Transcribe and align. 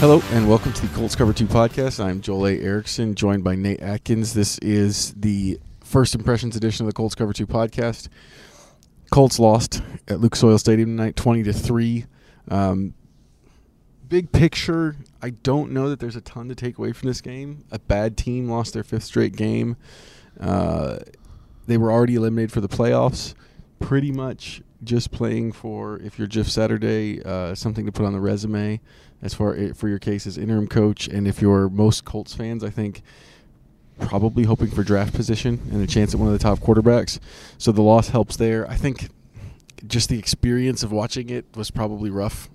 Hello 0.00 0.22
and 0.30 0.48
welcome 0.48 0.72
to 0.72 0.86
the 0.86 0.94
Colts 0.94 1.14
Cover 1.14 1.34
2 1.34 1.44
podcast. 1.44 2.02
I'm 2.02 2.22
Joel 2.22 2.46
A. 2.46 2.58
Erickson, 2.58 3.14
joined 3.14 3.44
by 3.44 3.54
Nate 3.54 3.82
Atkins. 3.82 4.32
This 4.32 4.56
is 4.60 5.12
the 5.12 5.60
first 5.84 6.14
impressions 6.14 6.56
edition 6.56 6.86
of 6.86 6.90
the 6.90 6.96
Colts 6.96 7.14
Cover 7.14 7.34
2 7.34 7.46
podcast. 7.46 8.08
Colts 9.10 9.38
lost 9.38 9.82
at 10.08 10.18
Lucas 10.18 10.42
Oil 10.42 10.56
Stadium 10.56 10.96
tonight, 10.96 11.16
20 11.16 11.42
to 11.42 11.52
3. 11.52 12.06
Um, 12.48 12.94
big 14.08 14.32
picture, 14.32 14.96
I 15.20 15.30
don't 15.30 15.70
know 15.70 15.90
that 15.90 16.00
there's 16.00 16.16
a 16.16 16.22
ton 16.22 16.48
to 16.48 16.54
take 16.54 16.78
away 16.78 16.94
from 16.94 17.08
this 17.08 17.20
game. 17.20 17.66
A 17.70 17.78
bad 17.78 18.16
team 18.16 18.48
lost 18.48 18.72
their 18.72 18.82
fifth 18.82 19.04
straight 19.04 19.36
game. 19.36 19.76
Uh, 20.40 21.00
they 21.66 21.76
were 21.76 21.92
already 21.92 22.14
eliminated 22.14 22.52
for 22.52 22.62
the 22.62 22.70
playoffs. 22.70 23.34
Pretty 23.80 24.12
much 24.12 24.62
just 24.82 25.10
playing 25.10 25.52
for, 25.52 25.98
if 25.98 26.18
you're 26.18 26.26
Jeff 26.26 26.46
Saturday, 26.46 27.22
uh, 27.22 27.54
something 27.54 27.84
to 27.84 27.92
put 27.92 28.06
on 28.06 28.14
the 28.14 28.20
resume 28.20 28.80
as 29.22 29.34
far 29.34 29.74
for 29.74 29.88
your 29.88 29.98
case 29.98 30.26
as 30.26 30.38
interim 30.38 30.66
coach, 30.66 31.08
and 31.08 31.28
if 31.28 31.42
you're 31.42 31.68
most 31.68 32.04
Colts 32.04 32.34
fans, 32.34 32.64
I 32.64 32.70
think 32.70 33.02
probably 34.00 34.44
hoping 34.44 34.70
for 34.70 34.82
draft 34.82 35.14
position 35.14 35.60
and 35.70 35.82
a 35.82 35.86
chance 35.86 36.14
at 36.14 36.20
one 36.20 36.28
of 36.28 36.32
the 36.32 36.38
top 36.38 36.58
quarterbacks. 36.58 37.18
So 37.58 37.70
the 37.70 37.82
loss 37.82 38.08
helps 38.08 38.36
there. 38.36 38.68
I 38.68 38.76
think 38.76 39.08
just 39.86 40.08
the 40.08 40.18
experience 40.18 40.82
of 40.82 40.92
watching 40.92 41.30
it 41.30 41.44
was 41.54 41.70
probably 41.70 42.10
rough 42.10 42.48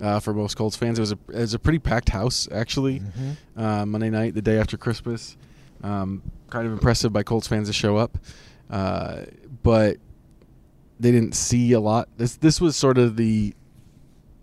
uh, 0.00 0.20
for 0.20 0.32
most 0.32 0.56
Colts 0.56 0.76
fans. 0.76 0.98
It 0.98 1.02
was 1.02 1.12
a 1.12 1.18
it 1.28 1.40
was 1.40 1.54
a 1.54 1.58
pretty 1.58 1.78
packed 1.78 2.10
house 2.10 2.48
actually 2.52 3.00
mm-hmm. 3.00 3.60
uh, 3.60 3.86
Monday 3.86 4.10
night, 4.10 4.34
the 4.34 4.42
day 4.42 4.58
after 4.58 4.76
Christmas. 4.76 5.36
Um, 5.82 6.22
kind 6.50 6.66
of 6.66 6.72
impressive 6.72 7.12
by 7.12 7.22
Colts 7.22 7.46
fans 7.46 7.68
to 7.68 7.72
show 7.72 7.96
up, 7.96 8.18
uh, 8.70 9.22
but 9.62 9.98
they 10.98 11.12
didn't 11.12 11.34
see 11.34 11.72
a 11.72 11.80
lot. 11.80 12.08
This 12.16 12.36
this 12.36 12.60
was 12.60 12.76
sort 12.76 12.98
of 12.98 13.16
the 13.16 13.54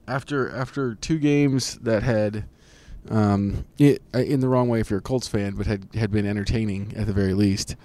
after 0.07 0.49
after 0.49 0.95
two 0.95 1.17
games 1.17 1.75
that 1.79 2.03
had 2.03 2.45
um, 3.09 3.65
it, 3.77 4.01
uh, 4.13 4.19
in 4.19 4.39
the 4.39 4.47
wrong 4.47 4.69
way 4.69 4.79
if 4.79 4.89
you're 4.89 4.99
a 4.99 5.01
Colts 5.01 5.27
fan, 5.27 5.55
but 5.55 5.65
had 5.65 5.87
had 5.93 6.11
been 6.11 6.25
entertaining 6.25 6.93
at 6.95 7.07
the 7.07 7.13
very 7.13 7.33
least. 7.33 7.75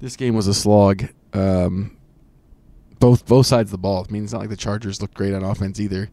This 0.00 0.16
game 0.16 0.34
was 0.34 0.46
a 0.46 0.54
slog. 0.54 1.08
Um, 1.32 1.96
both 2.98 3.26
both 3.26 3.46
sides 3.46 3.68
of 3.68 3.72
the 3.72 3.78
ball. 3.78 4.06
I 4.08 4.12
mean, 4.12 4.24
it's 4.24 4.32
not 4.32 4.40
like 4.40 4.50
the 4.50 4.56
Chargers 4.56 5.00
looked 5.00 5.14
great 5.14 5.34
on 5.34 5.42
offense 5.42 5.80
either. 5.80 6.08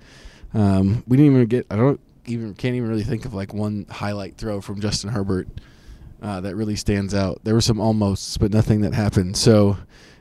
Um, 0.54 1.04
we 1.08 1.18
didn't 1.18 1.34
even 1.34 1.48
get. 1.48 1.68
I 1.70 1.76
don't 1.76 2.00
even 2.26 2.54
can't 2.56 2.76
even 2.76 2.90
really 2.90 3.04
think 3.04 3.26
of 3.26 3.34
like 3.34 3.54
one 3.54 3.86
highlight 3.90 4.38
throw 4.38 4.62
from 4.62 4.82
Justin 4.82 5.12
Herbert 5.12 5.48
uh, 6.22 6.42
that 6.42 6.56
really 6.56 6.76
stands 6.76 7.14
out. 7.14 7.40
There 7.44 7.54
were 7.54 7.62
some 7.62 7.78
almosts, 7.78 8.38
but 8.38 8.52
nothing 8.52 8.82
that 8.82 8.94
happened. 8.94 9.38
So, 9.38 9.78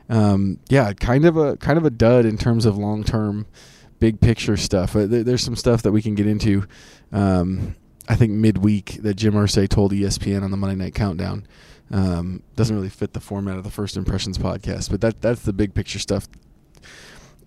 um, 0.09 0.59
yeah, 0.69 0.93
kind 0.93 1.25
of 1.25 1.37
a 1.37 1.57
kind 1.57 1.77
of 1.77 1.85
a 1.85 1.89
dud 1.89 2.25
in 2.25 2.37
terms 2.37 2.65
of 2.65 2.77
long 2.77 3.03
term 3.03 3.47
big 3.99 4.19
picture 4.19 4.57
stuff. 4.57 4.95
Uh, 4.95 5.05
there's 5.07 5.43
some 5.43 5.55
stuff 5.55 5.81
that 5.83 5.91
we 5.91 6.01
can 6.01 6.15
get 6.15 6.27
into. 6.27 6.65
Um, 7.11 7.75
I 8.07 8.15
think 8.15 8.31
midweek 8.31 9.01
that 9.03 9.15
Jim 9.15 9.33
Irsay 9.33 9.69
told 9.69 9.91
ESPN 9.91 10.43
on 10.43 10.51
the 10.51 10.57
Monday 10.57 10.75
Night 10.75 10.95
Countdown 10.95 11.45
um, 11.91 12.41
doesn't 12.55 12.75
really 12.75 12.89
fit 12.89 13.13
the 13.13 13.19
format 13.19 13.57
of 13.57 13.63
the 13.63 13.69
First 13.71 13.97
Impressions 13.97 14.37
podcast, 14.37 14.89
but 14.89 15.01
that 15.01 15.21
that's 15.21 15.41
the 15.41 15.53
big 15.53 15.73
picture 15.73 15.99
stuff. 15.99 16.27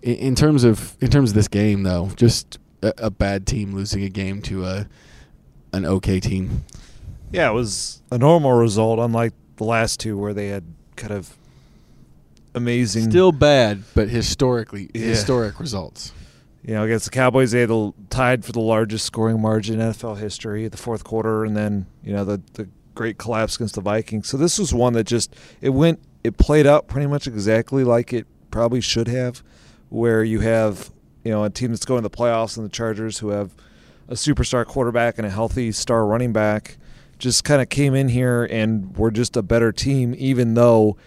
In, 0.01 0.15
in 0.15 0.35
terms 0.35 0.63
of 0.63 0.95
in 1.01 1.09
terms 1.09 1.31
of 1.31 1.35
this 1.35 1.47
game, 1.47 1.83
though, 1.83 2.11
just 2.15 2.59
a, 2.81 2.93
a, 2.97 3.09
bad 3.09 3.47
team 3.47 3.73
losing 3.73 4.03
a 4.03 4.09
game 4.09 4.41
to 4.43 4.65
a 4.65 4.87
an 5.71 5.85
okay 5.85 6.19
team. 6.19 6.65
Yeah, 7.31 7.49
it 7.49 7.53
was 7.53 8.01
a 8.11 8.17
normal 8.17 8.53
result, 8.53 8.99
unlike 8.99 9.33
the 9.55 9.63
last 9.63 9.99
two 9.99 10.17
where 10.17 10.33
they 10.33 10.47
had 10.47 10.63
kind 10.95 11.13
of 11.13 11.35
amazing. 12.53 13.09
Still 13.09 13.31
bad, 13.31 13.83
but 13.95 14.09
historically 14.09 14.89
yeah. 14.93 15.05
historic 15.07 15.59
results. 15.59 16.11
You 16.65 16.75
know, 16.75 16.83
against 16.83 17.05
the 17.05 17.11
Cowboys, 17.11 17.51
they 17.51 17.61
had 17.61 17.69
the, 17.69 17.93
tied 18.09 18.45
for 18.45 18.53
the 18.53 18.61
largest 18.61 19.05
scoring 19.05 19.41
margin 19.41 19.81
in 19.81 19.91
NFL 19.91 20.17
history 20.17 20.67
the 20.67 20.77
fourth 20.77 21.03
quarter, 21.03 21.43
and 21.43 21.57
then 21.57 21.87
you 22.03 22.13
know 22.13 22.23
the 22.23 22.41
the 22.53 22.69
great 22.95 23.17
collapse 23.17 23.55
against 23.55 23.75
the 23.75 23.81
Vikings. 23.81 24.29
So 24.29 24.37
this 24.37 24.57
was 24.59 24.73
one 24.73 24.93
that 24.93 25.05
just 25.05 25.35
it 25.61 25.69
went 25.69 25.99
it 26.23 26.37
played 26.37 26.65
out 26.65 26.87
pretty 26.87 27.07
much 27.07 27.27
exactly 27.27 27.83
like 27.83 28.13
it 28.13 28.27
probably 28.49 28.79
should 28.79 29.07
have, 29.09 29.43
where 29.89 30.23
you 30.23 30.39
have 30.39 30.91
you 31.23 31.31
know 31.31 31.43
a 31.43 31.49
team 31.49 31.71
that's 31.71 31.85
going 31.85 32.01
to 32.01 32.09
the 32.09 32.15
playoffs 32.15 32.55
and 32.55 32.65
the 32.65 32.69
Chargers 32.69 33.19
who 33.19 33.29
have 33.29 33.53
a 34.07 34.13
superstar 34.13 34.65
quarterback 34.65 35.17
and 35.17 35.27
a 35.27 35.29
healthy 35.29 35.71
star 35.71 36.05
running 36.05 36.33
back 36.33 36.77
just 37.19 37.43
kind 37.43 37.61
of 37.61 37.69
came 37.69 37.95
in 37.95 38.09
here 38.09 38.43
and 38.45 38.97
were 38.97 39.11
just 39.11 39.37
a 39.37 39.41
better 39.41 39.71
team, 39.71 40.15
even 40.17 40.53
though 40.53 40.97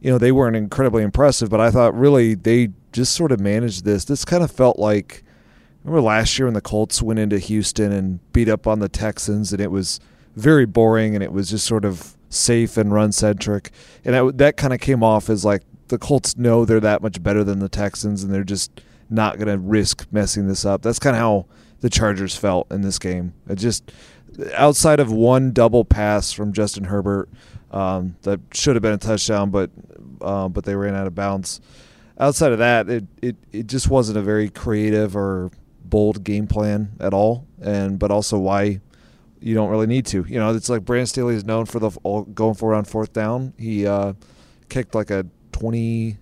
you 0.00 0.10
know 0.10 0.18
they 0.18 0.32
weren't 0.32 0.56
incredibly 0.56 1.02
impressive. 1.02 1.48
But 1.48 1.60
I 1.60 1.70
thought 1.70 1.94
really 1.94 2.34
they 2.34 2.68
just 2.96 3.12
sort 3.12 3.30
of 3.30 3.38
managed 3.38 3.84
this. 3.84 4.06
This 4.06 4.24
kind 4.24 4.42
of 4.42 4.50
felt 4.50 4.78
like 4.78 5.22
remember 5.84 6.00
last 6.00 6.38
year 6.38 6.46
when 6.46 6.54
the 6.54 6.62
Colts 6.62 7.02
went 7.02 7.18
into 7.18 7.38
Houston 7.38 7.92
and 7.92 8.32
beat 8.32 8.48
up 8.48 8.66
on 8.66 8.80
the 8.80 8.88
Texans, 8.88 9.52
and 9.52 9.60
it 9.60 9.70
was 9.70 10.00
very 10.34 10.64
boring, 10.64 11.14
and 11.14 11.22
it 11.22 11.30
was 11.30 11.50
just 11.50 11.66
sort 11.66 11.84
of 11.84 12.16
safe 12.30 12.76
and 12.76 12.92
run 12.92 13.12
centric, 13.12 13.70
and 14.04 14.14
that, 14.14 14.38
that 14.38 14.56
kind 14.56 14.72
of 14.72 14.80
came 14.80 15.02
off 15.04 15.28
as 15.28 15.44
like 15.44 15.62
the 15.88 15.98
Colts 15.98 16.36
know 16.36 16.64
they're 16.64 16.80
that 16.80 17.02
much 17.02 17.22
better 17.22 17.44
than 17.44 17.58
the 17.58 17.68
Texans, 17.68 18.24
and 18.24 18.32
they're 18.32 18.42
just 18.42 18.80
not 19.10 19.36
going 19.36 19.46
to 19.46 19.58
risk 19.58 20.06
messing 20.10 20.48
this 20.48 20.64
up. 20.64 20.80
That's 20.82 20.98
kind 20.98 21.14
of 21.14 21.20
how 21.20 21.46
the 21.80 21.90
Chargers 21.90 22.34
felt 22.34 22.72
in 22.72 22.80
this 22.80 22.98
game. 22.98 23.34
It 23.46 23.56
just 23.56 23.92
outside 24.54 25.00
of 25.00 25.12
one 25.12 25.52
double 25.52 25.84
pass 25.84 26.32
from 26.32 26.52
Justin 26.52 26.84
Herbert 26.84 27.28
um, 27.70 28.16
that 28.22 28.40
should 28.52 28.74
have 28.74 28.82
been 28.82 28.94
a 28.94 28.98
touchdown, 28.98 29.50
but 29.50 29.70
uh, 30.22 30.48
but 30.48 30.64
they 30.64 30.74
ran 30.74 30.94
out 30.94 31.06
of 31.06 31.14
bounds 31.14 31.60
outside 32.18 32.52
of 32.52 32.58
that, 32.58 32.88
it, 32.88 33.04
it, 33.22 33.36
it 33.52 33.66
just 33.66 33.88
wasn't 33.90 34.18
a 34.18 34.22
very 34.22 34.48
creative 34.48 35.16
or 35.16 35.50
bold 35.84 36.24
game 36.24 36.46
plan 36.46 36.92
at 37.00 37.14
all. 37.14 37.46
And 37.60 37.98
but 37.98 38.10
also 38.10 38.38
why 38.38 38.80
you 39.40 39.54
don't 39.54 39.70
really 39.70 39.86
need 39.86 40.06
to. 40.06 40.24
You 40.28 40.38
know, 40.38 40.54
it's 40.54 40.68
like 40.68 40.84
Brandon 40.84 41.06
Staley 41.06 41.34
is 41.34 41.44
known 41.44 41.66
for 41.66 41.78
the 41.78 41.90
all, 42.02 42.22
going 42.22 42.54
forward 42.54 42.76
on 42.76 42.84
fourth 42.84 43.12
down. 43.12 43.54
He 43.58 43.86
uh, 43.86 44.14
kicked 44.68 44.94
like 44.94 45.10
a 45.10 45.26
twenty, 45.52 46.18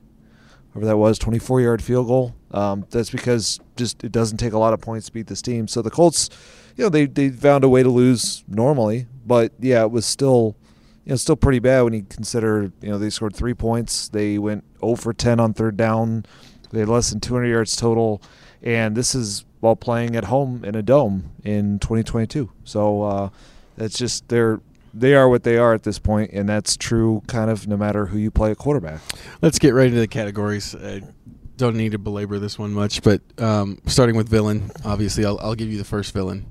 whatever 0.72 0.86
that 0.86 0.96
was, 0.96 1.18
twenty-four 1.18 1.60
yard 1.60 1.82
field 1.82 2.06
goal. 2.06 2.34
Um, 2.50 2.86
that's 2.90 3.10
because 3.10 3.60
just 3.76 4.04
it 4.04 4.12
doesn't 4.12 4.38
take 4.38 4.52
a 4.52 4.58
lot 4.58 4.74
of 4.74 4.80
points 4.80 5.06
to 5.06 5.12
beat 5.12 5.26
this 5.26 5.42
team. 5.42 5.66
So 5.66 5.82
the 5.82 5.90
Colts, 5.90 6.28
you 6.76 6.84
know, 6.84 6.88
they 6.90 7.06
they 7.06 7.30
found 7.30 7.64
a 7.64 7.68
way 7.68 7.82
to 7.82 7.88
lose 7.88 8.44
normally, 8.46 9.06
but 9.24 9.52
yeah, 9.58 9.82
it 9.82 9.90
was 9.90 10.06
still 10.06 10.56
you 11.04 11.10
know, 11.10 11.16
still 11.16 11.36
pretty 11.36 11.58
bad 11.58 11.82
when 11.82 11.92
you 11.92 12.02
consider, 12.08 12.72
you 12.80 12.90
know, 12.90 12.98
they 12.98 13.10
scored 13.10 13.36
three 13.36 13.54
points. 13.54 14.08
They 14.08 14.38
went 14.38 14.64
0 14.80 14.96
for 14.96 15.12
10 15.12 15.40
on 15.40 15.52
third 15.52 15.76
down. 15.76 16.24
They 16.70 16.80
had 16.80 16.88
less 16.88 17.10
than 17.10 17.20
200 17.20 17.46
yards 17.46 17.76
total. 17.76 18.22
And 18.62 18.96
this 18.96 19.14
is 19.14 19.44
while 19.60 19.76
playing 19.76 20.16
at 20.16 20.24
home 20.24 20.64
in 20.64 20.74
a 20.74 20.82
dome 20.82 21.32
in 21.42 21.78
2022. 21.78 22.50
So 22.64 23.02
uh, 23.02 23.28
it's 23.76 23.98
just 23.98 24.28
they're 24.28 24.60
they 24.92 25.14
are 25.14 25.28
what 25.28 25.42
they 25.42 25.56
are 25.56 25.74
at 25.74 25.82
this 25.82 25.98
point, 25.98 26.30
and 26.32 26.48
that's 26.48 26.76
true 26.76 27.22
kind 27.26 27.50
of 27.50 27.66
no 27.66 27.76
matter 27.76 28.06
who 28.06 28.18
you 28.18 28.30
play 28.30 28.50
at 28.50 28.58
quarterback. 28.58 29.00
Let's 29.42 29.58
get 29.58 29.74
right 29.74 29.88
into 29.88 29.98
the 29.98 30.06
categories. 30.06 30.74
I 30.74 31.02
don't 31.56 31.76
need 31.76 31.92
to 31.92 31.98
belabor 31.98 32.38
this 32.38 32.58
one 32.58 32.72
much, 32.72 33.02
but 33.02 33.20
um, 33.38 33.80
starting 33.86 34.16
with 34.16 34.28
villain, 34.28 34.70
obviously, 34.84 35.24
I'll, 35.24 35.38
I'll 35.40 35.54
give 35.54 35.70
you 35.70 35.78
the 35.78 35.84
first 35.84 36.12
villain. 36.12 36.46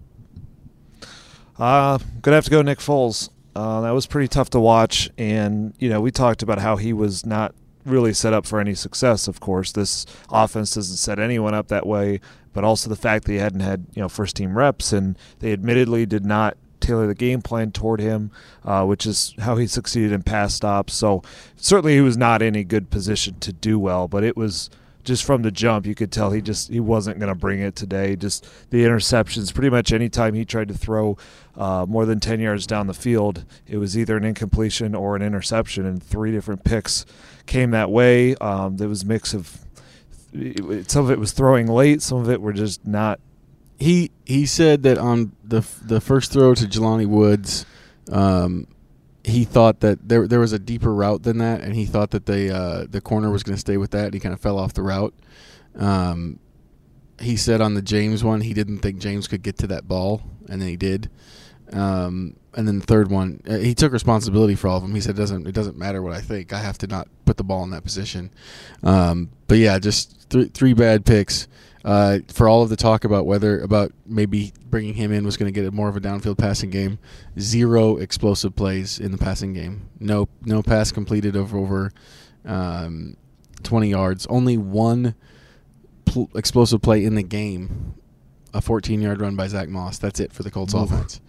Uh, 1.58 2.00
gonna 2.22 2.36
have 2.36 2.46
to 2.46 2.52
go 2.52 2.62
Nick 2.62 2.80
Foles. 2.80 3.30
Uh, 3.56 3.82
that 3.82 3.92
was 3.92 4.08
pretty 4.08 4.28
tough 4.28 4.50
to 4.52 4.60
watch, 4.60 5.10
and 5.18 5.74
you 5.78 5.90
know 5.90 6.02
we 6.02 6.12
talked 6.12 6.42
about 6.42 6.60
how 6.60 6.76
he 6.76 6.92
was 6.92 7.26
not 7.26 7.54
really 7.86 8.14
set 8.14 8.34
up 8.34 8.46
for 8.46 8.60
any 8.60 8.74
success. 8.74 9.28
Of 9.28 9.40
course, 9.40 9.72
this 9.72 10.06
offense 10.30 10.74
doesn't 10.74 10.98
set 10.98 11.20
anyone 11.20 11.54
up 11.54 11.68
that 11.68 11.86
way, 11.86 12.20
but 12.54 12.64
also 12.64 12.90
the 12.90 12.96
fact 12.96 13.26
that 13.26 13.32
he 13.32 13.38
hadn't 13.38 13.60
had 13.60 13.86
you 13.94 14.02
know 14.02 14.10
first 14.10 14.36
team 14.36 14.58
reps, 14.58 14.92
and 14.92 15.18
they 15.40 15.54
admittedly 15.54 16.06
did 16.06 16.26
not 16.26 16.58
tailor 16.80 17.08
the 17.08 17.16
game 17.16 17.42
plan 17.42 17.72
toward 17.72 18.00
him, 18.00 18.32
uh, 18.66 18.86
which 18.86 19.06
is 19.06 19.34
how 19.40 19.56
he 19.56 19.68
succeeded 19.68 20.12
in 20.12 20.24
pass 20.24 20.54
stops. 20.54 20.94
So 20.94 21.22
certainly 21.56 21.94
he 21.94 22.02
was 22.02 22.18
not 22.18 22.42
in 22.42 22.56
a 22.56 22.64
good 22.64 22.90
position 22.90 23.40
to 23.40 23.54
do 23.54 23.80
well, 23.80 24.08
but 24.08 24.24
it 24.24 24.36
was 24.36 24.70
just 25.04 25.24
from 25.24 25.42
the 25.42 25.52
jump, 25.52 25.86
you 25.86 25.96
could 25.96 26.12
tell 26.12 26.32
he 26.32 26.42
just 26.42 26.70
he 26.70 26.80
wasn't 26.80 27.20
going 27.20 27.30
to 27.30 27.36
bring 27.36 27.60
it 27.60 27.76
today. 27.76 28.16
Just 28.16 28.46
the 28.70 28.84
interceptions, 28.84 29.54
pretty 29.54 29.70
much 29.70 29.92
any 29.92 30.10
time 30.10 30.34
he 30.34 30.46
tried 30.46 30.70
to 30.70 30.74
throw 30.74 31.18
uh, 31.56 31.86
more 31.88 32.06
than 32.06 32.20
ten 32.20 32.40
yards 32.40 32.66
down 32.66 32.88
the 32.88 32.94
field, 32.94 33.46
it 33.68 33.78
was 33.78 33.98
either 33.98 34.18
an 34.18 34.24
incompletion 34.24 34.96
or 34.96 35.16
an 35.16 35.22
interception, 35.22 35.86
and 35.86 36.02
three 36.02 36.32
different 36.32 36.64
picks 36.64 37.06
came 37.46 37.72
that 37.72 37.92
way. 37.92 38.36
Um, 38.36 38.78
there 38.78 38.90
was 38.90 39.04
a 39.04 39.06
mix 39.06 39.34
of 39.34 39.60
some 40.88 41.06
of 41.06 41.12
it 41.12 41.20
was 41.20 41.32
throwing 41.32 41.68
late, 41.68 42.02
some 42.02 42.18
of 42.18 42.30
it 42.30 42.42
were 42.42 42.54
just 42.54 42.86
not. 42.86 43.20
He 43.78 44.12
he 44.26 44.46
said 44.46 44.84
that 44.84 44.98
on 44.98 45.34
the 45.44 45.66
the 45.86 46.02
first 46.02 46.32
throw 46.32 46.56
to 46.56 46.66
Jelani 46.66 47.06
Woods, 47.06 47.66
um, 48.12 48.68
he 49.24 49.44
thought 49.44 49.82
that 49.82 50.08
there 50.08 50.28
there 50.28 50.40
was 50.40 50.54
a 50.54 50.60
deeper 50.60 50.94
route 50.94 51.24
than 51.24 51.38
that, 51.38 51.62
and 51.62 51.76
he 51.76 51.86
thought 51.86 52.12
that 52.12 52.26
the 52.26 52.56
uh, 52.56 52.86
the 52.90 53.02
corner 53.02 53.30
was 53.30 53.44
going 53.44 53.56
to 53.56 53.60
stay 53.60 53.78
with 53.78 53.92
that. 53.92 54.06
And 54.06 54.14
he 54.14 54.20
kind 54.20 54.34
of 54.34 54.40
fell 54.40 54.58
off 54.58 54.74
the 54.74 54.84
route. 54.84 55.14
Um, 55.76 56.40
he 57.20 57.38
said 57.38 57.62
on 57.62 57.74
the 57.74 57.82
James 57.82 58.24
one, 58.24 58.42
he 58.42 58.54
didn't 58.54 58.80
think 58.80 59.00
James 59.00 59.28
could 59.28 59.44
get 59.44 59.58
to 59.60 59.68
that 59.68 59.88
ball, 59.88 60.24
and 60.50 60.62
then 60.62 60.70
he 60.70 60.78
did. 60.78 61.10
Um, 61.74 62.36
and 62.56 62.68
then 62.68 62.80
the 62.80 62.86
third 62.86 63.10
one, 63.10 63.42
uh, 63.50 63.58
he 63.58 63.74
took 63.74 63.92
responsibility 63.92 64.56
for 64.56 64.68
all 64.68 64.78
of 64.78 64.84
them. 64.84 64.94
He 64.94 65.02
said, 65.02 65.16
"It 65.16 65.18
doesn't 65.18 65.48
it 65.48 65.54
doesn't 65.54 65.78
matter 65.78 66.02
what 66.02 66.14
I 66.14 66.22
think. 66.22 66.54
I 66.54 66.60
have 66.60 66.78
to 66.80 66.88
not 66.88 67.08
put 67.26 67.38
the 67.38 67.44
ball 67.44 67.64
in 67.64 67.72
that 67.72 67.84
position." 67.84 68.32
Um, 68.84 69.30
but 69.48 69.58
yeah, 69.58 69.80
just 69.80 70.30
th- 70.30 70.52
three 70.52 70.74
bad 70.74 71.06
picks. 71.06 71.48
Uh, 71.84 72.20
for 72.30 72.48
all 72.48 72.62
of 72.62 72.70
the 72.70 72.78
talk 72.78 73.04
about 73.04 73.26
whether 73.26 73.60
about 73.60 73.92
maybe 74.06 74.54
bringing 74.70 74.94
him 74.94 75.12
in 75.12 75.26
was 75.26 75.36
going 75.36 75.52
to 75.52 75.62
get 75.62 75.74
more 75.74 75.90
of 75.90 75.98
a 75.98 76.00
downfield 76.00 76.38
passing 76.38 76.70
game, 76.70 76.98
zero 77.38 77.98
explosive 77.98 78.56
plays 78.56 79.00
in 79.00 79.12
the 79.12 79.18
passing 79.18 79.54
game. 79.54 79.90
No 80.00 80.30
no 80.44 80.62
pass 80.62 80.92
completed 80.92 81.36
of 81.36 81.54
over 81.54 81.92
um, 82.46 83.18
20 83.64 83.90
yards. 83.90 84.26
Only 84.28 84.58
one 84.58 85.16
pl- 86.06 86.30
explosive 86.36 86.82
play 86.82 87.04
in 87.04 87.16
the 87.16 87.24
game. 87.24 87.96
A 88.54 88.62
14 88.62 89.02
yard 89.02 89.20
run 89.20 89.36
by 89.36 89.48
Zach 89.48 89.68
Moss. 89.68 89.98
That's 89.98 90.20
it 90.20 90.32
for 90.32 90.44
the 90.44 90.52
Colts 90.52 90.76
Oof. 90.76 90.92
offense. 90.92 91.20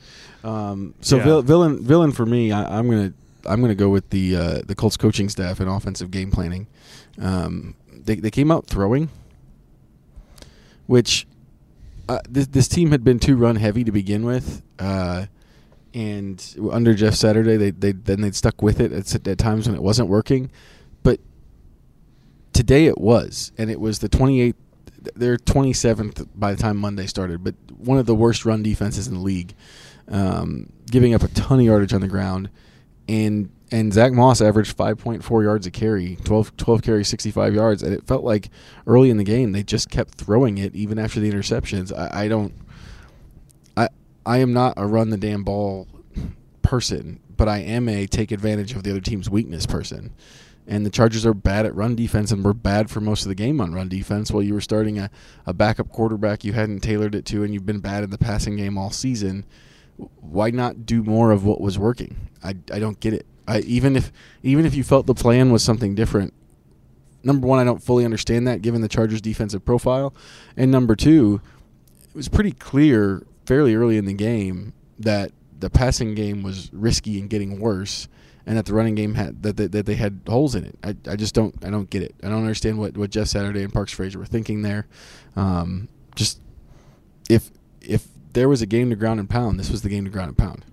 Um, 0.45 0.95
so 1.01 1.17
Yeah. 1.17 1.25
vil- 1.25 1.43
villain 1.43 1.83
villain 1.83 2.13
for 2.13 2.27
me, 2.27 2.53
I, 2.53 2.79
I'm 2.79 2.89
gonna 2.89 3.13
I'm 3.47 3.61
gonna 3.61 3.75
go 3.75 3.89
with 3.89 4.11
the 4.11 4.37
uh, 4.37 4.63
the 4.67 4.75
Colts 4.75 4.97
coaching 4.97 5.29
staff 5.29 5.59
and 5.59 5.69
offensive 5.69 6.11
game 6.11 6.31
planning. 6.31 6.67
Um, 7.21 7.75
they 7.93 8.17
they 8.17 8.31
came 8.31 8.51
out 8.51 8.67
throwing, 8.67 9.09
which 10.87 11.27
uh, 12.09 12.19
this 12.29 12.47
this 12.49 12.69
team 12.69 12.91
had 12.91 13.03
been 13.05 13.19
too 13.19 13.37
run 13.37 13.57
heavy 13.57 13.85
to 13.85 13.93
begin 13.93 14.25
with, 14.25 14.63
uh, 14.79 15.27
and 15.95 16.55
under 16.71 16.95
Jeff 16.95 17.15
Saturday, 17.15 17.57
they 17.57 17.71
they 17.71 17.93
then 17.93 18.21
they 18.21 18.31
stuck 18.33 18.61
with 18.61 18.81
it 18.81 18.93
at, 18.93 19.27
at 19.29 19.39
times 19.39 19.67
when 19.67 19.75
it 19.75 19.83
wasn't 19.83 20.09
working, 20.09 20.51
but 21.03 21.21
today 22.53 22.87
it 22.87 22.99
was, 22.99 23.53
and 23.57 23.71
it 23.71 23.81
was 23.81 24.01
the 24.01 24.09
28th. 24.09 24.55
They're 25.17 25.37
27th 25.37 26.29
by 26.35 26.55
the 26.55 26.61
time 26.63 26.79
Monday 26.79 27.07
started, 27.07 27.45
but 27.45 27.55
one 27.77 27.99
of 27.99 28.07
the 28.07 28.15
worst 28.15 28.45
run 28.47 28.63
defenses 28.63 29.07
in 29.07 29.15
the 29.15 29.21
league, 29.21 29.55
um, 30.09 30.73
giving 30.91 31.15
up 31.15 31.23
a 31.23 31.29
ton 31.29 31.61
of 31.61 31.65
yardage 31.65 31.93
on 31.93 32.01
the 32.01 32.09
ground, 32.09 32.51
and 33.09 33.51
and 33.71 33.93
Zach 33.93 34.13
Moss 34.13 34.41
averaged 34.41 34.77
5.4 34.77 35.43
yards 35.43 35.67
a 35.67 35.71
carry, 35.71 36.17
12, 36.25 36.57
12 36.57 36.83
carries, 36.83 37.09
65 37.09 37.55
yards, 37.55 37.83
and 37.83 37.93
it 37.93 38.07
felt 38.07 38.23
like 38.23 38.51
early 38.87 39.11
in 39.11 39.17
the 39.17 39.25
game 39.25 39.53
they 39.53 39.65
just 39.65 39.91
kept 39.91 40.15
throwing 40.15 40.59
it 40.59 40.75
even 40.77 40.99
after 40.99 41.19
the 41.19 41.31
interceptions. 41.31 41.93
I, 41.93 42.25
I 42.25 42.29
don't, 42.29 42.55
I 43.77 43.89
I 44.25 44.39
am 44.39 44.53
not 44.53 44.75
a 44.77 44.87
run 44.87 45.11
the 45.11 45.17
damn 45.17 45.45
ball 45.45 45.89
person, 46.63 47.21
but 47.37 47.49
I 47.49 47.59
am 47.59 47.89
a 47.89 48.07
take 48.07 48.31
advantage 48.31 48.75
of 48.75 48.83
the 48.83 48.91
other 48.91 49.01
team's 49.01 49.31
weakness 49.31 49.67
person. 49.67 50.13
And 50.67 50.87
the 50.87 50.91
Chargers 50.91 51.27
are 51.27 51.35
bad 51.35 51.67
at 51.67 51.75
run 51.75 51.95
defense 51.95 52.31
and 52.31 52.43
were 52.43 52.55
bad 52.55 52.91
for 52.91 53.01
most 53.01 53.23
of 53.23 53.29
the 53.29 53.35
game 53.35 53.61
on 53.61 53.75
run 53.75 53.89
defense 53.89 54.31
while 54.31 54.43
you 54.43 54.55
were 54.55 54.63
starting 54.63 54.99
a, 54.99 55.11
a 55.47 55.53
backup 55.53 55.91
quarterback 55.91 56.43
you 56.43 56.55
hadn't 56.55 56.81
tailored 56.81 57.15
it 57.15 57.27
to 57.27 57.43
and 57.43 57.53
you've 57.53 57.67
been 57.67 57.81
bad 57.81 58.03
in 58.03 58.11
the 58.11 58.19
passing 58.19 58.57
game 58.57 58.79
all 58.79 58.91
season. 58.91 59.45
Why 59.97 60.51
not 60.51 60.87
do 60.87 61.03
more 61.03 61.31
of 61.31 61.45
what 61.45 61.61
was 61.61 61.79
working? 61.79 62.17
I, 62.43 62.57
I 62.73 62.79
don't 62.79 62.99
get 63.01 63.15
it. 63.15 63.27
I, 63.47 63.61
even 63.61 63.97
if 63.97 64.11
even 64.43 64.67
if 64.67 64.75
you 64.75 64.83
felt 64.83 65.07
the 65.07 65.15
plan 65.15 65.53
was 65.53 65.63
something 65.63 65.95
different, 65.95 66.33
number 67.23 67.47
one, 67.47 67.59
I 67.59 67.65
don't 67.65 67.83
fully 67.83 68.05
understand 68.05 68.47
that 68.49 68.63
given 68.63 68.81
the 68.81 68.89
Chargers' 68.89 69.21
defensive 69.21 69.65
profile, 69.65 70.15
and 70.57 70.71
number 70.71 70.97
two, 70.97 71.41
it 72.09 72.17
was 72.17 72.29
pretty 72.29 72.53
clear 72.53 73.27
fairly 73.47 73.75
early 73.75 73.97
in 73.97 74.07
the 74.07 74.15
game 74.15 74.73
that 74.99 75.33
the 75.59 75.71
passing 75.71 76.15
game 76.15 76.43
was 76.43 76.71
risky 76.73 77.21
and 77.21 77.29
getting 77.29 77.61
worse, 77.61 78.09
and 78.47 78.57
that 78.57 78.67
the 78.67 78.75
running 78.75 78.95
game 78.95 79.15
had 79.15 79.43
that, 79.43 79.57
that, 79.57 79.73
that 79.73 79.87
they 79.87 79.95
had 79.95 80.21
holes 80.27 80.55
in 80.55 80.65
it. 80.65 80.79
I, 80.83 80.97
I 81.11 81.17
just 81.17 81.35
don't 81.35 81.55
I 81.65 81.71
don't 81.71 81.89
get 81.91 82.03
it. 82.03 82.15
I 82.23 82.29
don't 82.29 82.43
understand 82.43 82.79
what, 82.79 82.97
what 82.97 83.11
Jeff 83.11 83.29
Saturday 83.29 83.63
and 83.63 83.73
Parks 83.73 83.93
Frazier 83.93 84.19
were 84.19 84.27
thinking 84.27 84.63
there. 84.63 84.87
Um, 85.37 85.89
just 86.15 86.41
if 87.29 87.51
if 87.81 88.07
there 88.35 88.49
was 88.49 88.61
a 88.63 88.67
game 88.67 88.91
to 88.91 88.97
ground 88.97 89.19
and 89.19 89.31
pound, 89.31 89.59
this 89.59 89.71
was 89.71 89.83
the 89.83 89.89
game 89.89 90.05
to 90.05 90.11
ground 90.11 90.29
and 90.29 90.39
pound. 90.39 90.65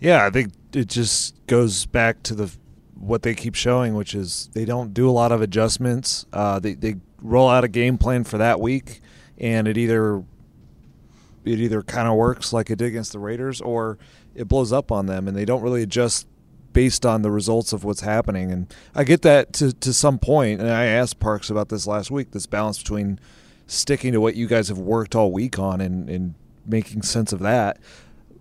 Yeah, 0.00 0.24
I 0.24 0.30
think 0.30 0.52
it 0.72 0.88
just 0.88 1.34
goes 1.46 1.86
back 1.86 2.22
to 2.24 2.34
the 2.34 2.54
what 2.98 3.22
they 3.22 3.34
keep 3.34 3.54
showing, 3.54 3.94
which 3.94 4.14
is 4.14 4.48
they 4.52 4.64
don't 4.64 4.94
do 4.94 5.08
a 5.08 5.12
lot 5.12 5.32
of 5.32 5.42
adjustments. 5.42 6.26
Uh, 6.32 6.58
they 6.58 6.74
they 6.74 6.96
roll 7.20 7.48
out 7.48 7.64
a 7.64 7.68
game 7.68 7.98
plan 7.98 8.24
for 8.24 8.38
that 8.38 8.60
week, 8.60 9.00
and 9.38 9.66
it 9.66 9.76
either 9.76 10.22
it 11.44 11.60
either 11.60 11.82
kind 11.82 12.08
of 12.08 12.14
works 12.14 12.52
like 12.52 12.70
it 12.70 12.78
did 12.78 12.86
against 12.86 13.12
the 13.12 13.18
Raiders, 13.18 13.60
or 13.60 13.98
it 14.34 14.48
blows 14.48 14.72
up 14.72 14.92
on 14.92 15.06
them, 15.06 15.28
and 15.28 15.36
they 15.36 15.44
don't 15.44 15.62
really 15.62 15.82
adjust 15.82 16.26
based 16.72 17.06
on 17.06 17.22
the 17.22 17.30
results 17.30 17.72
of 17.72 17.84
what's 17.84 18.00
happening. 18.00 18.50
And 18.50 18.74
I 18.94 19.04
get 19.04 19.22
that 19.22 19.52
to 19.54 19.72
to 19.72 19.92
some 19.92 20.18
point, 20.18 20.60
and 20.60 20.70
I 20.70 20.84
asked 20.86 21.20
Parks 21.20 21.50
about 21.50 21.68
this 21.68 21.86
last 21.86 22.10
week. 22.10 22.32
This 22.32 22.46
balance 22.46 22.78
between 22.78 23.18
sticking 23.66 24.12
to 24.12 24.20
what 24.20 24.34
you 24.34 24.46
guys 24.46 24.68
have 24.68 24.78
worked 24.78 25.14
all 25.14 25.32
week 25.32 25.58
on 25.58 25.80
and 25.80 26.10
and 26.10 26.34
making 26.66 27.02
sense 27.02 27.32
of 27.32 27.40
that, 27.40 27.78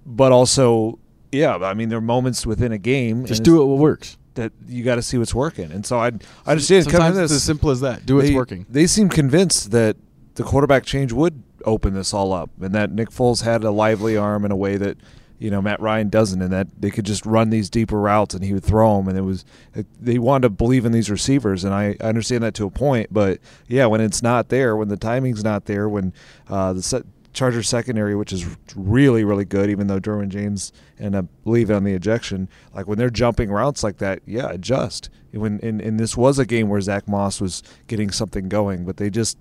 but 0.05 0.31
also 0.31 0.99
yeah, 1.33 1.55
I 1.57 1.73
mean, 1.73 1.89
there 1.89 1.97
are 1.97 2.01
moments 2.01 2.45
within 2.45 2.71
a 2.71 2.77
game. 2.77 3.25
Just 3.25 3.43
do 3.43 3.61
it 3.61 3.65
what 3.65 3.79
works. 3.79 4.17
That 4.35 4.51
you 4.67 4.83
got 4.83 4.95
to 4.95 5.01
see 5.01 5.17
what's 5.17 5.33
working, 5.35 5.71
and 5.71 5.85
so 5.85 5.99
I 5.99 6.11
I 6.45 6.51
understand 6.51 6.85
Sometimes 6.85 7.17
to 7.17 7.23
it's 7.23 7.31
this. 7.31 7.37
as 7.37 7.43
simple 7.43 7.69
as 7.69 7.81
that. 7.81 8.05
Do 8.05 8.15
what's 8.15 8.29
they, 8.29 8.35
working. 8.35 8.65
They 8.69 8.87
seem 8.87 9.09
convinced 9.09 9.71
that 9.71 9.95
the 10.35 10.43
quarterback 10.43 10.85
change 10.85 11.11
would 11.11 11.43
open 11.65 11.93
this 11.93 12.13
all 12.13 12.33
up, 12.33 12.49
and 12.59 12.73
that 12.73 12.91
Nick 12.91 13.09
Foles 13.09 13.43
had 13.43 13.63
a 13.63 13.71
lively 13.71 14.17
arm 14.17 14.43
in 14.43 14.51
a 14.51 14.55
way 14.55 14.77
that 14.77 14.97
you 15.37 15.51
know 15.51 15.61
Matt 15.61 15.79
Ryan 15.79 16.09
doesn't, 16.09 16.41
and 16.41 16.51
that 16.51 16.67
they 16.79 16.89
could 16.89 17.05
just 17.05 17.25
run 17.27 17.51
these 17.51 17.69
deeper 17.69 17.99
routes 17.99 18.33
and 18.33 18.43
he 18.43 18.53
would 18.53 18.63
throw 18.63 18.97
them, 18.97 19.07
and 19.07 19.17
it 19.17 19.21
was 19.21 19.45
they 20.01 20.17
wanted 20.17 20.43
to 20.43 20.49
believe 20.49 20.83
in 20.83 20.91
these 20.91 21.11
receivers, 21.11 21.63
and 21.63 21.73
I, 21.73 21.95
I 22.01 22.05
understand 22.05 22.43
that 22.43 22.55
to 22.55 22.65
a 22.65 22.71
point, 22.71 23.13
but 23.13 23.39
yeah, 23.67 23.85
when 23.85 24.01
it's 24.01 24.23
not 24.23 24.49
there, 24.49 24.75
when 24.75 24.87
the 24.87 24.97
timing's 24.97 25.43
not 25.43 25.65
there, 25.65 25.87
when 25.87 26.11
uh, 26.49 26.73
the 26.73 26.81
set, 26.81 27.03
Chargers 27.33 27.67
secondary, 27.67 28.15
which 28.15 28.31
is 28.31 28.45
really 28.75 29.23
really 29.23 29.45
good, 29.45 29.69
even 29.69 29.87
though 29.87 29.99
Derwin 29.99 30.29
James 30.29 30.71
ended 30.99 31.15
up 31.15 31.25
leaving 31.45 31.75
on 31.75 31.83
the 31.83 31.93
ejection, 31.93 32.47
like 32.73 32.87
when 32.87 32.97
they're 32.97 33.09
jumping 33.09 33.49
routes 33.51 33.83
like 33.83 33.97
that, 33.97 34.21
yeah, 34.25 34.49
adjust. 34.49 35.09
When 35.31 35.59
and, 35.63 35.81
and 35.81 35.99
this 35.99 36.15
was 36.15 36.37
a 36.39 36.45
game 36.45 36.69
where 36.69 36.79
Zach 36.81 37.07
Moss 37.07 37.41
was 37.41 37.63
getting 37.87 38.11
something 38.11 38.49
going, 38.49 38.85
but 38.85 38.97
they 38.97 39.09
just 39.09 39.37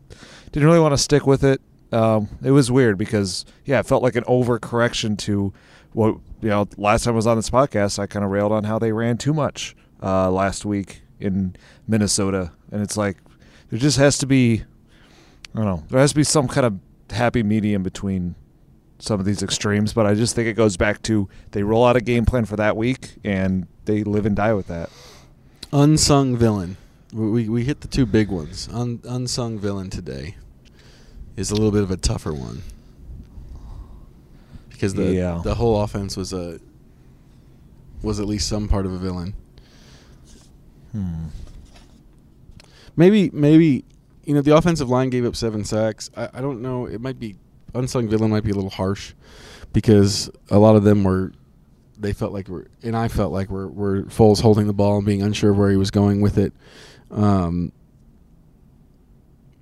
didn't 0.51 0.69
really 0.69 0.81
want 0.81 0.93
to 0.93 0.99
stick 0.99 1.27
with 1.27 1.45
it. 1.45 1.61
Um, 1.93 2.29
it 2.43 2.53
was 2.53 2.71
weird 2.71 2.97
because 2.97 3.45
yeah, 3.65 3.81
it 3.81 3.87
felt 3.87 4.03
like 4.03 4.17
an 4.17 4.25
overcorrection 4.25 5.19
to 5.19 5.53
what 5.93 6.17
you 6.41 6.49
know. 6.49 6.67
Last 6.79 7.05
time 7.05 7.13
I 7.13 7.17
was 7.17 7.27
on 7.27 7.37
this 7.37 7.51
podcast, 7.51 7.99
I 7.99 8.07
kind 8.07 8.25
of 8.25 8.31
railed 8.31 8.53
on 8.53 8.65
how 8.65 8.79
they 8.79 8.93
ran 8.93 9.19
too 9.19 9.35
much 9.35 9.77
uh, 10.03 10.31
last 10.31 10.65
week 10.65 11.03
in 11.21 11.55
Minnesota, 11.87 12.53
and 12.71 12.83
it's 12.83 12.97
like 12.97 13.19
there 13.69 13.79
just 13.79 13.99
has 13.99 14.19
to 14.19 14.27
be, 14.27 14.63
I 15.55 15.59
don't 15.59 15.65
know, 15.67 15.85
there 15.91 16.01
has 16.01 16.13
to 16.13 16.17
be 16.17 16.25
some 16.25 16.49
kind 16.49 16.67
of 16.67 16.79
happy 17.13 17.43
medium 17.43 17.83
between 17.83 18.35
some 18.99 19.19
of 19.21 19.27
these 19.27 19.43
extremes. 19.43 19.93
But 19.93 20.07
I 20.07 20.15
just 20.15 20.35
think 20.35 20.49
it 20.49 20.55
goes 20.55 20.77
back 20.77 21.03
to 21.03 21.29
they 21.53 21.63
roll 21.63 21.85
out 21.85 21.97
a 21.97 22.01
game 22.01 22.25
plan 22.25 22.45
for 22.45 22.57
that 22.57 22.77
week 22.77 23.15
and 23.25 23.67
they 23.85 24.05
live 24.05 24.27
and 24.27 24.37
die 24.37 24.55
with 24.55 24.67
that. 24.69 24.91
Unsung 25.73 26.37
villain. 26.37 26.77
We, 27.13 27.31
we, 27.31 27.49
we 27.49 27.65
hit 27.65 27.81
the 27.81 27.89
two 27.89 28.07
big 28.07 28.29
ones. 28.29 28.69
Un, 28.73 29.01
unsung 29.05 29.59
villain 29.59 29.91
today 29.91 30.37
is 31.37 31.51
a 31.51 31.55
little 31.55 31.71
bit 31.73 31.83
of 31.83 31.91
a 31.91 31.97
tougher 31.97 32.33
one 32.33 32.63
because 34.71 34.95
the 34.95 35.13
Yeah. 35.13 35.41
the 35.45 35.55
whole 35.55 35.81
offense 35.83 36.17
was 36.17 36.33
a 36.33 36.61
was 38.03 38.19
at 38.21 38.27
least 38.27 38.49
some 38.49 38.69
part 38.69 38.85
of 38.87 38.93
a 38.93 38.99
villain. 38.99 39.35
Hmm. 40.93 41.27
Maybe 42.97 43.31
maybe 43.33 43.85
you 44.25 44.35
know 44.35 44.41
the 44.41 44.57
offensive 44.57 44.89
line 44.89 45.11
gave 45.11 45.25
up 45.25 45.37
seven 45.37 45.65
sacks. 45.65 46.11
I, 46.17 46.29
I 46.35 46.41
don't 46.41 46.63
know. 46.63 46.87
It 46.87 47.01
might 47.01 47.19
be 47.19 47.37
unsung 47.75 48.09
villain 48.09 48.31
might 48.31 48.45
be 48.45 48.51
a 48.51 48.55
little 48.55 48.71
harsh 48.71 49.15
because 49.73 50.31
a 50.51 50.59
lot 50.59 50.77
of 50.77 50.85
them 50.85 51.05
were 51.05 51.33
they 51.99 52.13
felt 52.13 52.33
like 52.33 52.49
we're 52.49 52.67
and 52.83 52.97
I 52.97 53.09
felt 53.09 53.33
like 53.33 53.51
we're 53.51 53.69
we're 53.69 54.03
Foles 54.03 54.41
holding 54.43 54.67
the 54.67 54.73
ball 54.73 54.99
and 54.99 55.07
being 55.07 55.23
unsure 55.23 55.51
of 55.51 55.59
where 55.59 55.71
he 55.71 55.77
was 55.77 55.91
going 55.91 56.21
with 56.21 56.39
it. 56.39 56.53
Um, 57.11 57.73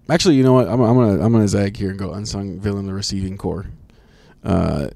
actually, 0.08 0.36
you 0.36 0.42
know 0.42 0.52
what? 0.52 0.68
I'm, 0.68 0.80
I'm 0.80 0.94
gonna 0.94 1.24
I'm 1.24 1.32
gonna 1.32 1.48
zag 1.48 1.76
here 1.76 1.90
and 1.90 1.98
go 1.98 2.12
unsung 2.12 2.60
villain 2.60 2.86
the 2.86 2.94
receiving 2.94 3.36
corps. 3.36 3.66
Uh, 4.42 4.88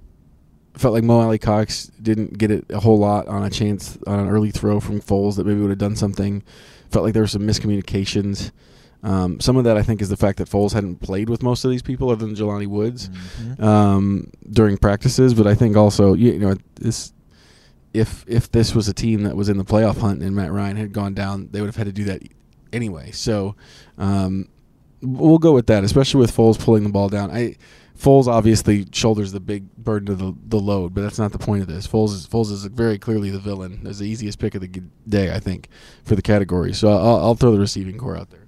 felt 0.75 0.95
like 0.95 1.05
Mo 1.05 1.21
Alie-Cox 1.21 1.93
didn't 2.03 2.39
get 2.39 2.51
it 2.51 2.65
a 2.71 2.81
whole 2.81 2.99
lot 2.99 3.29
on 3.29 3.45
a 3.45 3.51
chance 3.51 3.99
on 4.07 4.19
an 4.19 4.29
early 4.29 4.51
throw 4.51 4.81
from 4.81 5.01
Foles 5.01 5.37
that 5.37 5.47
maybe 5.47 5.61
would 5.61 5.71
have 5.71 5.79
done 5.79 5.97
something. 5.97 6.43
Felt 6.91 7.05
like 7.05 7.15
there 7.15 7.23
were 7.23 7.29
some 7.29 7.43
miscommunications. 7.43 8.51
Um, 9.05 9.39
some 9.39 9.57
of 9.57 9.65
that 9.65 9.77
I 9.77 9.83
think 9.83 10.01
is 10.03 10.09
the 10.09 10.17
fact 10.17 10.39
that 10.39 10.49
Foles 10.49 10.73
hadn't 10.73 10.97
played 10.97 11.29
with 11.29 11.43
most 11.43 11.65
of 11.65 11.71
these 11.71 11.83
people 11.83 12.09
other 12.11 12.25
than 12.27 12.35
Jelani 12.35 12.67
Woods 12.67 13.11
Mhm. 13.43 13.63
um, 13.63 14.31
during 14.51 14.79
practices, 14.79 15.35
but 15.35 15.47
I 15.47 15.55
think 15.55 15.77
also 15.77 16.15
you, 16.15 16.33
you 16.33 16.39
know 16.39 16.55
this 16.81 17.13
if 17.93 18.25
if 18.27 18.51
this 18.51 18.75
was 18.75 18.89
a 18.89 18.95
team 18.95 19.23
that 19.25 19.37
was 19.37 19.49
in 19.49 19.59
the 19.59 19.65
playoff 19.65 19.99
hunt 19.99 20.23
and 20.23 20.35
Matt 20.35 20.51
Ryan 20.53 20.77
had 20.77 20.93
gone 20.93 21.15
down, 21.15 21.49
they 21.53 21.61
would 21.61 21.69
have 21.69 21.77
had 21.77 21.87
to 21.87 21.93
do 21.93 22.05
that 22.05 22.23
anyway. 22.73 23.11
So 23.13 23.55
um, 23.99 24.49
we'll 25.03 25.39
go 25.39 25.53
with 25.53 25.67
that, 25.69 25.85
especially 25.85 26.21
with 26.21 26.35
Foles 26.35 26.59
pulling 26.59 26.83
the 26.83 26.89
ball 26.89 27.09
down. 27.09 27.31
I 27.31 27.57
Foles 27.97 28.27
obviously 28.27 28.87
shoulders 28.93 29.31
the 29.31 29.39
big 29.39 29.73
burden 29.77 30.11
of 30.11 30.19
the, 30.19 30.35
the 30.49 30.59
load, 30.59 30.95
but 30.95 31.03
that's 31.03 31.19
not 31.19 31.31
the 31.31 31.39
point 31.39 31.63
of 31.63 31.69
this. 31.69 31.87
Foles 31.87 32.09
is 32.13 32.27
Foles 32.27 32.51
is 32.51 32.65
very 32.65 32.99
clearly 32.99 33.31
the 33.31 33.39
villain. 33.39 33.81
There's 33.85 34.01
the 34.01 34.09
easiest 34.09 34.41
pick 34.41 34.55
of 34.57 34.63
the 34.63 34.83
day, 35.07 35.33
I 35.33 35.39
think, 35.39 35.69
for 36.05 36.17
the 36.17 36.23
category. 36.23 36.73
So 36.73 36.89
I'll, 36.89 37.17
I'll 37.19 37.35
throw 37.37 37.53
the 37.53 37.61
receiving 37.61 37.97
corps 37.99 38.17
out 38.17 38.31
there. 38.31 38.41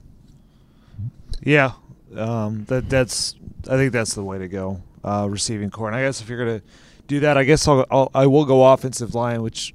Yeah, 1.43 1.73
um, 2.16 2.64
that 2.66 2.88
that's 2.88 3.35
I 3.69 3.76
think 3.76 3.93
that's 3.93 4.14
the 4.14 4.25
way 4.25 4.38
to 4.38 4.49
go. 4.49 4.83
Uh, 5.05 5.28
receiving 5.31 5.71
corps, 5.71 5.88
and 5.88 5.97
I 5.97 6.02
guess 6.02 6.21
if 6.21 6.28
you're 6.28 6.38
gonna 6.38 6.62
do 7.07 7.21
that, 7.21 7.37
I 7.37 7.45
guess 7.45 7.66
I'll, 7.69 7.87
I'll 7.90 8.11
I 8.14 8.26
will 8.26 8.45
go 8.45 8.73
offensive 8.73 9.14
line, 9.14 9.43
which 9.43 9.75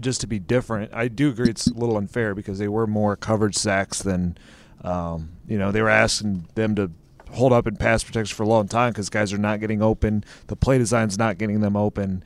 just 0.00 0.20
to 0.22 0.26
be 0.26 0.38
different. 0.38 0.92
I 0.92 1.08
do 1.08 1.28
agree 1.28 1.50
it's 1.50 1.66
a 1.66 1.74
little 1.74 1.96
unfair 1.96 2.34
because 2.34 2.58
they 2.58 2.68
were 2.68 2.86
more 2.86 3.16
coverage 3.16 3.56
sacks 3.56 4.02
than 4.02 4.36
um, 4.82 5.30
you 5.46 5.58
know 5.58 5.70
they 5.70 5.82
were 5.82 5.90
asking 5.90 6.48
them 6.54 6.74
to 6.76 6.90
hold 7.32 7.52
up 7.52 7.66
in 7.66 7.76
pass 7.76 8.04
protection 8.04 8.34
for 8.36 8.42
a 8.42 8.48
long 8.48 8.68
time 8.68 8.90
because 8.90 9.08
guys 9.08 9.32
are 9.32 9.38
not 9.38 9.60
getting 9.60 9.82
open. 9.82 10.24
The 10.48 10.56
play 10.56 10.78
design's 10.78 11.18
not 11.18 11.38
getting 11.38 11.60
them 11.60 11.76
open. 11.76 12.24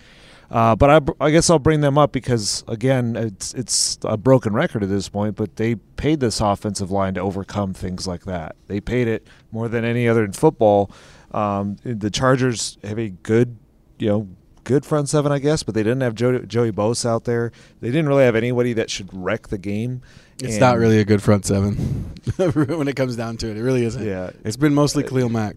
Uh, 0.50 0.76
but 0.76 0.90
I, 0.90 1.26
I, 1.26 1.30
guess 1.30 1.50
I'll 1.50 1.58
bring 1.58 1.80
them 1.80 1.98
up 1.98 2.12
because 2.12 2.62
again, 2.68 3.16
it's 3.16 3.52
it's 3.54 3.98
a 4.04 4.16
broken 4.16 4.52
record 4.52 4.82
at 4.82 4.88
this 4.88 5.08
point. 5.08 5.34
But 5.34 5.56
they 5.56 5.74
paid 5.74 6.20
this 6.20 6.40
offensive 6.40 6.90
line 6.90 7.14
to 7.14 7.20
overcome 7.20 7.74
things 7.74 8.06
like 8.06 8.24
that. 8.24 8.54
They 8.68 8.80
paid 8.80 9.08
it 9.08 9.26
more 9.50 9.68
than 9.68 9.84
any 9.84 10.08
other 10.08 10.24
in 10.24 10.32
football. 10.32 10.90
Um, 11.32 11.76
the 11.82 12.10
Chargers 12.10 12.78
have 12.84 12.98
a 12.98 13.08
good, 13.08 13.58
you 13.98 14.08
know, 14.08 14.28
good 14.66 14.84
front 14.84 15.08
seven, 15.08 15.32
I 15.32 15.38
guess, 15.38 15.62
but 15.62 15.74
they 15.74 15.82
didn't 15.82 16.02
have 16.02 16.14
Joey, 16.14 16.46
Joey 16.46 16.72
Bosa 16.72 17.06
out 17.06 17.24
there. 17.24 17.50
They 17.80 17.88
didn't 17.88 18.08
really 18.08 18.24
have 18.24 18.36
anybody 18.36 18.72
that 18.74 18.90
should 18.90 19.08
wreck 19.12 19.48
the 19.48 19.58
game. 19.58 20.02
It's 20.42 20.54
and 20.54 20.60
not 20.60 20.78
really 20.78 20.98
a 20.98 21.04
good 21.04 21.22
front 21.22 21.46
seven 21.46 21.74
when 22.36 22.88
it 22.88 22.94
comes 22.96 23.16
down 23.16 23.36
to 23.38 23.50
it. 23.50 23.56
It 23.56 23.62
really 23.62 23.84
isn't. 23.84 24.04
Yeah, 24.04 24.30
it's 24.44 24.56
been 24.56 24.74
mostly 24.74 25.02
Khalil 25.02 25.28
Mack. 25.28 25.56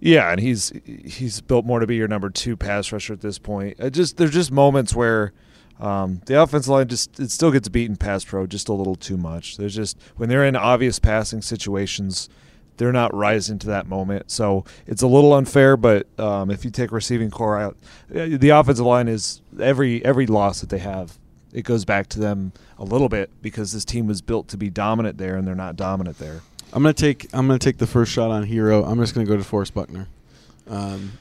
Yeah, 0.00 0.30
and 0.30 0.40
he's 0.40 0.72
he's 0.84 1.40
built 1.40 1.64
more 1.64 1.80
to 1.80 1.86
be 1.86 1.96
your 1.96 2.08
number 2.08 2.30
two 2.30 2.56
pass 2.56 2.92
rusher 2.92 3.12
at 3.12 3.20
this 3.20 3.38
point. 3.38 3.76
It 3.78 3.90
just 3.90 4.16
there's 4.16 4.32
just 4.32 4.52
moments 4.52 4.94
where 4.94 5.32
um, 5.80 6.20
the 6.26 6.40
offensive 6.40 6.70
line 6.70 6.88
just 6.88 7.18
it 7.18 7.30
still 7.30 7.50
gets 7.50 7.68
beaten 7.68 7.96
pass 7.96 8.24
pro 8.24 8.46
just 8.46 8.68
a 8.68 8.72
little 8.72 8.94
too 8.94 9.16
much. 9.16 9.56
There's 9.56 9.74
just 9.74 9.98
when 10.16 10.28
they're 10.28 10.44
in 10.44 10.54
obvious 10.54 10.98
passing 10.98 11.42
situations, 11.42 12.28
they're 12.76 12.92
not 12.92 13.12
rising 13.14 13.58
to 13.60 13.66
that 13.68 13.86
moment. 13.86 14.30
So 14.30 14.64
it's 14.86 15.02
a 15.02 15.08
little 15.08 15.34
unfair. 15.34 15.76
But 15.76 16.06
um, 16.18 16.50
if 16.50 16.64
you 16.64 16.70
take 16.70 16.92
receiving 16.92 17.30
corps 17.30 17.58
out, 17.58 17.76
uh, 18.14 18.28
the 18.38 18.50
offensive 18.50 18.86
line 18.86 19.08
is 19.08 19.42
every 19.60 20.04
every 20.04 20.26
loss 20.26 20.60
that 20.60 20.70
they 20.70 20.78
have. 20.78 21.18
It 21.52 21.62
goes 21.62 21.84
back 21.84 22.08
to 22.10 22.20
them 22.20 22.52
a 22.78 22.84
little 22.84 23.08
bit 23.08 23.30
because 23.40 23.72
this 23.72 23.84
team 23.84 24.06
was 24.06 24.20
built 24.20 24.48
to 24.48 24.56
be 24.56 24.70
dominant 24.70 25.18
there, 25.18 25.34
and 25.34 25.46
they're 25.46 25.54
not 25.54 25.76
dominant 25.76 26.18
there. 26.18 26.42
I'm 26.72 26.82
gonna 26.82 26.92
take 26.92 27.28
I'm 27.32 27.46
gonna 27.46 27.58
take 27.58 27.78
the 27.78 27.86
first 27.86 28.12
shot 28.12 28.30
on 28.30 28.42
hero. 28.42 28.84
I'm 28.84 28.98
just 28.98 29.14
gonna 29.14 29.26
go 29.26 29.36
to 29.36 29.44
Forrest 29.44 29.74
Buckner. 29.74 30.08
Um, 30.68 31.12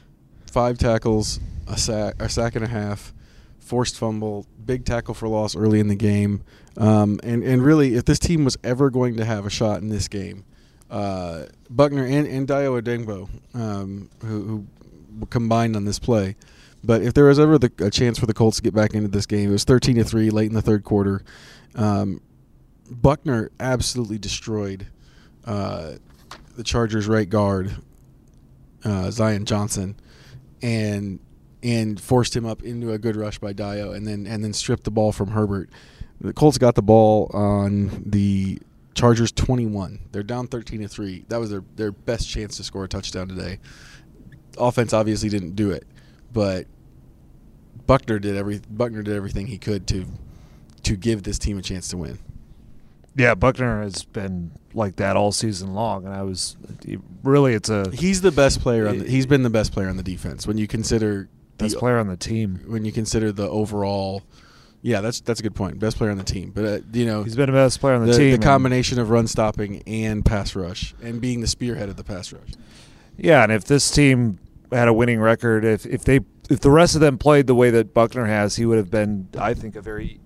five 0.51 0.77
tackles, 0.77 1.39
a 1.67 1.77
sack, 1.77 2.15
a 2.19 2.27
sack 2.27 2.55
and 2.55 2.65
a 2.65 2.67
half, 2.67 3.13
forced 3.59 3.97
fumble, 3.97 4.45
big 4.65 4.85
tackle 4.85 5.13
for 5.13 5.27
loss 5.27 5.55
early 5.55 5.79
in 5.79 5.87
the 5.87 5.95
game, 5.95 6.43
um, 6.77 7.19
and 7.23 7.43
and 7.43 7.63
really, 7.63 7.95
if 7.95 8.05
this 8.05 8.19
team 8.19 8.43
was 8.43 8.57
ever 8.63 8.89
going 8.89 9.15
to 9.17 9.25
have 9.25 9.45
a 9.45 9.49
shot 9.49 9.81
in 9.81 9.89
this 9.89 10.09
game, 10.09 10.43
uh, 10.91 11.45
Buckner 11.69 12.05
and 12.05 12.27
and 12.27 12.47
Dayo 12.47 12.81
Odeyingbo, 12.81 13.29
um, 13.53 14.09
who, 14.21 14.65
who 15.19 15.25
combined 15.27 15.75
on 15.75 15.85
this 15.85 15.99
play. 15.99 16.35
But 16.83 17.01
if 17.01 17.13
there 17.13 17.25
was 17.25 17.39
ever 17.39 17.57
the, 17.57 17.71
a 17.79 17.89
chance 17.89 18.19
for 18.19 18.27
the 18.27 18.33
Colts 18.33 18.57
to 18.57 18.63
get 18.63 18.73
back 18.73 18.93
into 18.93 19.07
this 19.07 19.25
game, 19.25 19.49
it 19.49 19.53
was 19.53 19.63
13 19.63 19.95
to 19.95 20.03
three 20.03 20.29
late 20.29 20.47
in 20.47 20.53
the 20.53 20.61
third 20.61 20.83
quarter. 20.83 21.23
Um, 21.75 22.21
Buckner 22.89 23.49
absolutely 23.59 24.19
destroyed 24.19 24.87
uh, 25.47 25.93
the 26.55 26.63
Chargers' 26.63 27.07
right 27.07 27.27
guard, 27.27 27.75
uh, 28.83 29.09
Zion 29.09 29.45
Johnson, 29.45 29.95
and 30.61 31.19
and 31.63 31.99
forced 31.99 32.35
him 32.35 32.45
up 32.45 32.61
into 32.61 32.91
a 32.91 32.99
good 32.99 33.15
rush 33.15 33.39
by 33.39 33.53
Dayo, 33.53 33.95
and 33.95 34.05
then 34.05 34.27
and 34.27 34.43
then 34.43 34.53
stripped 34.53 34.83
the 34.83 34.91
ball 34.91 35.11
from 35.11 35.29
Herbert. 35.29 35.69
The 36.19 36.33
Colts 36.33 36.57
got 36.57 36.75
the 36.75 36.81
ball 36.81 37.31
on 37.33 38.03
the 38.05 38.59
Chargers 38.93 39.31
21. 39.31 39.99
They're 40.11 40.23
down 40.23 40.47
13 40.47 40.81
to 40.81 40.87
three. 40.87 41.25
That 41.29 41.39
was 41.39 41.49
their 41.49 41.63
their 41.75 41.91
best 41.91 42.29
chance 42.29 42.57
to 42.57 42.63
score 42.63 42.83
a 42.83 42.87
touchdown 42.87 43.27
today. 43.27 43.59
Offense 44.57 44.91
obviously 44.91 45.29
didn't 45.29 45.55
do 45.55 45.71
it, 45.71 45.87
but 46.33 46.67
Buckner 47.85 48.19
did 48.19 48.35
every 48.35 48.59
Buckner 48.69 49.01
did 49.01 49.15
everything 49.15 49.47
he 49.47 49.57
could 49.57 49.87
to 49.87 50.05
to 50.83 50.95
give 50.95 51.23
this 51.23 51.39
team 51.39 51.57
a 51.57 51.61
chance 51.61 51.87
to 51.89 51.97
win. 51.97 52.19
Yeah, 53.17 53.33
Buckner 53.33 53.81
has 53.81 54.03
been 54.03 54.51
like 54.75 54.97
that 54.97 55.17
all 55.17 55.31
season 55.31 55.73
long, 55.73 56.05
and 56.05 56.13
I 56.13 56.21
was 56.21 56.55
really 57.23 57.55
it's 57.55 57.69
a 57.69 57.89
he's 57.91 58.21
the 58.21 58.31
best 58.31 58.61
player. 58.61 58.87
On 58.87 58.99
the, 58.99 59.09
he's 59.09 59.25
been 59.25 59.41
the 59.41 59.49
best 59.49 59.71
player 59.73 59.89
on 59.89 59.97
the 59.97 60.03
defense 60.03 60.45
when 60.45 60.57
you 60.57 60.67
consider 60.67 61.27
best 61.57 61.73
the, 61.73 61.79
player 61.79 61.97
on 61.97 62.07
the 62.07 62.17
team. 62.17 62.61
When 62.67 62.85
you 62.85 62.91
consider 62.91 63.31
the 63.31 63.49
overall, 63.49 64.21
yeah, 64.83 65.01
that's 65.01 65.19
that's 65.21 65.39
a 65.39 65.43
good 65.43 65.55
point. 65.55 65.79
Best 65.79 65.97
player 65.97 66.11
on 66.11 66.17
the 66.17 66.23
team, 66.23 66.51
but 66.53 66.63
uh, 66.63 66.79
you 66.93 67.07
know 67.07 67.23
he's 67.23 67.35
been 67.35 67.47
the 67.47 67.53
best 67.53 67.79
player 67.79 67.95
on 67.95 68.05
the, 68.05 68.11
the 68.11 68.17
team. 68.17 68.31
The 68.39 68.45
combination 68.45 68.99
of 68.99 69.09
run 69.09 69.25
stopping 69.25 69.81
and 69.87 70.23
pass 70.23 70.55
rush, 70.55 70.93
and 71.01 71.19
being 71.19 71.41
the 71.41 71.47
spearhead 71.47 71.89
of 71.89 71.95
the 71.95 72.03
pass 72.03 72.31
rush. 72.31 72.51
Yeah, 73.17 73.41
and 73.41 73.51
if 73.51 73.65
this 73.65 73.89
team 73.89 74.37
had 74.71 74.87
a 74.87 74.93
winning 74.93 75.19
record, 75.19 75.65
if 75.65 75.87
if 75.87 76.03
they 76.03 76.19
if 76.49 76.59
the 76.59 76.71
rest 76.71 76.95
of 76.95 77.01
them 77.01 77.17
played 77.17 77.47
the 77.47 77.55
way 77.55 77.69
that 77.71 77.93
Buckner 77.93 78.25
has, 78.25 78.55
he 78.55 78.65
would 78.65 78.77
have 78.77 78.91
been, 78.91 79.27
I 79.37 79.53
think, 79.53 79.75
a 79.75 79.81
very, 79.81 80.19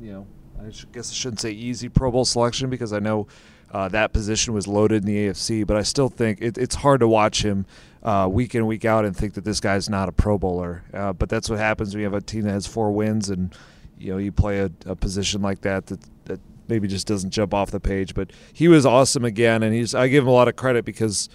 you 0.00 0.12
know, 0.12 0.26
I 0.60 0.70
guess 0.92 1.10
I 1.10 1.14
shouldn't 1.14 1.40
say 1.40 1.50
easy 1.52 1.88
Pro 1.88 2.10
Bowl 2.10 2.24
selection 2.24 2.68
because 2.68 2.92
I 2.92 2.98
know 2.98 3.26
uh, 3.72 3.88
that 3.88 4.12
position 4.12 4.52
was 4.52 4.66
loaded 4.66 5.02
in 5.02 5.06
the 5.06 5.28
AFC, 5.28 5.66
but 5.66 5.76
I 5.76 5.82
still 5.82 6.08
think 6.08 6.40
it, 6.42 6.58
it's 6.58 6.74
hard 6.74 7.00
to 7.00 7.08
watch 7.08 7.42
him 7.42 7.66
uh, 8.02 8.28
week 8.30 8.54
in 8.54 8.66
week 8.66 8.84
out 8.84 9.04
and 9.04 9.16
think 9.16 9.34
that 9.34 9.44
this 9.44 9.60
guy's 9.60 9.88
not 9.88 10.08
a 10.08 10.12
Pro 10.12 10.38
Bowler. 10.38 10.84
Uh, 10.92 11.12
but 11.12 11.28
that's 11.28 11.48
what 11.48 11.58
happens 11.58 11.94
when 11.94 12.00
you 12.00 12.04
have 12.04 12.14
a 12.14 12.20
team 12.20 12.42
that 12.42 12.52
has 12.52 12.66
four 12.66 12.92
wins 12.92 13.30
and 13.30 13.54
you 13.98 14.12
know 14.12 14.18
you 14.18 14.32
play 14.32 14.60
a, 14.60 14.70
a 14.86 14.96
position 14.96 15.40
like 15.40 15.60
that 15.62 15.86
that 15.86 16.00
that 16.24 16.40
maybe 16.68 16.88
just 16.88 17.06
doesn't 17.06 17.30
jump 17.30 17.54
off 17.54 17.70
the 17.70 17.80
page. 17.80 18.14
But 18.14 18.30
he 18.52 18.68
was 18.68 18.84
awesome 18.84 19.24
again, 19.24 19.62
and 19.62 19.74
he's 19.74 19.94
I 19.94 20.08
give 20.08 20.24
him 20.24 20.28
a 20.28 20.32
lot 20.32 20.48
of 20.48 20.56
credit 20.56 20.84
because 20.84 21.28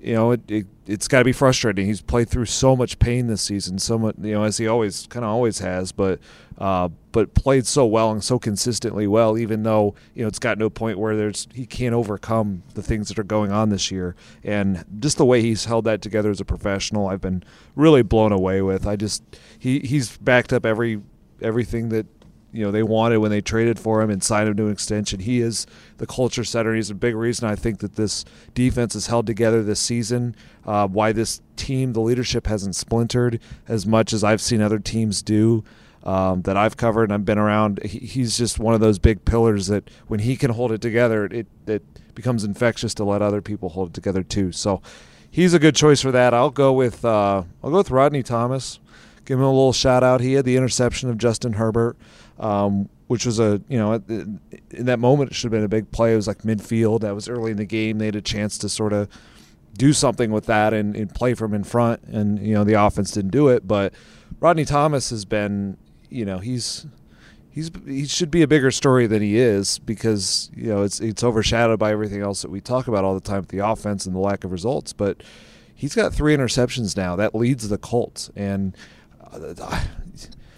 you 0.00 0.14
know, 0.14 0.32
it, 0.32 0.40
it 0.48 0.66
has 0.86 1.08
got 1.08 1.18
to 1.18 1.24
be 1.24 1.32
frustrating. 1.32 1.86
He's 1.86 2.00
played 2.00 2.28
through 2.28 2.44
so 2.46 2.76
much 2.76 2.98
pain 2.98 3.26
this 3.26 3.42
season, 3.42 3.78
so 3.78 3.98
much, 3.98 4.14
you 4.20 4.32
know, 4.32 4.44
as 4.44 4.56
he 4.56 4.66
always 4.66 5.06
kind 5.08 5.24
of 5.24 5.30
always 5.30 5.58
has, 5.58 5.92
but 5.92 6.20
uh, 6.58 6.88
but 7.12 7.34
played 7.34 7.66
so 7.66 7.86
well 7.86 8.10
and 8.10 8.22
so 8.22 8.38
consistently 8.38 9.06
well, 9.06 9.38
even 9.38 9.62
though 9.62 9.94
you 10.14 10.22
know 10.22 10.28
it's 10.28 10.40
got 10.40 10.58
no 10.58 10.68
point 10.68 10.98
where 10.98 11.16
there's 11.16 11.46
he 11.54 11.64
can't 11.64 11.94
overcome 11.94 12.62
the 12.74 12.82
things 12.82 13.08
that 13.08 13.18
are 13.18 13.24
going 13.24 13.52
on 13.52 13.70
this 13.70 13.90
year, 13.90 14.16
and 14.42 14.84
just 14.98 15.18
the 15.18 15.24
way 15.24 15.40
he's 15.40 15.66
held 15.66 15.84
that 15.84 16.02
together 16.02 16.30
as 16.30 16.40
a 16.40 16.44
professional, 16.44 17.08
I've 17.08 17.20
been 17.20 17.44
really 17.76 18.02
blown 18.02 18.32
away 18.32 18.60
with. 18.60 18.86
I 18.86 18.96
just 18.96 19.22
he 19.58 19.78
he's 19.80 20.16
backed 20.18 20.52
up 20.52 20.66
every 20.66 21.00
everything 21.40 21.90
that 21.90 22.06
you 22.52 22.64
know 22.64 22.70
they 22.70 22.82
wanted 22.82 23.18
when 23.18 23.30
they 23.30 23.40
traded 23.40 23.78
for 23.78 24.02
him 24.02 24.10
and 24.10 24.22
signed 24.22 24.48
him 24.48 24.56
to 24.56 24.66
an 24.66 24.72
extension. 24.72 25.20
He 25.20 25.40
is 25.40 25.66
the 25.98 26.06
culture 26.06 26.44
setter. 26.44 26.74
He's 26.74 26.90
a 26.90 26.94
big 26.94 27.14
reason 27.14 27.48
I 27.48 27.54
think 27.54 27.78
that 27.80 27.94
this 27.94 28.24
defense 28.54 28.96
is 28.96 29.06
held 29.06 29.26
together 29.26 29.62
this 29.62 29.80
season. 29.80 30.34
Uh, 30.66 30.88
why 30.88 31.12
this 31.12 31.40
team, 31.56 31.92
the 31.92 32.00
leadership 32.00 32.46
hasn't 32.48 32.74
splintered 32.74 33.40
as 33.68 33.86
much 33.86 34.12
as 34.12 34.24
I've 34.24 34.40
seen 34.40 34.60
other 34.60 34.78
teams 34.80 35.22
do. 35.22 35.62
Um, 36.04 36.42
that 36.42 36.56
I've 36.56 36.76
covered 36.76 37.04
and 37.04 37.12
I've 37.12 37.24
been 37.24 37.38
around. 37.38 37.82
He, 37.82 37.98
he's 37.98 38.38
just 38.38 38.58
one 38.58 38.72
of 38.72 38.80
those 38.80 38.98
big 38.98 39.24
pillars 39.24 39.66
that 39.66 39.90
when 40.06 40.20
he 40.20 40.36
can 40.36 40.52
hold 40.52 40.72
it 40.72 40.80
together, 40.80 41.26
it 41.26 41.46
it 41.66 41.82
becomes 42.14 42.44
infectious 42.44 42.94
to 42.94 43.04
let 43.04 43.20
other 43.20 43.42
people 43.42 43.70
hold 43.70 43.88
it 43.88 43.94
together 43.94 44.22
too. 44.22 44.52
So 44.52 44.80
he's 45.30 45.54
a 45.54 45.58
good 45.58 45.74
choice 45.74 46.00
for 46.00 46.12
that. 46.12 46.32
I'll 46.32 46.50
go 46.50 46.72
with 46.72 47.04
uh, 47.04 47.42
I'll 47.62 47.70
go 47.70 47.78
with 47.78 47.90
Rodney 47.90 48.22
Thomas. 48.22 48.78
Give 49.24 49.38
him 49.38 49.44
a 49.44 49.50
little 49.50 49.74
shout 49.74 50.02
out. 50.02 50.20
He 50.20 50.34
had 50.34 50.44
the 50.44 50.56
interception 50.56 51.10
of 51.10 51.18
Justin 51.18 51.54
Herbert 51.54 51.96
um, 52.38 52.88
which 53.08 53.24
was 53.26 53.40
a 53.40 53.60
you 53.68 53.78
know 53.78 53.94
in 53.94 54.40
that 54.86 54.98
moment 54.98 55.30
it 55.30 55.34
should 55.34 55.52
have 55.52 55.58
been 55.58 55.64
a 55.64 55.68
big 55.68 55.90
play. 55.90 56.12
It 56.12 56.16
was 56.16 56.28
like 56.28 56.38
midfield. 56.42 57.00
That 57.00 57.14
was 57.14 57.28
early 57.28 57.50
in 57.50 57.56
the 57.56 57.64
game. 57.64 57.98
They 57.98 58.06
had 58.06 58.16
a 58.16 58.22
chance 58.22 58.58
to 58.58 58.68
sort 58.68 58.92
of 58.92 59.08
do 59.76 59.92
something 59.92 60.30
with 60.30 60.46
that 60.46 60.72
and, 60.74 60.96
and 60.96 61.14
play 61.14 61.34
from 61.34 61.54
in 61.54 61.64
front. 61.64 62.02
And 62.04 62.38
you 62.46 62.54
know 62.54 62.64
the 62.64 62.74
offense 62.74 63.10
didn't 63.12 63.30
do 63.30 63.48
it. 63.48 63.66
But 63.66 63.92
Rodney 64.40 64.64
Thomas 64.64 65.10
has 65.10 65.24
been 65.24 65.76
you 66.10 66.24
know 66.24 66.38
he's 66.38 66.86
he's 67.50 67.70
he 67.86 68.06
should 68.06 68.30
be 68.30 68.42
a 68.42 68.48
bigger 68.48 68.70
story 68.70 69.06
than 69.06 69.22
he 69.22 69.38
is 69.38 69.78
because 69.80 70.50
you 70.54 70.68
know 70.68 70.82
it's 70.82 71.00
it's 71.00 71.24
overshadowed 71.24 71.78
by 71.78 71.92
everything 71.92 72.22
else 72.22 72.42
that 72.42 72.50
we 72.50 72.60
talk 72.60 72.88
about 72.88 73.04
all 73.04 73.14
the 73.14 73.20
time 73.20 73.40
with 73.40 73.48
the 73.48 73.58
offense 73.58 74.06
and 74.06 74.14
the 74.14 74.20
lack 74.20 74.44
of 74.44 74.52
results. 74.52 74.92
But 74.92 75.22
he's 75.74 75.94
got 75.94 76.14
three 76.14 76.36
interceptions 76.36 76.96
now. 76.96 77.16
That 77.16 77.34
leads 77.34 77.68
the 77.68 77.78
Colts 77.78 78.30
and. 78.36 78.76
Uh, 79.30 79.84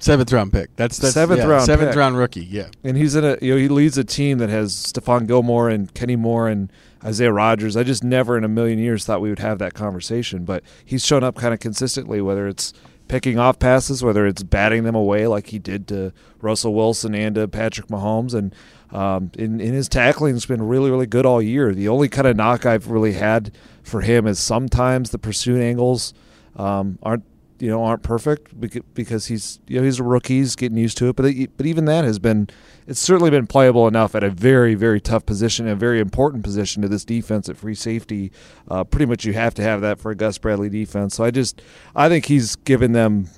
Seventh 0.01 0.33
round 0.33 0.51
pick. 0.51 0.75
That's 0.77 0.97
that's 0.97 1.13
seventh 1.13 1.41
yeah, 1.41 1.47
round 1.47 1.67
seventh 1.67 1.91
pick. 1.91 1.99
round 1.99 2.17
rookie. 2.17 2.45
Yeah, 2.45 2.69
and 2.83 2.97
he's 2.97 3.15
in 3.15 3.25
a 3.25 3.37
you 3.43 3.53
know 3.53 3.61
he 3.61 3.69
leads 3.69 3.99
a 3.99 4.05
team 4.05 4.39
that 4.39 4.49
has 4.49 4.75
Stephon 4.75 5.27
Gilmore 5.27 5.69
and 5.69 5.93
Kenny 5.93 6.17
Moore 6.17 6.49
and 6.49 6.73
Isaiah 7.05 7.33
Rodgers. 7.33 7.77
I 7.77 7.83
just 7.83 8.03
never 8.03 8.39
in 8.39 8.45
a 8.45 8.49
million 8.49 8.79
years 8.79 9.05
thought 9.05 9.21
we 9.21 9.29
would 9.29 9.41
have 9.41 9.59
that 9.59 9.75
conversation, 9.75 10.47
but 10.47 10.65
he's 10.87 11.05
shown 11.05 11.23
up 11.23 11.37
kind 11.37 11.53
of 11.53 11.61
consistently. 11.61 12.23
Whether 12.23 12.49
it's 12.49 12.73
picking 13.11 13.41
off 13.41 13.59
passes, 13.59 14.05
whether 14.05 14.25
it's 14.25 14.45
batting 14.45 14.85
them 14.85 14.95
away 14.95 15.27
like 15.27 15.49
he 15.49 15.59
did 15.59 15.89
to 15.89 16.13
Russell 16.41 16.73
Wilson 16.73 17.13
and 17.13 17.35
to 17.35 17.49
Patrick 17.49 17.89
Mahomes, 17.89 18.35
and 18.35 18.55
um, 18.93 19.33
in, 19.37 19.61
in 19.61 19.75
his 19.75 19.89
tackling 19.89 20.35
has 20.35 20.47
been 20.47 20.63
really 20.63 20.93
really 20.93 21.07
good 21.07 21.27
all 21.27 21.43
year. 21.43 21.75
The 21.75 21.89
only 21.89 22.09
kind 22.09 22.29
of 22.29 22.37
knock 22.37 22.65
I've 22.65 22.89
really 22.89 23.15
had 23.15 23.51
for 23.83 24.01
him 24.01 24.29
is 24.29 24.39
sometimes 24.39 25.11
the 25.11 25.19
pursuit 25.19 25.61
angles 25.61 26.15
um, 26.55 27.01
aren't 27.03 27.25
you 27.61 27.69
know 27.69 27.85
aren't 27.85 28.03
perfect 28.03 28.59
because 28.95 29.27
he's 29.27 29.61
you 29.69 29.79
know 29.79 29.85
he's 29.85 30.01
a 30.01 30.03
rookie, 30.03 30.39
he's 30.39 30.57
getting 30.57 30.79
used 30.79 30.99
to 30.99 31.09
it. 31.09 31.17
But 31.17 31.33
but 31.57 31.67
even 31.67 31.85
that 31.85 32.05
has 32.05 32.19
been 32.19 32.49
it's 32.87 33.01
certainly 33.01 33.31
been 33.31 33.47
playable 33.47 33.87
enough 33.87 34.15
at 34.15 34.25
a 34.25 34.31
very 34.31 34.75
very 34.75 35.01
tough 35.01 35.27
position, 35.27 35.69
a 35.69 35.77
very 35.77 36.01
important 36.01 36.43
position 36.43 36.83
to 36.83 36.89
this 36.89 37.05
defense 37.05 37.49
at 37.49 37.57
free 37.57 37.75
safety. 37.75 38.33
Uh, 38.69 38.83
pretty 38.83 39.07
much 39.07 39.25
you 39.25 39.35
have 39.35 39.55
to 39.55 39.63
have 39.63 39.81
that 39.83 40.01
for 40.01 40.11
a 40.11 40.15
Gus 40.15 40.39
Bradley 40.39 40.71
defense. 40.71 41.15
So 41.15 41.25
I 41.25 41.31
just 41.31 41.63
I 41.95 42.09
think 42.09 42.27
he's 42.27 42.57
given 42.57 42.93
them 42.93 43.29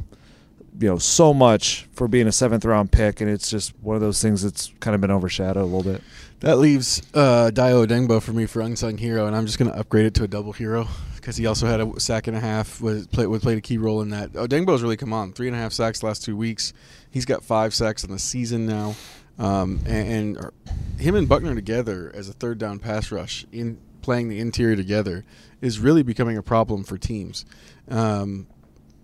you 0.80 0.88
know 0.88 0.98
so 0.98 1.34
much 1.34 1.88
for 1.92 2.08
being 2.08 2.26
a 2.26 2.32
seventh 2.32 2.64
round 2.64 2.92
pick, 2.92 3.20
and 3.20 3.28
it's 3.28 3.50
just 3.50 3.72
one 3.80 3.96
of 3.96 4.02
those 4.02 4.22
things 4.22 4.42
that's 4.42 4.72
kind 4.80 4.94
of 4.94 5.00
been 5.00 5.10
overshadowed 5.10 5.62
a 5.62 5.66
little 5.66 5.82
bit. 5.82 6.02
That 6.40 6.58
leaves 6.58 7.02
uh, 7.14 7.50
Dayo 7.52 7.86
Odeyingbo 7.86 8.22
for 8.22 8.32
me 8.32 8.46
for 8.46 8.62
unsung 8.62 8.98
hero, 8.98 9.26
and 9.26 9.36
I'm 9.36 9.46
just 9.46 9.58
going 9.58 9.70
to 9.70 9.78
upgrade 9.78 10.06
it 10.06 10.14
to 10.14 10.24
a 10.24 10.28
double 10.28 10.52
hero 10.52 10.88
because 11.22 11.36
he 11.36 11.46
also 11.46 11.68
had 11.68 11.80
a 11.80 12.00
sack 12.00 12.26
and 12.26 12.36
a 12.36 12.40
half. 12.40 12.80
Was 12.80 13.06
played 13.06 13.28
played 13.40 13.56
a 13.56 13.60
key 13.60 13.78
role 13.78 14.02
in 14.02 14.10
that. 14.10 14.32
Odeyingbo's 14.32 14.82
really 14.82 14.96
come 14.96 15.12
on. 15.12 15.32
Three 15.32 15.46
and 15.46 15.56
a 15.56 15.58
half 15.58 15.72
sacks 15.72 16.02
last 16.02 16.24
two 16.24 16.36
weeks. 16.36 16.72
He's 17.10 17.24
got 17.24 17.44
five 17.44 17.72
sacks 17.74 18.02
in 18.02 18.10
the 18.10 18.18
season 18.18 18.66
now, 18.66 18.96
um, 19.38 19.80
and, 19.86 20.36
and 20.36 20.50
him 20.98 21.14
and 21.14 21.28
Buckner 21.28 21.54
together 21.54 22.10
as 22.12 22.28
a 22.28 22.32
third 22.32 22.58
down 22.58 22.80
pass 22.80 23.12
rush 23.12 23.46
in 23.52 23.78
playing 24.02 24.28
the 24.28 24.40
interior 24.40 24.74
together 24.74 25.24
is 25.60 25.78
really 25.78 26.02
becoming 26.02 26.36
a 26.36 26.42
problem 26.42 26.82
for 26.82 26.98
teams. 26.98 27.46
Um, 27.88 28.48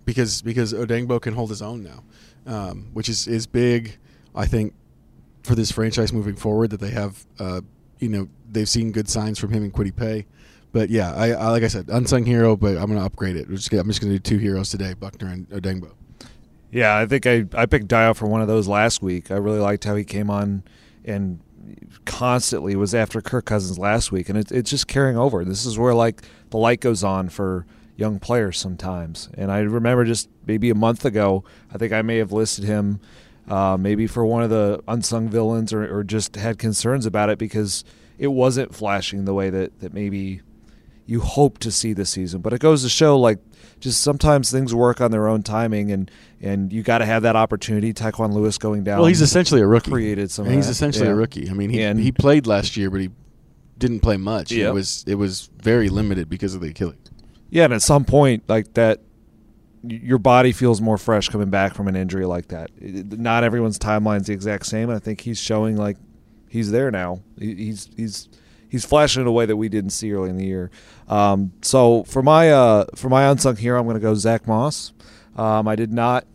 because 0.03 0.41
because 0.41 0.73
Odeyingbo 0.73 1.21
can 1.21 1.33
hold 1.35 1.49
his 1.49 1.61
own 1.61 1.83
now, 1.83 2.03
um, 2.45 2.89
which 2.91 3.07
is 3.07 3.27
is 3.27 3.47
big. 3.47 3.97
I 4.35 4.45
think 4.45 4.73
for 5.43 5.55
this 5.55 5.71
franchise 5.71 6.11
moving 6.11 6.35
forward 6.35 6.71
that 6.71 6.81
they 6.81 6.91
have, 6.91 7.25
uh, 7.39 7.61
you 7.99 8.09
know, 8.09 8.27
they've 8.51 8.67
seen 8.67 8.91
good 8.91 9.07
signs 9.07 9.39
from 9.39 9.51
him 9.51 9.63
and 9.63 9.73
Kwity 9.73 9.95
Paye. 9.95 10.25
But 10.71 10.89
yeah, 10.89 11.13
I, 11.13 11.31
I, 11.31 11.49
like 11.49 11.63
I 11.63 11.67
said, 11.67 11.89
unsung 11.89 12.25
hero, 12.25 12.55
but 12.55 12.77
I'm 12.77 12.89
to 12.93 12.99
upgrade 12.99 13.35
it. 13.35 13.49
Just, 13.49 13.71
I'm 13.73 13.87
just 13.87 14.01
to 14.01 14.07
do 14.07 14.19
two 14.19 14.37
heroes 14.37 14.69
today, 14.69 14.93
Buckner 14.93 15.27
and 15.27 15.49
Odeyingbo. 15.49 15.91
Yeah, 16.71 16.95
I 16.95 17.07
think 17.07 17.25
I, 17.25 17.45
I 17.55 17.65
picked 17.65 17.87
Dayo 17.87 18.15
for 18.15 18.27
one 18.27 18.41
of 18.41 18.47
those 18.47 18.67
last 18.67 19.01
week. 19.01 19.31
I 19.31 19.37
really 19.37 19.59
liked 19.59 19.83
how 19.85 19.95
he 19.95 20.03
came 20.03 20.29
on 20.29 20.63
and 21.03 21.39
constantly 22.05 22.75
was 22.75 22.93
after 22.93 23.21
Kirk 23.21 23.45
Cousins 23.45 23.79
last 23.79 24.11
week, 24.11 24.29
and 24.29 24.37
it, 24.37 24.51
it's 24.51 24.69
just 24.69 24.87
carrying 24.87 25.17
over. 25.17 25.43
This 25.43 25.65
is 25.65 25.79
where 25.79 25.95
like 25.95 26.21
the 26.51 26.57
light 26.57 26.81
goes 26.81 27.03
on 27.03 27.29
for 27.29 27.65
young 27.95 28.19
players 28.19 28.57
sometimes. 28.57 29.29
And 29.33 29.51
I 29.51 29.59
remember 29.59 30.05
just 30.05 30.29
maybe 30.45 30.69
a 30.69 30.75
month 30.75 31.03
ago, 31.03 31.43
I 31.73 31.77
think 31.77 31.91
I 31.91 32.01
may 32.01 32.17
have 32.17 32.31
listed 32.31 32.63
him 32.63 32.99
uh, 33.49 33.77
maybe 33.77 34.07
for 34.07 34.25
one 34.25 34.43
of 34.43 34.49
the 34.49 34.81
unsung 34.87 35.27
villains 35.27 35.73
or, 35.73 35.97
or, 35.97 36.03
just 36.03 36.35
had 36.35 36.59
concerns 36.59 37.07
about 37.07 37.29
it 37.29 37.39
because 37.39 37.83
it 38.19 38.27
wasn't 38.27 38.75
flashing 38.75 39.25
the 39.25 39.33
way 39.33 39.49
that, 39.49 39.79
that 39.79 39.91
maybe 39.91 40.41
you 41.09 41.21
hope 41.21 41.57
to 41.57 41.71
see 41.71 41.93
this 41.93 42.11
season. 42.11 42.39
But 42.41 42.53
it 42.53 42.59
goes 42.59 42.83
to 42.83 42.89
show 42.89 43.17
like 43.17 43.39
just 43.79 44.01
sometimes 44.01 44.51
things 44.51 44.75
work 44.75 45.01
on 45.01 45.09
their 45.09 45.27
own 45.27 45.41
timing 45.41 45.91
and, 45.91 46.11
and 46.39 46.71
you 46.71 46.83
got 46.83 46.99
to 46.99 47.05
have 47.05 47.23
that 47.23 47.35
opportunity. 47.35 47.93
Tyquan 47.93 48.31
Lewis 48.31 48.59
going 48.59 48.83
down. 48.83 48.99
Well, 48.99 49.07
he's 49.07 49.21
essentially 49.21 49.61
a 49.61 49.65
rookie. 49.65 49.89
Created 49.89 50.29
some. 50.29 50.45
He's 50.45 50.67
essentially 50.67 51.07
yeah. 51.07 51.13
a 51.13 51.15
rookie. 51.15 51.49
I 51.49 51.53
mean, 51.53 51.71
he, 51.71 51.81
and, 51.81 51.99
he 51.99 52.11
played 52.11 52.45
last 52.45 52.77
year, 52.77 52.91
but 52.91 53.01
he 53.01 53.09
didn't 53.79 54.01
play 54.01 54.17
much. 54.17 54.51
Yep. 54.51 54.69
It 54.69 54.73
was 54.73 55.03
it 55.07 55.15
was 55.15 55.49
very 55.61 55.89
limited 55.89 56.29
because 56.29 56.53
of 56.53 56.61
the 56.61 56.69
Achilles. 56.69 56.97
Yeah, 57.49 57.63
and 57.63 57.73
at 57.73 57.81
some 57.81 58.05
point, 58.05 58.43
like 58.47 58.75
that, 58.75 58.99
your 59.81 60.19
body 60.19 60.51
feels 60.51 60.79
more 60.79 60.99
fresh 60.99 61.29
coming 61.29 61.49
back 61.49 61.73
from 61.73 61.87
an 61.87 61.95
injury 61.95 62.25
like 62.27 62.49
that. 62.49 62.69
Not 62.79 63.43
everyone's 63.43 63.79
timeline's 63.79 64.27
the 64.27 64.33
exact 64.33 64.67
same, 64.67 64.89
and 64.89 64.95
I 64.95 64.99
think 64.99 65.21
he's 65.21 65.39
showing 65.39 65.75
like 65.75 65.97
he's 66.49 66.69
there 66.69 66.91
now. 66.91 67.21
He's 67.39 67.89
he's 67.97 68.29
he's 68.69 68.85
flashing 68.85 69.21
in 69.21 69.27
a 69.27 69.31
way 69.31 69.45
that 69.45 69.57
we 69.57 69.67
didn't 69.67 69.89
see 69.89 70.11
early 70.13 70.29
in 70.29 70.37
the 70.37 70.45
year. 70.45 70.71
Um, 71.07 71.51
so 71.61 72.03
for 72.03 72.21
my 72.21 72.51
uh, 72.51 72.85
for 72.95 73.09
my 73.09 73.25
unsung 73.29 73.57
hero, 73.57 73.79
I'm 73.79 73.85
going 73.85 73.95
to 73.95 74.01
go 74.01 74.15
Zach 74.15 74.47
Moss. 74.47 74.93
Um, 75.35 75.67
I 75.67 75.75
did 75.75 75.91
not 75.91 76.25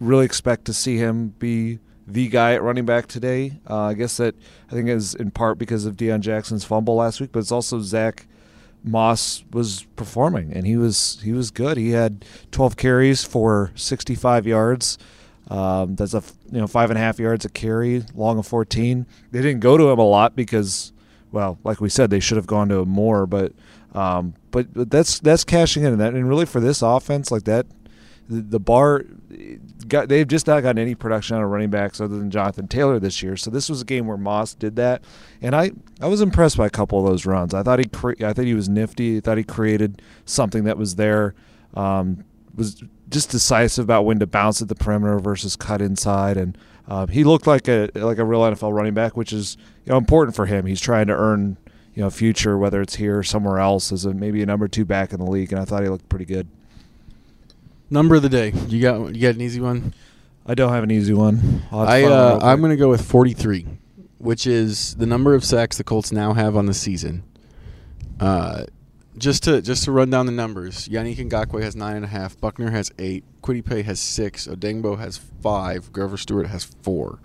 really 0.00 0.24
expect 0.24 0.64
to 0.66 0.72
see 0.72 0.96
him 0.96 1.28
be 1.38 1.78
the 2.06 2.28
guy 2.28 2.54
at 2.54 2.62
running 2.62 2.86
back 2.86 3.06
today. 3.06 3.60
Uh, 3.68 3.84
I 3.84 3.94
guess 3.94 4.16
that 4.18 4.34
I 4.70 4.72
think 4.72 4.88
is 4.88 5.14
in 5.14 5.30
part 5.30 5.58
because 5.58 5.84
of 5.84 5.96
Deon 5.96 6.20
Jackson's 6.20 6.64
fumble 6.64 6.96
last 6.96 7.20
week, 7.20 7.30
but 7.32 7.40
it's 7.40 7.52
also 7.52 7.80
Zach 7.80 8.26
Moss 8.84 9.44
was 9.50 9.84
performing, 9.96 10.52
and 10.52 10.66
he 10.66 10.76
was 10.76 11.18
he 11.22 11.32
was 11.32 11.50
good. 11.50 11.76
He 11.76 11.90
had 11.90 12.24
12 12.52 12.76
carries 12.76 13.24
for 13.24 13.72
65 13.74 14.46
yards. 14.46 14.96
Um, 15.48 15.96
that's 15.96 16.14
a 16.14 16.22
you 16.50 16.60
know 16.60 16.66
five 16.66 16.90
and 16.90 16.98
a 16.98 17.00
half 17.00 17.18
yards 17.18 17.44
a 17.44 17.48
carry, 17.48 18.04
long 18.14 18.38
of 18.38 18.46
14. 18.46 19.06
They 19.30 19.42
didn't 19.42 19.60
go 19.60 19.76
to 19.76 19.90
him 19.90 19.98
a 19.98 20.04
lot 20.04 20.36
because, 20.36 20.92
well, 21.32 21.58
like 21.64 21.80
we 21.80 21.88
said, 21.88 22.10
they 22.10 22.20
should 22.20 22.36
have 22.36 22.46
gone 22.46 22.68
to 22.68 22.84
more. 22.84 23.26
But 23.26 23.52
um, 23.94 24.34
but, 24.50 24.72
but 24.72 24.90
that's 24.90 25.20
that's 25.20 25.44
cashing 25.44 25.84
in 25.84 25.98
that, 25.98 26.14
and 26.14 26.28
really 26.28 26.46
for 26.46 26.60
this 26.60 26.82
offense 26.82 27.30
like 27.30 27.44
that, 27.44 27.66
the, 28.28 28.40
the 28.42 28.60
bar 28.60 29.04
got 29.88 30.08
they've 30.08 30.26
just 30.26 30.46
not 30.46 30.62
gotten 30.62 30.78
any 30.78 30.94
production 30.94 31.36
out 31.36 31.42
of 31.42 31.50
running 31.50 31.70
backs 31.70 32.00
other 32.00 32.18
than 32.18 32.30
Jonathan 32.30 32.68
Taylor 32.68 32.98
this 32.98 33.22
year. 33.22 33.36
So 33.36 33.50
this 33.50 33.68
was 33.68 33.82
a 33.82 33.84
game 33.84 34.06
where 34.06 34.16
Moss 34.16 34.54
did 34.54 34.76
that, 34.76 35.02
and 35.40 35.54
I, 35.54 35.72
I 36.00 36.08
was 36.08 36.20
impressed 36.20 36.56
by 36.56 36.66
a 36.66 36.70
couple 36.70 36.98
of 36.98 37.06
those 37.06 37.26
runs. 37.26 37.54
I 37.54 37.62
thought 37.62 37.78
he 37.78 37.86
cre- 37.86 38.22
I 38.24 38.32
thought 38.32 38.44
he 38.44 38.54
was 38.54 38.68
nifty. 38.68 39.18
I 39.18 39.20
thought 39.20 39.38
he 39.38 39.44
created 39.44 40.02
something 40.24 40.64
that 40.64 40.76
was 40.76 40.96
there. 40.96 41.34
Um, 41.74 42.24
was 42.56 42.82
just 43.08 43.30
decisive 43.30 43.84
about 43.84 44.04
when 44.04 44.18
to 44.18 44.26
bounce 44.26 44.60
at 44.62 44.68
the 44.68 44.74
perimeter 44.74 45.18
versus 45.18 45.56
cut 45.56 45.80
inside, 45.80 46.36
and 46.36 46.58
um, 46.88 47.08
he 47.08 47.24
looked 47.24 47.46
like 47.46 47.68
a 47.68 47.90
like 47.94 48.18
a 48.18 48.24
real 48.24 48.40
NFL 48.40 48.72
running 48.72 48.94
back, 48.94 49.16
which 49.16 49.32
is 49.32 49.56
you 49.84 49.92
know 49.92 49.98
important 49.98 50.34
for 50.34 50.46
him. 50.46 50.66
He's 50.66 50.80
trying 50.80 51.06
to 51.08 51.14
earn 51.14 51.56
you 51.94 52.02
know 52.02 52.10
future 52.10 52.58
whether 52.58 52.80
it's 52.80 52.96
here 52.96 53.18
or 53.18 53.22
somewhere 53.22 53.58
else 53.58 53.92
as 53.92 54.04
a 54.04 54.14
maybe 54.14 54.42
a 54.42 54.46
number 54.46 54.68
two 54.68 54.84
back 54.84 55.12
in 55.12 55.20
the 55.20 55.30
league, 55.30 55.52
and 55.52 55.60
I 55.60 55.64
thought 55.64 55.82
he 55.82 55.88
looked 55.88 56.08
pretty 56.08 56.24
good. 56.24 56.48
Number 57.88 58.16
of 58.16 58.22
the 58.22 58.28
day. 58.28 58.52
You 58.68 58.80
got 58.80 59.14
you 59.14 59.22
got 59.22 59.34
an 59.34 59.40
easy 59.40 59.60
one. 59.60 59.94
I 60.46 60.54
don't 60.54 60.72
have 60.72 60.84
an 60.84 60.90
easy 60.90 61.12
one. 61.12 61.62
I 61.72 62.04
uh, 62.04 62.38
I'm 62.42 62.60
going 62.60 62.70
to 62.70 62.76
go 62.76 62.88
with 62.88 63.04
43, 63.04 63.66
which 64.18 64.46
is 64.46 64.94
the 64.94 65.06
number 65.06 65.34
of 65.34 65.44
sacks 65.44 65.76
the 65.76 65.84
Colts 65.84 66.12
now 66.12 66.34
have 66.34 66.56
on 66.56 66.66
the 66.66 66.74
season. 66.74 67.24
Uh, 68.20 68.64
just 69.18 69.44
to 69.44 69.62
just 69.62 69.84
to 69.84 69.92
run 69.92 70.10
down 70.10 70.26
the 70.26 70.32
numbers, 70.32 70.88
Yannick 70.88 71.16
Ngakoue 71.16 71.62
has 71.62 71.74
nine 71.74 71.96
and 71.96 72.04
a 72.04 72.08
half. 72.08 72.38
Buckner 72.40 72.70
has 72.70 72.90
eight. 72.98 73.24
Paye 73.42 73.82
has 73.82 74.00
six. 74.00 74.46
Odeyingbo 74.46 74.98
has 74.98 75.18
five. 75.18 75.92
Grover 75.92 76.16
Stewart 76.16 76.48
has 76.48 76.64
four. 76.64 77.20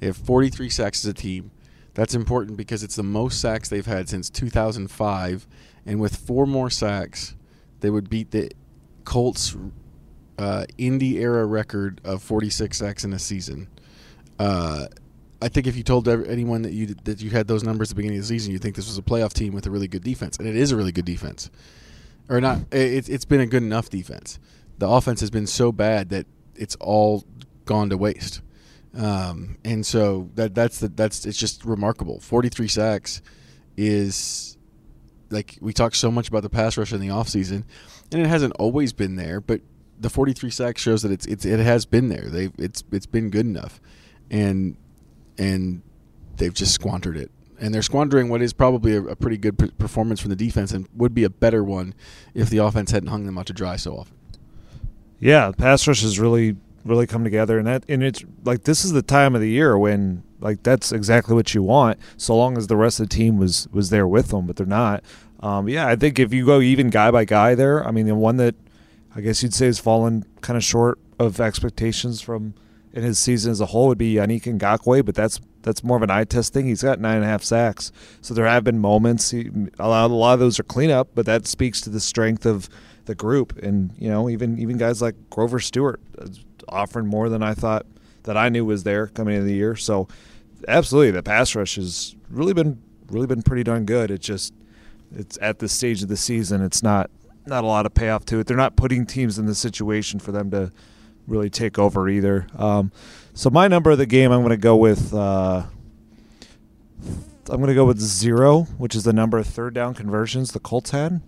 They 0.00 0.06
have 0.06 0.16
43 0.16 0.68
sacks 0.68 1.04
as 1.04 1.10
a 1.10 1.14
team. 1.14 1.52
That's 1.94 2.14
important 2.14 2.56
because 2.56 2.82
it's 2.82 2.96
the 2.96 3.04
most 3.04 3.40
sacks 3.40 3.68
they've 3.68 3.86
had 3.86 4.08
since 4.08 4.28
2005, 4.30 5.46
and 5.86 6.00
with 6.00 6.16
four 6.16 6.46
more 6.46 6.70
sacks, 6.70 7.36
they 7.80 7.90
would 7.90 8.10
beat 8.10 8.32
the 8.32 8.50
Colts 9.04 9.56
uh, 10.38 10.64
Indy 10.78 11.18
era 11.18 11.46
record 11.46 12.00
of 12.02 12.22
46 12.22 12.76
sacks 12.76 13.04
in 13.04 13.12
a 13.12 13.18
season. 13.18 13.68
Uh, 14.38 14.86
I 15.42 15.48
think 15.48 15.66
if 15.66 15.76
you 15.76 15.82
told 15.82 16.08
anyone 16.08 16.62
that 16.62 16.72
you 16.72 16.94
that 17.04 17.20
you 17.20 17.30
had 17.30 17.48
those 17.48 17.64
numbers 17.64 17.90
at 17.90 17.96
the 17.96 17.96
beginning 17.96 18.18
of 18.18 18.24
the 18.24 18.28
season, 18.28 18.52
you'd 18.52 18.62
think 18.62 18.76
this 18.76 18.86
was 18.86 18.96
a 18.96 19.02
playoff 19.02 19.32
team 19.32 19.52
with 19.52 19.66
a 19.66 19.70
really 19.70 19.88
good 19.88 20.04
defense, 20.04 20.36
and 20.36 20.46
it 20.46 20.56
is 20.56 20.70
a 20.70 20.76
really 20.76 20.92
good 20.92 21.04
defense, 21.04 21.50
or 22.28 22.40
not. 22.40 22.58
It, 22.70 23.08
it's 23.08 23.24
been 23.24 23.40
a 23.40 23.46
good 23.46 23.62
enough 23.62 23.90
defense. 23.90 24.38
The 24.78 24.88
offense 24.88 25.20
has 25.20 25.30
been 25.30 25.46
so 25.46 25.72
bad 25.72 26.10
that 26.10 26.26
it's 26.54 26.76
all 26.76 27.24
gone 27.64 27.90
to 27.90 27.96
waste, 27.96 28.40
um, 28.96 29.58
and 29.64 29.84
so 29.84 30.30
that 30.36 30.54
that's 30.54 30.78
the 30.78 30.88
that's 30.88 31.26
it's 31.26 31.38
just 31.38 31.64
remarkable. 31.64 32.20
43 32.20 32.68
sacks 32.68 33.20
is 33.76 34.56
like 35.30 35.58
we 35.60 35.72
talk 35.72 35.94
so 35.94 36.10
much 36.10 36.28
about 36.28 36.42
the 36.42 36.50
pass 36.50 36.76
rush 36.76 36.92
in 36.92 37.00
the 37.00 37.08
offseason, 37.08 37.64
and 38.12 38.20
it 38.20 38.28
hasn't 38.28 38.54
always 38.60 38.92
been 38.92 39.16
there, 39.16 39.40
but 39.40 39.60
the 39.98 40.10
43 40.10 40.50
sacks 40.50 40.82
shows 40.82 41.02
that 41.02 41.12
it's, 41.12 41.26
it's 41.26 41.44
it 41.44 41.60
has 41.60 41.84
been 41.84 42.08
there. 42.08 42.28
They've 42.28 42.52
it's 42.58 42.84
it's 42.92 43.06
been 43.06 43.30
good 43.30 43.46
enough, 43.46 43.80
and 44.30 44.76
and 45.38 45.82
they've 46.36 46.54
just 46.54 46.72
squandered 46.72 47.16
it. 47.16 47.30
And 47.60 47.72
they're 47.72 47.82
squandering 47.82 48.28
what 48.28 48.42
is 48.42 48.52
probably 48.52 48.96
a, 48.96 49.02
a 49.02 49.16
pretty 49.16 49.36
good 49.36 49.78
performance 49.78 50.20
from 50.20 50.30
the 50.30 50.36
defense, 50.36 50.72
and 50.72 50.88
would 50.94 51.14
be 51.14 51.24
a 51.24 51.30
better 51.30 51.62
one 51.62 51.94
if 52.34 52.50
the 52.50 52.58
offense 52.58 52.90
hadn't 52.90 53.08
hung 53.08 53.26
them 53.26 53.38
out 53.38 53.46
to 53.46 53.52
dry 53.52 53.76
so 53.76 53.96
often. 53.96 54.16
Yeah, 55.20 55.52
pass 55.56 55.86
rush 55.86 56.02
has 56.02 56.18
really 56.18 56.56
really 56.84 57.06
come 57.06 57.22
together, 57.22 57.58
and 57.58 57.66
that 57.66 57.84
and 57.88 58.02
it's 58.02 58.24
like 58.44 58.64
this 58.64 58.84
is 58.84 58.92
the 58.92 59.02
time 59.02 59.34
of 59.34 59.40
the 59.40 59.50
year 59.50 59.78
when 59.78 60.24
like 60.40 60.62
that's 60.64 60.90
exactly 60.90 61.34
what 61.34 61.54
you 61.54 61.62
want, 61.62 61.98
so 62.16 62.36
long 62.36 62.58
as 62.58 62.66
the 62.66 62.76
rest 62.76 62.98
of 62.98 63.08
the 63.08 63.14
team 63.14 63.38
was 63.38 63.68
was 63.72 63.90
there 63.90 64.08
with 64.08 64.28
them, 64.28 64.46
but 64.46 64.56
they're 64.56 64.66
not. 64.66 65.04
Um, 65.40 65.68
yeah, 65.68 65.86
I 65.86 65.96
think 65.96 66.18
if 66.18 66.32
you 66.32 66.46
go 66.46 66.60
even 66.60 66.90
guy 66.90 67.10
by 67.10 67.24
guy 67.24 67.54
there, 67.54 67.86
I 67.86 67.90
mean 67.90 68.06
the 68.06 68.14
one 68.14 68.36
that 68.38 68.54
I 69.14 69.20
guess 69.20 69.42
you'd 69.42 69.54
say 69.54 69.66
has 69.66 69.78
fallen 69.78 70.24
kind 70.40 70.56
of 70.56 70.64
short 70.64 70.98
of 71.18 71.40
expectations 71.40 72.20
from 72.20 72.54
in 72.92 73.02
his 73.02 73.18
season 73.18 73.50
as 73.50 73.60
a 73.60 73.66
whole 73.66 73.88
would 73.88 73.98
be 73.98 74.14
Yannick 74.14 74.42
Ngakoue, 74.42 75.04
but 75.04 75.14
that's 75.14 75.40
that's 75.62 75.84
more 75.84 75.96
of 75.96 76.02
an 76.02 76.10
eye 76.10 76.24
test 76.24 76.52
thing. 76.52 76.66
He's 76.66 76.82
got 76.82 77.00
nine 77.00 77.16
and 77.16 77.24
a 77.24 77.28
half 77.28 77.42
sacks, 77.42 77.92
so 78.20 78.34
there 78.34 78.46
have 78.46 78.64
been 78.64 78.78
moments. 78.78 79.30
He, 79.30 79.50
a, 79.78 79.88
lot, 79.88 80.10
a 80.10 80.14
lot 80.14 80.34
of 80.34 80.40
those 80.40 80.58
are 80.58 80.64
cleanup, 80.64 81.08
but 81.14 81.24
that 81.26 81.46
speaks 81.46 81.80
to 81.82 81.90
the 81.90 82.00
strength 82.00 82.44
of 82.44 82.68
the 83.04 83.14
group. 83.14 83.56
And 83.62 83.92
you 83.98 84.08
know, 84.08 84.28
even 84.28 84.58
even 84.58 84.76
guys 84.76 85.00
like 85.00 85.14
Grover 85.30 85.60
Stewart 85.60 86.00
offering 86.68 87.06
more 87.06 87.28
than 87.28 87.42
I 87.42 87.54
thought 87.54 87.86
that 88.24 88.36
I 88.36 88.48
knew 88.48 88.64
was 88.64 88.84
there 88.84 89.08
coming 89.08 89.34
into 89.34 89.46
the 89.46 89.54
year. 89.54 89.76
So 89.76 90.08
absolutely, 90.68 91.12
the 91.12 91.22
pass 91.22 91.54
rush 91.54 91.76
has 91.76 92.14
really 92.28 92.54
been 92.54 92.82
really 93.08 93.26
been 93.26 93.42
pretty 93.42 93.64
darn 93.64 93.84
good. 93.84 94.10
It's 94.10 94.26
just 94.26 94.52
it's 95.14 95.38
at 95.40 95.58
this 95.58 95.72
stage 95.72 96.02
of 96.02 96.08
the 96.08 96.16
season, 96.16 96.62
it's 96.62 96.82
not 96.82 97.10
not 97.46 97.64
a 97.64 97.66
lot 97.66 97.86
of 97.86 97.94
payoff 97.94 98.24
to 98.26 98.38
it. 98.38 98.46
They're 98.46 98.56
not 98.56 98.76
putting 98.76 99.06
teams 99.06 99.38
in 99.38 99.46
the 99.46 99.54
situation 99.54 100.20
for 100.20 100.32
them 100.32 100.50
to 100.50 100.70
really 101.26 101.50
take 101.50 101.78
over 101.78 102.08
either. 102.08 102.46
Um, 102.56 102.92
so 103.34 103.50
my 103.50 103.68
number 103.68 103.90
of 103.90 103.98
the 103.98 104.06
game, 104.06 104.32
I'm 104.32 104.40
going 104.40 104.50
to 104.50 104.56
go 104.56 104.76
with. 104.76 105.14
Uh, 105.14 105.64
I'm 107.50 107.58
going 107.58 107.68
to 107.68 107.74
go 107.74 107.84
with 107.84 107.98
zero, 107.98 108.62
which 108.78 108.94
is 108.94 109.02
the 109.02 109.12
number 109.12 109.36
of 109.36 109.46
third 109.46 109.74
down 109.74 109.94
conversions 109.94 110.52
the 110.52 110.60
Colts 110.60 110.90
had. 110.90 111.20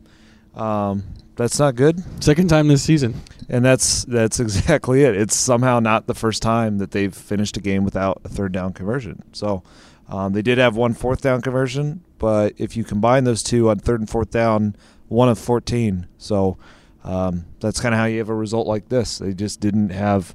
Um, 0.55 1.03
that's 1.35 1.59
not 1.59 1.75
good. 1.75 2.03
Second 2.23 2.49
time 2.49 2.69
this 2.69 2.83
season. 2.83 3.21
And 3.49 3.65
that's 3.65 4.05
that's 4.05 4.41
exactly 4.41 5.03
it. 5.03 5.17
It's 5.17 5.37
somehow 5.37 5.81
not 5.81 6.07
the 6.07 6.15
first 6.15 6.43
time 6.43 6.79
that 6.79 6.93
they've 6.93 7.15
finished 7.15 7.57
a 7.57 7.61
game 7.61 7.85
without 7.85 8.21
a 8.25 8.29
third 8.29 8.53
down 8.53 8.73
conversion. 8.73 9.23
So 9.33 9.63
um, 10.09 10.33
they 10.33 10.43
did 10.43 10.59
have 10.59 10.77
one 10.77 10.95
fourth 10.95 11.23
down 11.23 11.41
conversion, 11.41 12.03
but 12.19 12.55
if 12.59 12.77
you 12.77 12.85
combine 12.85 13.25
those 13.25 13.43
two 13.43 13.69
on 13.71 13.79
third 13.79 14.01
and 14.01 14.09
fourth 14.09 14.31
down, 14.31 14.77
one 15.09 15.29
of 15.29 15.39
14. 15.39 16.07
So 16.19 16.59
um, 17.05 17.45
that's 17.61 17.81
kind 17.81 17.95
of 17.95 17.99
how 17.99 18.07
you 18.07 18.19
have 18.19 18.31
a 18.31 18.35
result 18.35 18.67
like 18.67 18.89
this. 18.89 19.19
They 19.19 19.35
just 19.35 19.61
didn't 19.61 19.91
have 19.91 20.35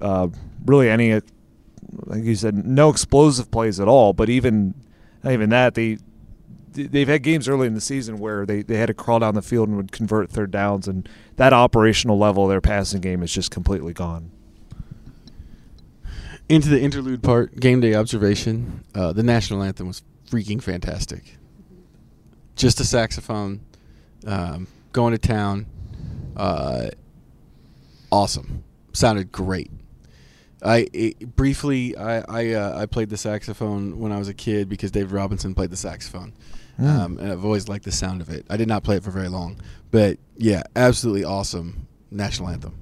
uh, 0.00 0.28
really 0.64 0.90
any, 0.90 1.20
like 2.04 2.24
you 2.24 2.34
said, 2.34 2.66
no 2.66 2.90
explosive 2.90 3.50
plays 3.50 3.78
at 3.80 3.88
all. 3.88 4.12
But 4.12 4.28
even 4.28 4.74
not 5.22 5.32
even 5.32 5.50
that, 5.50 5.74
they 5.74 5.98
they've 6.72 7.08
had 7.08 7.22
games 7.22 7.48
early 7.48 7.66
in 7.66 7.74
the 7.74 7.80
season 7.80 8.18
where 8.18 8.44
they, 8.44 8.62
they 8.62 8.76
had 8.76 8.86
to 8.86 8.94
crawl 8.94 9.20
down 9.20 9.34
the 9.34 9.42
field 9.42 9.68
and 9.68 9.76
would 9.76 9.92
convert 9.92 10.30
third 10.30 10.50
downs, 10.50 10.88
and 10.88 11.08
that 11.36 11.52
operational 11.52 12.18
level 12.18 12.44
of 12.44 12.50
their 12.50 12.60
passing 12.60 13.00
game 13.00 13.22
is 13.22 13.32
just 13.32 13.50
completely 13.50 13.92
gone. 13.92 14.30
Into 16.48 16.68
the 16.68 16.80
interlude 16.80 17.22
part, 17.22 17.58
game 17.58 17.80
day 17.80 17.94
observation. 17.94 18.84
Uh, 18.94 19.12
the 19.12 19.22
national 19.22 19.62
anthem 19.62 19.88
was 19.88 20.02
freaking 20.30 20.62
fantastic. 20.62 21.36
Just 22.54 22.80
a 22.80 22.84
saxophone, 22.84 23.60
um, 24.26 24.66
going 24.92 25.12
to 25.12 25.18
town. 25.18 25.66
Uh, 26.36 26.90
awesome. 28.12 28.62
Sounded 28.92 29.32
great. 29.32 29.70
I 30.62 30.88
it, 30.92 31.36
briefly 31.36 31.96
I 31.96 32.18
I, 32.28 32.52
uh, 32.52 32.78
I 32.80 32.86
played 32.86 33.10
the 33.10 33.16
saxophone 33.16 33.98
when 33.98 34.12
I 34.12 34.18
was 34.18 34.28
a 34.28 34.34
kid 34.34 34.68
because 34.68 34.90
Dave 34.90 35.12
Robinson 35.12 35.54
played 35.54 35.70
the 35.70 35.76
saxophone, 35.76 36.32
mm. 36.80 36.86
um, 36.86 37.18
and 37.18 37.30
I've 37.30 37.44
always 37.44 37.68
liked 37.68 37.84
the 37.84 37.92
sound 37.92 38.20
of 38.20 38.30
it. 38.30 38.46
I 38.48 38.56
did 38.56 38.68
not 38.68 38.82
play 38.82 38.96
it 38.96 39.04
for 39.04 39.10
very 39.10 39.28
long, 39.28 39.60
but 39.90 40.18
yeah, 40.36 40.62
absolutely 40.74 41.24
awesome 41.24 41.86
national 42.10 42.48
anthem. 42.48 42.78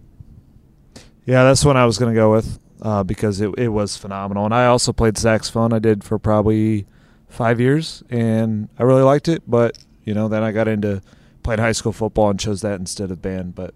Yeah, 1.27 1.45
that's 1.45 1.65
what 1.65 1.77
I 1.77 1.85
was 1.85 1.99
going 1.99 2.15
to 2.15 2.19
go 2.19 2.31
with 2.31 2.59
uh, 2.81 3.03
because 3.03 3.41
it 3.41 3.51
it 3.59 3.69
was 3.69 3.97
phenomenal, 3.97 4.45
and 4.45 4.55
I 4.55 4.67
also 4.67 4.93
played 4.93 5.19
saxophone. 5.19 5.73
I 5.73 5.79
did 5.79 6.05
for 6.05 6.19
probably 6.19 6.87
five 7.29 7.61
years, 7.61 8.03
and 8.09 8.69
I 8.79 8.85
really 8.85 9.03
liked 9.03 9.29
it. 9.29 9.43
But 9.47 9.77
you 10.05 10.15
know, 10.15 10.29
then 10.29 10.43
I 10.43 10.53
got 10.53 10.69
into 10.69 11.03
playing 11.45 11.61
high 11.61 11.73
school 11.73 11.93
football 11.93 12.31
and 12.31 12.41
chose 12.41 12.63
that 12.63 12.81
instead 12.81 13.13
of 13.13 13.23
band. 13.23 13.55
But 13.55 13.73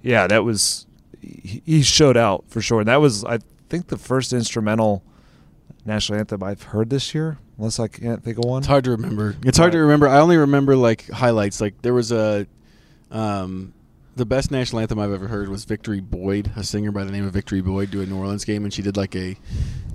yeah, 0.00 0.26
that 0.26 0.44
was 0.44 0.86
he 1.20 1.82
showed 1.82 2.16
out 2.16 2.44
for 2.48 2.62
sure. 2.62 2.80
And 2.80 2.88
that 2.88 3.00
was, 3.00 3.24
I 3.24 3.40
think, 3.68 3.88
the 3.88 3.98
first 3.98 4.32
instrumental 4.32 5.02
national 5.84 6.18
anthem 6.18 6.42
I've 6.42 6.62
heard 6.62 6.88
this 6.88 7.14
year. 7.14 7.38
Unless 7.58 7.80
I 7.80 7.88
can't 7.88 8.22
think 8.22 8.38
of 8.38 8.44
one. 8.44 8.58
It's 8.58 8.68
hard 8.68 8.84
to 8.84 8.92
remember. 8.92 9.34
It's 9.44 9.58
hard 9.58 9.72
to 9.72 9.78
remember. 9.78 10.08
I 10.08 10.20
only 10.20 10.36
remember 10.36 10.76
like 10.76 11.08
highlights. 11.10 11.60
Like 11.60 11.82
there 11.82 11.92
was 11.92 12.12
a, 12.12 12.46
um, 13.10 13.74
the 14.14 14.24
best 14.24 14.52
national 14.52 14.80
anthem 14.80 15.00
I've 15.00 15.12
ever 15.12 15.26
heard 15.26 15.48
was 15.48 15.64
Victory 15.64 16.00
Boyd, 16.00 16.52
a 16.56 16.62
singer 16.62 16.92
by 16.92 17.02
the 17.02 17.10
name 17.10 17.26
of 17.26 17.32
Victory 17.32 17.60
Boyd, 17.60 17.90
do 17.90 18.00
a 18.00 18.06
New 18.06 18.16
Orleans 18.16 18.44
game, 18.44 18.62
and 18.64 18.72
she 18.72 18.80
did 18.80 18.96
like 18.96 19.16
a 19.16 19.36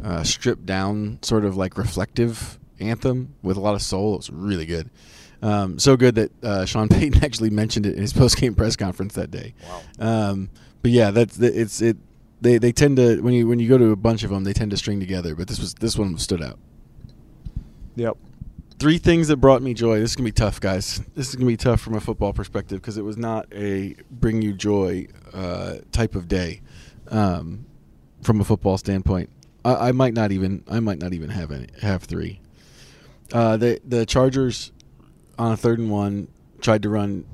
uh, 0.04 0.24
stripped 0.24 0.66
down 0.66 1.20
sort 1.22 1.46
of 1.46 1.56
like 1.56 1.78
reflective 1.78 2.60
anthem 2.82 3.36
with 3.42 3.56
a 3.56 3.62
lot 3.62 3.76
of 3.76 3.82
soul. 3.82 4.16
It 4.16 4.18
was 4.18 4.30
really 4.30 4.66
good. 4.66 4.90
Um, 5.44 5.78
so 5.78 5.98
good 5.98 6.16
that 6.16 6.44
uh, 6.44 6.66
Sean 6.66 6.88
Payton 6.90 7.24
actually 7.24 7.50
mentioned 7.50 7.86
it 7.86 7.96
in 7.96 8.02
his 8.02 8.14
post 8.14 8.38
game 8.38 8.56
press 8.56 8.76
conference 8.76 9.14
that 9.16 9.30
day. 9.30 9.54
Wow. 10.00 10.30
Um, 10.30 10.50
but 10.82 10.92
yeah, 10.92 11.12
that's 11.12 11.38
it's 11.40 11.82
it. 11.82 11.98
They 12.42 12.58
they 12.58 12.72
tend 12.72 12.98
to 12.98 13.22
when 13.22 13.34
you 13.34 13.48
when 13.48 13.60
you 13.60 13.68
go 13.68 13.78
to 13.78 13.92
a 13.92 13.96
bunch 13.96 14.24
of 14.24 14.30
them, 14.30 14.46
they 14.46 14.54
tend 14.54 14.72
to 14.72 14.78
string 14.78 15.00
together. 15.00 15.36
But 15.36 15.48
this 15.48 15.60
was 15.60 15.74
this 15.76 15.98
one 15.98 16.18
stood 16.18 16.42
out. 16.42 16.58
Yep. 17.96 18.18
Three 18.80 18.98
things 18.98 19.28
that 19.28 19.38
brought 19.38 19.62
me 19.62 19.74
joy. 19.74 20.00
This 20.00 20.12
is 20.12 20.16
gonna 20.16 20.26
be 20.26 20.32
tough, 20.32 20.60
guys. 20.60 21.02
This 21.16 21.30
is 21.30 21.36
gonna 21.36 21.48
be 21.48 21.58
tough 21.58 21.80
from 21.80 21.96
a 21.96 22.02
football 22.02 22.34
perspective 22.34 22.82
because 22.82 22.98
it 22.98 23.04
was 23.04 23.18
not 23.18 23.46
a 23.54 23.96
bring 24.12 24.42
you 24.42 24.54
joy 24.54 25.08
uh, 25.34 25.76
type 25.92 26.16
of 26.16 26.28
day. 26.28 26.62
Um, 27.10 27.66
from 28.22 28.40
a 28.40 28.46
football 28.46 28.78
standpoint, 28.78 29.30
I, 29.66 29.90
I, 29.90 29.92
might 29.92 30.14
not 30.14 30.32
even 30.32 30.64
I 30.70 30.80
might 30.80 31.00
not 31.00 31.14
even 31.14 31.30
have 31.30 31.52
any 31.52 31.68
have 31.82 32.04
three. 32.04 32.40
Uh, 33.32 33.58
the 33.58 33.80
the 33.86 34.06
Chargers 34.06 34.73
on 35.38 35.52
a 35.52 35.58
third 35.58 35.80
and 35.80 35.90
one 35.90 36.28
tried 36.62 36.84
to 36.84 36.90
run 36.90 37.26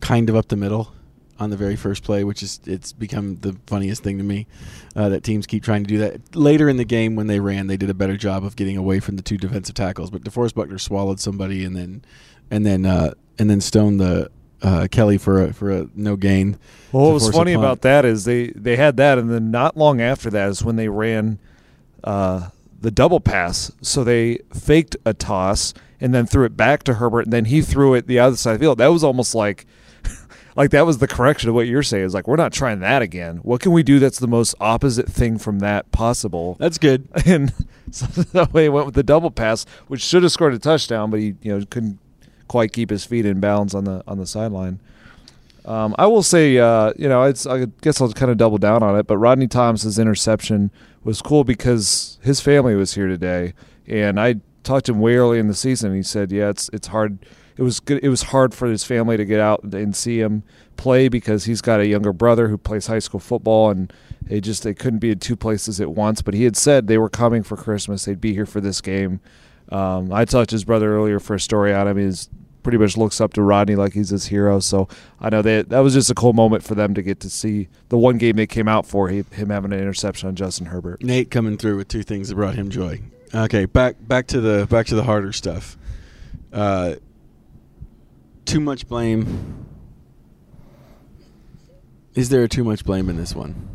kind 0.00 0.28
of 0.28 0.36
up 0.36 0.48
the 0.48 0.56
middle 0.56 0.92
on 1.38 1.50
the 1.50 1.56
very 1.56 1.76
first 1.76 2.02
play, 2.02 2.24
which 2.24 2.42
is 2.42 2.60
it's 2.64 2.92
become 2.92 3.36
the 3.36 3.56
funniest 3.66 4.02
thing 4.02 4.18
to 4.18 4.24
me 4.24 4.46
uh, 4.94 5.08
that 5.08 5.22
teams 5.22 5.46
keep 5.46 5.62
trying 5.62 5.84
to 5.84 5.88
do 5.88 5.98
that. 5.98 6.34
Later 6.34 6.68
in 6.68 6.76
the 6.76 6.84
game, 6.84 7.14
when 7.14 7.26
they 7.26 7.40
ran, 7.40 7.66
they 7.66 7.76
did 7.76 7.90
a 7.90 7.94
better 7.94 8.16
job 8.16 8.44
of 8.44 8.56
getting 8.56 8.76
away 8.76 9.00
from 9.00 9.16
the 9.16 9.22
two 9.22 9.36
defensive 9.36 9.74
tackles. 9.74 10.10
But 10.10 10.22
DeForest 10.24 10.54
Buckner 10.54 10.78
swallowed 10.78 11.20
somebody 11.20 11.64
and 11.64 11.76
then 11.76 12.04
and 12.50 12.64
then 12.64 12.86
uh, 12.86 13.12
and 13.38 13.50
then 13.50 13.60
stoned 13.60 14.00
the 14.00 14.30
uh, 14.62 14.88
Kelly 14.90 15.18
for 15.18 15.44
a 15.44 15.52
for 15.52 15.70
a 15.70 15.88
no 15.94 16.16
gain. 16.16 16.58
Well, 16.92 17.06
what 17.06 17.14
was 17.14 17.30
funny 17.30 17.52
about 17.52 17.82
that 17.82 18.04
is 18.04 18.24
they 18.24 18.48
they 18.48 18.76
had 18.76 18.96
that, 18.96 19.18
and 19.18 19.30
then 19.30 19.50
not 19.50 19.76
long 19.76 20.00
after 20.00 20.30
that 20.30 20.48
is 20.48 20.64
when 20.64 20.76
they 20.76 20.88
ran 20.88 21.38
uh, 22.04 22.48
the 22.80 22.90
double 22.90 23.20
pass. 23.20 23.70
So 23.82 24.04
they 24.04 24.38
faked 24.54 24.96
a 25.04 25.12
toss 25.12 25.74
and 26.00 26.14
then 26.14 26.26
threw 26.26 26.44
it 26.44 26.56
back 26.56 26.82
to 26.84 26.94
Herbert, 26.94 27.24
and 27.24 27.32
then 27.32 27.46
he 27.46 27.62
threw 27.62 27.94
it 27.94 28.06
the 28.06 28.18
other 28.18 28.36
side 28.36 28.52
of 28.52 28.58
the 28.58 28.64
field. 28.64 28.78
That 28.78 28.88
was 28.88 29.04
almost 29.04 29.34
like 29.34 29.66
like 30.56 30.70
that 30.70 30.86
was 30.86 30.98
the 30.98 31.08
correction 31.08 31.48
of 31.48 31.54
what 31.54 31.66
you're 31.66 31.82
saying. 31.82 32.04
Is 32.04 32.14
like 32.14 32.26
we're 32.26 32.36
not 32.36 32.52
trying 32.52 32.80
that 32.80 33.02
again. 33.02 33.38
What 33.38 33.60
can 33.60 33.72
we 33.72 33.82
do 33.82 33.98
that's 33.98 34.18
the 34.18 34.28
most 34.28 34.54
opposite 34.60 35.08
thing 35.08 35.38
from 35.38 35.60
that 35.60 35.90
possible? 35.92 36.56
That's 36.58 36.78
good. 36.78 37.08
And 37.26 37.52
so 37.90 38.06
that 38.32 38.52
way 38.52 38.64
he 38.64 38.68
went 38.68 38.86
with 38.86 38.94
the 38.94 39.02
double 39.02 39.30
pass, 39.30 39.64
which 39.88 40.02
should 40.02 40.22
have 40.22 40.32
scored 40.32 40.54
a 40.54 40.58
touchdown, 40.58 41.10
but 41.10 41.20
he 41.20 41.34
you 41.42 41.58
know 41.58 41.64
couldn't 41.68 41.98
quite 42.48 42.72
keep 42.72 42.90
his 42.90 43.04
feet 43.04 43.26
in 43.26 43.40
bounds 43.40 43.74
on 43.74 43.84
the 43.84 44.02
on 44.06 44.18
the 44.18 44.26
sideline. 44.26 44.80
Um, 45.64 45.96
I 45.98 46.06
will 46.06 46.22
say, 46.22 46.58
uh, 46.58 46.92
you 46.96 47.08
know, 47.08 47.24
it's, 47.24 47.44
I 47.44 47.64
guess 47.80 48.00
I'll 48.00 48.12
kind 48.12 48.30
of 48.30 48.38
double 48.38 48.56
down 48.56 48.84
on 48.84 48.96
it, 48.96 49.08
but 49.08 49.18
Rodney 49.18 49.48
Thomas's 49.48 49.98
interception 49.98 50.70
was 51.02 51.20
cool 51.20 51.42
because 51.42 52.20
his 52.22 52.40
family 52.40 52.76
was 52.76 52.94
here 52.94 53.08
today, 53.08 53.52
and 53.88 54.20
I 54.20 54.36
talked 54.66 54.86
to 54.86 54.92
him 54.92 55.00
way 55.00 55.16
early 55.16 55.38
in 55.38 55.48
the 55.48 55.54
season. 55.54 55.94
He 55.94 56.02
said, 56.02 56.30
"Yeah, 56.32 56.50
it's 56.50 56.68
it's 56.72 56.88
hard 56.88 57.24
it 57.56 57.62
was 57.62 57.80
good. 57.80 58.00
It 58.02 58.08
was 58.08 58.22
hard 58.22 58.54
for 58.54 58.68
his 58.68 58.84
family 58.84 59.16
to 59.16 59.24
get 59.24 59.40
out 59.40 59.62
and 59.62 59.96
see 59.96 60.20
him 60.20 60.42
play 60.76 61.08
because 61.08 61.44
he's 61.44 61.62
got 61.62 61.80
a 61.80 61.86
younger 61.86 62.12
brother 62.12 62.48
who 62.48 62.58
plays 62.58 62.86
high 62.86 62.98
school 62.98 63.20
football, 63.20 63.70
and 63.70 63.92
they 64.22 64.40
just 64.40 64.62
they 64.62 64.74
couldn't 64.74 64.98
be 64.98 65.10
in 65.10 65.18
two 65.18 65.36
places 65.36 65.80
at 65.80 65.90
once. 65.90 66.20
But 66.20 66.34
he 66.34 66.44
had 66.44 66.56
said 66.56 66.86
they 66.86 66.98
were 66.98 67.08
coming 67.08 67.42
for 67.42 67.56
Christmas. 67.56 68.04
They'd 68.04 68.20
be 68.20 68.34
here 68.34 68.46
for 68.46 68.60
this 68.60 68.80
game. 68.80 69.20
Um, 69.70 70.12
I 70.12 70.24
talked 70.26 70.50
to 70.50 70.54
his 70.54 70.64
brother 70.64 70.94
earlier 70.94 71.18
for 71.18 71.34
a 71.34 71.40
story 71.40 71.72
on 71.72 71.88
him. 71.88 71.96
He's 71.96 72.28
pretty 72.62 72.78
much 72.78 72.96
looks 72.96 73.20
up 73.20 73.32
to 73.32 73.42
Rodney 73.42 73.74
like 73.74 73.94
he's 73.94 74.10
his 74.10 74.26
hero. 74.26 74.60
So 74.60 74.88
I 75.18 75.30
know 75.30 75.40
that 75.40 75.70
that 75.70 75.80
was 75.80 75.94
just 75.94 76.10
a 76.10 76.14
cool 76.14 76.34
moment 76.34 76.62
for 76.62 76.74
them 76.74 76.94
to 76.94 77.02
get 77.02 77.20
to 77.20 77.30
see 77.30 77.68
the 77.88 77.96
one 77.96 78.18
game 78.18 78.36
they 78.36 78.46
came 78.46 78.68
out 78.68 78.86
for. 78.86 79.08
He, 79.08 79.24
him 79.30 79.48
having 79.48 79.72
an 79.72 79.78
interception 79.80 80.28
on 80.28 80.36
Justin 80.36 80.66
Herbert. 80.66 81.02
Nate 81.02 81.30
coming 81.30 81.56
through 81.56 81.78
with 81.78 81.88
two 81.88 82.02
things 82.02 82.28
that 82.28 82.34
brought 82.34 82.56
him 82.56 82.68
joy. 82.68 83.00
Okay, 83.34 83.64
back 83.66 83.96
back 84.00 84.28
to 84.28 84.40
the 84.40 84.66
back 84.68 84.86
to 84.86 84.94
the 84.94 85.02
harder 85.02 85.32
stuff. 85.32 85.76
Uh, 86.52 86.94
too 88.44 88.60
much 88.60 88.88
blame. 88.88 89.66
Is 92.14 92.30
there 92.30 92.48
too 92.48 92.64
much 92.64 92.84
blame 92.84 93.10
in 93.10 93.16
this 93.16 93.34
one? 93.34 93.68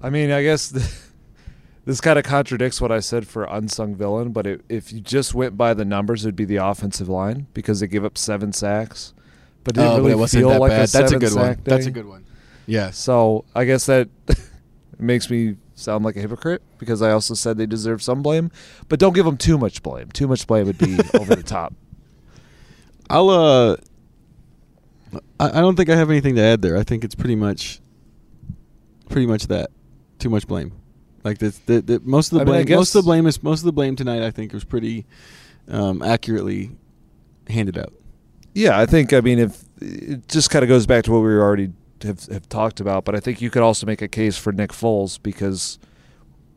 I 0.00 0.10
mean, 0.10 0.30
I 0.30 0.42
guess 0.42 0.70
this 1.84 2.00
kind 2.00 2.18
of 2.18 2.24
contradicts 2.24 2.80
what 2.80 2.90
I 2.90 3.00
said 3.00 3.26
for 3.26 3.44
unsung 3.44 3.94
villain, 3.94 4.32
but 4.32 4.46
it, 4.46 4.62
if 4.68 4.92
you 4.92 5.00
just 5.00 5.34
went 5.34 5.56
by 5.56 5.74
the 5.74 5.84
numbers, 5.84 6.24
it'd 6.24 6.36
be 6.36 6.44
the 6.44 6.56
offensive 6.56 7.08
line 7.08 7.46
because 7.52 7.80
they 7.80 7.86
give 7.86 8.04
up 8.04 8.16
seven 8.16 8.52
sacks. 8.52 9.12
But 9.64 9.74
didn't 9.74 9.90
oh, 9.90 9.96
really 9.98 10.12
it 10.12 10.18
wasn't 10.18 10.42
feel 10.42 10.48
that 10.50 10.60
like 10.60 10.70
bad. 10.70 10.88
a 10.88 10.92
That's 10.92 11.12
a 11.12 11.18
good 11.18 11.34
one. 11.34 11.54
Day. 11.54 11.60
That's 11.64 11.86
a 11.86 11.90
good 11.90 12.06
one. 12.06 12.24
Yeah. 12.66 12.90
So 12.90 13.44
I 13.54 13.64
guess 13.64 13.86
that 13.86 14.08
makes 14.98 15.30
me 15.30 15.56
sound 15.74 16.04
like 16.04 16.16
a 16.16 16.20
hypocrite 16.20 16.62
because 16.78 17.02
I 17.02 17.10
also 17.12 17.34
said 17.34 17.58
they 17.58 17.66
deserve 17.66 18.02
some 18.02 18.22
blame, 18.22 18.50
but 18.88 18.98
don't 18.98 19.14
give 19.14 19.24
them 19.24 19.36
too 19.36 19.58
much 19.58 19.82
blame. 19.82 20.10
Too 20.10 20.28
much 20.28 20.46
blame 20.46 20.66
would 20.66 20.78
be 20.78 20.98
over 21.14 21.34
the 21.34 21.42
top. 21.42 21.74
I'll 23.10 23.30
uh 23.30 23.76
I, 25.38 25.58
I 25.58 25.60
don't 25.60 25.76
think 25.76 25.90
I 25.90 25.96
have 25.96 26.10
anything 26.10 26.36
to 26.36 26.42
add 26.42 26.62
there. 26.62 26.76
I 26.76 26.82
think 26.82 27.04
it's 27.04 27.14
pretty 27.14 27.36
much 27.36 27.80
pretty 29.08 29.26
much 29.26 29.48
that. 29.48 29.70
Too 30.18 30.30
much 30.30 30.46
blame. 30.46 30.72
Like 31.24 31.38
the, 31.38 31.54
the, 31.66 31.80
the 31.80 32.00
most 32.04 32.32
of 32.32 32.36
the 32.36 32.42
I 32.42 32.44
mean, 32.44 32.64
blame 32.64 32.78
most 32.78 32.94
of 32.94 33.04
the 33.04 33.06
blame 33.06 33.26
is 33.26 33.42
most 33.42 33.60
of 33.60 33.66
the 33.66 33.72
blame 33.72 33.96
tonight 33.96 34.22
I 34.22 34.30
think 34.30 34.52
was 34.52 34.64
pretty 34.64 35.06
um, 35.68 36.02
accurately 36.02 36.70
handed 37.48 37.78
out. 37.78 37.92
Yeah, 38.54 38.78
I 38.78 38.86
think 38.86 39.12
I 39.12 39.20
mean 39.20 39.38
if 39.38 39.64
it 39.80 40.28
just 40.28 40.50
kind 40.50 40.62
of 40.62 40.68
goes 40.68 40.86
back 40.86 41.04
to 41.04 41.12
what 41.12 41.18
we 41.18 41.26
were 41.26 41.42
already 41.42 41.72
have, 42.04 42.24
have 42.26 42.48
talked 42.48 42.80
about, 42.80 43.04
but 43.04 43.14
I 43.14 43.20
think 43.20 43.40
you 43.40 43.50
could 43.50 43.62
also 43.62 43.86
make 43.86 44.02
a 44.02 44.08
case 44.08 44.36
for 44.36 44.52
Nick 44.52 44.70
Foles 44.70 45.22
because 45.22 45.78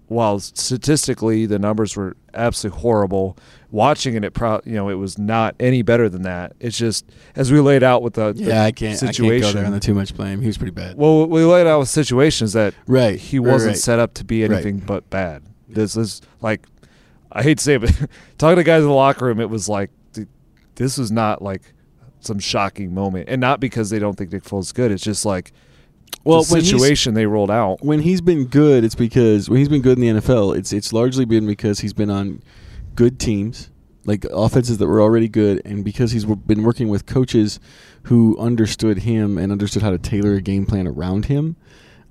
while 0.07 0.39
statistically 0.39 1.45
the 1.45 1.57
numbers 1.57 1.95
were 1.95 2.15
absolutely 2.33 2.79
horrible, 2.79 3.37
watching 3.71 4.15
it, 4.15 4.23
it 4.23 4.33
pro- 4.33 4.61
you 4.65 4.73
know, 4.73 4.89
it 4.89 4.95
was 4.95 5.17
not 5.17 5.55
any 5.59 5.81
better 5.81 6.09
than 6.09 6.21
that. 6.23 6.53
It's 6.59 6.77
just 6.77 7.09
as 7.35 7.51
we 7.51 7.59
laid 7.59 7.83
out 7.83 8.03
with 8.03 8.13
the, 8.13 8.33
yeah, 8.35 8.45
the 8.45 8.57
I 8.59 8.71
can't, 8.71 8.97
situation. 8.97 9.27
I 9.27 9.29
can't 9.29 9.53
go 9.53 9.59
there 9.59 9.65
on 9.65 9.71
the 9.71 9.79
too 9.79 9.95
much 9.95 10.15
blame. 10.15 10.41
He 10.41 10.47
was 10.47 10.57
pretty 10.57 10.71
bad. 10.71 10.97
Well, 10.97 11.27
we 11.27 11.43
laid 11.43 11.67
out 11.67 11.79
with 11.79 11.89
situations 11.89 12.53
that 12.53 12.73
right, 12.87 13.19
he 13.19 13.39
wasn't 13.39 13.71
right. 13.71 13.79
set 13.79 13.99
up 13.99 14.13
to 14.15 14.23
be 14.23 14.43
anything 14.43 14.77
right. 14.77 14.87
but 14.87 15.09
bad. 15.09 15.43
This 15.67 15.97
is 15.97 16.21
like, 16.41 16.67
I 17.31 17.41
hate 17.41 17.57
to 17.57 17.63
say 17.63 17.75
it, 17.75 17.81
but 17.81 18.09
talking 18.37 18.57
to 18.57 18.63
guys 18.63 18.83
in 18.83 18.87
the 18.87 18.93
locker 18.93 19.25
room, 19.25 19.39
it 19.39 19.49
was 19.49 19.67
like 19.67 19.89
this 20.75 20.97
was 20.97 21.11
not 21.11 21.41
like 21.41 21.61
some 22.25 22.39
shocking 22.39 22.93
moment, 22.93 23.29
and 23.29 23.39
not 23.41 23.59
because 23.59 23.89
they 23.89 23.99
don't 23.99 24.15
think 24.15 24.31
Nick 24.31 24.43
Foles 24.43 24.63
is 24.63 24.71
good. 24.71 24.91
It's 24.91 25.03
just 25.03 25.25
like 25.25 25.51
Well, 26.23 26.39
the 26.43 26.61
situation 26.61 27.13
they 27.13 27.25
rolled 27.25 27.51
out. 27.51 27.83
when 27.83 27.99
he's 28.01 28.21
been 28.21 28.45
good, 28.45 28.83
it's 28.83 28.95
because 28.95 29.49
when 29.49 29.59
he's 29.59 29.69
been 29.69 29.81
good 29.81 29.97
in 29.97 30.15
the 30.15 30.21
NFL, 30.21 30.57
it's 30.57 30.73
it's 30.73 30.91
largely 30.93 31.25
been 31.25 31.45
because 31.45 31.79
he's 31.79 31.93
been 31.93 32.09
on 32.09 32.41
good 32.95 33.19
teams, 33.19 33.69
like 34.05 34.25
offenses 34.31 34.77
that 34.77 34.87
were 34.87 35.01
already 35.01 35.27
good, 35.27 35.61
and 35.65 35.83
because 35.83 36.11
he's 36.11 36.25
been 36.25 36.63
working 36.63 36.87
with 36.89 37.05
coaches 37.05 37.59
who 38.03 38.37
understood 38.39 38.99
him 38.99 39.37
and 39.37 39.51
understood 39.51 39.81
how 39.81 39.89
to 39.91 39.97
tailor 39.97 40.33
a 40.35 40.41
game 40.41 40.65
plan 40.65 40.87
around 40.87 41.25
him. 41.25 41.55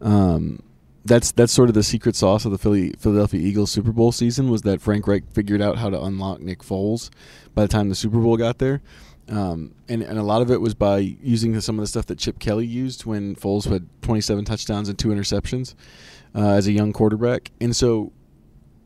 Um, 0.00 0.60
that's 1.06 1.32
that's 1.32 1.52
sort 1.52 1.68
of 1.68 1.74
the 1.74 1.82
secret 1.82 2.16
sauce 2.16 2.44
of 2.46 2.50
the 2.52 2.58
Philly, 2.58 2.94
Philadelphia 2.98 3.38
Eagles 3.40 3.70
Super 3.70 3.92
Bowl 3.92 4.10
season 4.10 4.50
was 4.50 4.62
that 4.62 4.80
Frank 4.80 5.06
Reich 5.06 5.24
figured 5.32 5.60
out 5.60 5.76
how 5.76 5.90
to 5.90 6.00
unlock 6.02 6.40
Nick 6.40 6.60
Foles 6.60 7.10
by 7.54 7.62
the 7.62 7.68
time 7.68 7.90
the 7.90 7.94
Super 7.94 8.18
Bowl 8.18 8.36
got 8.38 8.58
there. 8.58 8.80
Um, 9.28 9.74
and, 9.88 10.02
and 10.02 10.18
a 10.18 10.22
lot 10.22 10.42
of 10.42 10.50
it 10.50 10.60
was 10.60 10.74
by 10.74 10.98
using 10.98 11.58
some 11.60 11.78
of 11.78 11.82
the 11.82 11.86
stuff 11.86 12.06
that 12.06 12.18
Chip 12.18 12.38
Kelly 12.38 12.66
used 12.66 13.06
when 13.06 13.34
Foles 13.36 13.68
had 13.68 13.88
27 14.02 14.44
touchdowns 14.44 14.88
and 14.88 14.98
two 14.98 15.08
interceptions 15.08 15.74
uh, 16.34 16.50
as 16.50 16.66
a 16.66 16.72
young 16.72 16.92
quarterback. 16.92 17.50
And 17.60 17.74
so 17.74 18.12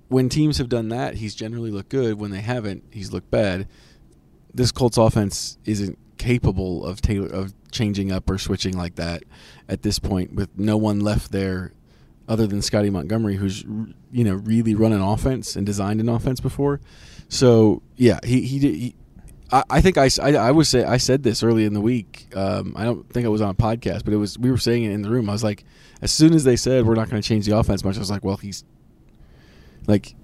when 0.09 0.29
teams 0.29 0.59
have 0.59 0.69
done 0.69 0.89
that, 0.91 1.17
he's 1.17 1.35
generally 1.35 1.71
looked 1.71 1.89
good. 1.89 2.21
When 2.21 2.31
they 2.31 2.41
haven't, 2.41 2.85
he's 2.91 3.13
looked 3.13 3.31
bad. 3.31 3.67
This 4.55 4.71
Colts 4.73 4.97
offense 4.97 5.59
isn't 5.65 5.99
capable 6.19 6.85
of 6.85 7.01
tailor 7.01 7.29
of 7.29 7.53
changing 7.71 8.11
up 8.11 8.29
or 8.29 8.39
switching 8.39 8.77
like 8.77 8.97
that 8.97 9.23
at 9.69 9.83
this 9.83 9.99
point 9.99 10.33
with 10.33 10.49
no 10.59 10.77
one 10.77 11.01
left 11.01 11.31
there 11.31 11.73
other 12.29 12.47
than 12.47 12.61
Scotty 12.61 12.91
Montgomery 12.91 13.37
who's 13.37 13.63
you 14.11 14.25
know 14.25 14.35
really 14.35 14.75
run 14.75 14.93
an 14.93 15.01
offense 15.01 15.55
and 15.55 15.65
designed 15.65 16.01
an 16.01 16.09
offense 16.09 16.41
before. 16.41 16.81
So, 17.29 17.83
yeah, 17.97 18.19
he 18.25 18.41
he, 18.43 18.59
did- 18.59 18.75
he 18.75 18.95
I, 19.51 19.63
I 19.71 19.81
think 19.81 19.97
I, 19.99 20.09
I, 20.23 20.35
I 20.37 20.51
was 20.51 20.69
say 20.69 20.85
I 20.85 20.97
said 20.99 21.23
this 21.23 21.43
early 21.43 21.65
in 21.65 21.73
the 21.75 21.81
week. 21.81 22.27
Um, 22.35 22.75
I 22.77 22.85
don't 22.85 23.09
think 23.13 23.25
I 23.27 23.29
was 23.29 23.41
on 23.41 23.51
a 23.51 23.55
podcast, 23.55 24.05
but 24.05 24.13
it 24.13 24.17
was 24.17 24.39
we 24.39 24.51
were 24.51 24.59
saying 24.59 24.85
it 24.85 24.93
in 24.93 25.03
the 25.03 25.11
room. 25.11 25.29
I 25.29 25.33
was 25.33 25.45
like, 25.45 25.65
as 26.03 26.13
soon 26.13 26.35
as 26.35 26.45
they 26.45 26.57
said 26.57 26.87
we're 26.87 26.95
not 26.95 27.09
going 27.11 27.21
to 27.23 27.27
change 27.27 27.47
the 27.47 27.57
offense 27.57 27.83
much, 27.85 27.97
I 27.97 28.01
was 28.01 28.11
like, 28.11 28.25
well, 28.25 28.37
he's 28.37 28.65
like 29.87 30.15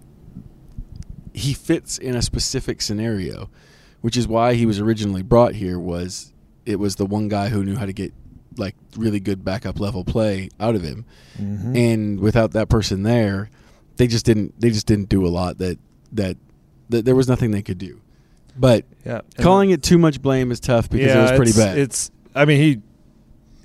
he 1.32 1.52
fits 1.54 1.98
in 1.98 2.14
a 2.14 2.22
specific 2.22 2.80
scenario, 2.80 3.50
which 4.02 4.16
is 4.16 4.28
why 4.28 4.54
he 4.54 4.66
was 4.66 4.78
originally 4.80 5.22
brought 5.22 5.54
here. 5.54 5.78
Was 5.78 6.32
it 6.66 6.78
was 6.78 6.96
the 6.96 7.06
one 7.06 7.28
guy 7.28 7.48
who 7.48 7.64
knew 7.64 7.76
how 7.76 7.86
to 7.86 7.92
get 7.92 8.12
like 8.56 8.76
really 8.96 9.18
good 9.20 9.44
backup 9.44 9.80
level 9.80 10.04
play 10.04 10.48
out 10.60 10.74
of 10.76 10.82
him, 10.82 11.04
Mhm. 11.40 11.76
and 11.76 12.20
without 12.20 12.52
that 12.52 12.68
person 12.68 13.02
there, 13.02 13.50
they 13.96 14.06
just 14.06 14.24
didn't 14.24 14.58
they 14.60 14.70
just 14.70 14.86
didn't 14.86 15.08
do 15.08 15.26
a 15.26 15.28
lot 15.28 15.58
that 15.58 15.78
that, 16.12 16.36
that 16.90 17.04
there 17.04 17.16
was 17.16 17.26
nothing 17.26 17.50
they 17.50 17.62
could 17.62 17.78
do. 17.78 18.00
But 18.56 18.84
yeah, 19.04 19.20
calling 19.38 19.70
it 19.70 19.82
too 19.82 19.98
much 19.98 20.22
blame 20.22 20.50
is 20.50 20.60
tough 20.60 20.88
because 20.88 21.12
it 21.14 21.18
was 21.18 21.30
pretty 21.32 21.50
it's, 21.50 21.58
bad. 21.58 21.78
It's 21.78 22.10
I 22.34 22.44
mean 22.44 22.60
he 22.60 22.80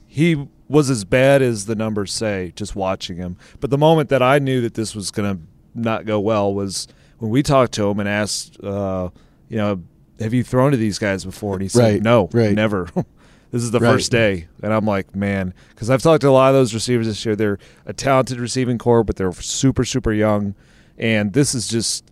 he 0.07 0.47
was 0.67 0.89
as 0.89 1.03
bad 1.05 1.41
as 1.41 1.65
the 1.65 1.75
numbers 1.75 2.11
say 2.11 2.53
just 2.55 2.75
watching 2.75 3.17
him. 3.17 3.37
But 3.59 3.69
the 3.69 3.77
moment 3.77 4.09
that 4.09 4.21
I 4.21 4.39
knew 4.39 4.61
that 4.61 4.73
this 4.73 4.95
was 4.95 5.11
going 5.11 5.37
to 5.37 5.41
not 5.75 6.05
go 6.05 6.19
well 6.19 6.53
was 6.53 6.87
when 7.19 7.31
we 7.31 7.43
talked 7.43 7.73
to 7.73 7.89
him 7.89 7.99
and 7.99 8.09
asked 8.09 8.63
uh, 8.63 9.09
you 9.49 9.57
know, 9.57 9.83
have 10.19 10.33
you 10.33 10.43
thrown 10.43 10.71
to 10.71 10.77
these 10.77 10.99
guys 10.99 11.25
before? 11.25 11.53
And 11.53 11.63
he 11.63 11.67
said, 11.67 11.81
Right, 11.81 12.01
"No, 12.01 12.29
right. 12.33 12.53
never." 12.53 12.87
this 13.51 13.63
is 13.63 13.71
the 13.71 13.79
Right. 13.79 13.91
first 13.91 14.11
day, 14.11 14.47
and 14.61 14.73
I'm 14.73 14.85
like, 14.85 15.15
man, 15.15 15.53
because 15.69 15.89
I've 15.89 16.01
talked 16.01 16.21
to 16.21 16.29
a 16.29 16.31
lot 16.31 16.49
of 16.49 16.55
those 16.55 16.73
receivers 16.73 17.07
this 17.07 17.25
year. 17.25 17.35
They're 17.35 17.57
a 17.85 17.93
talented 17.93 18.39
receiving 18.39 18.77
corps, 18.77 19.03
but 19.03 19.15
they're 19.15 19.31
super, 19.33 19.83
super 19.83 20.13
young, 20.13 20.55
and 20.97 21.33
this 21.33 21.55
is 21.55 21.67
just 21.67 22.05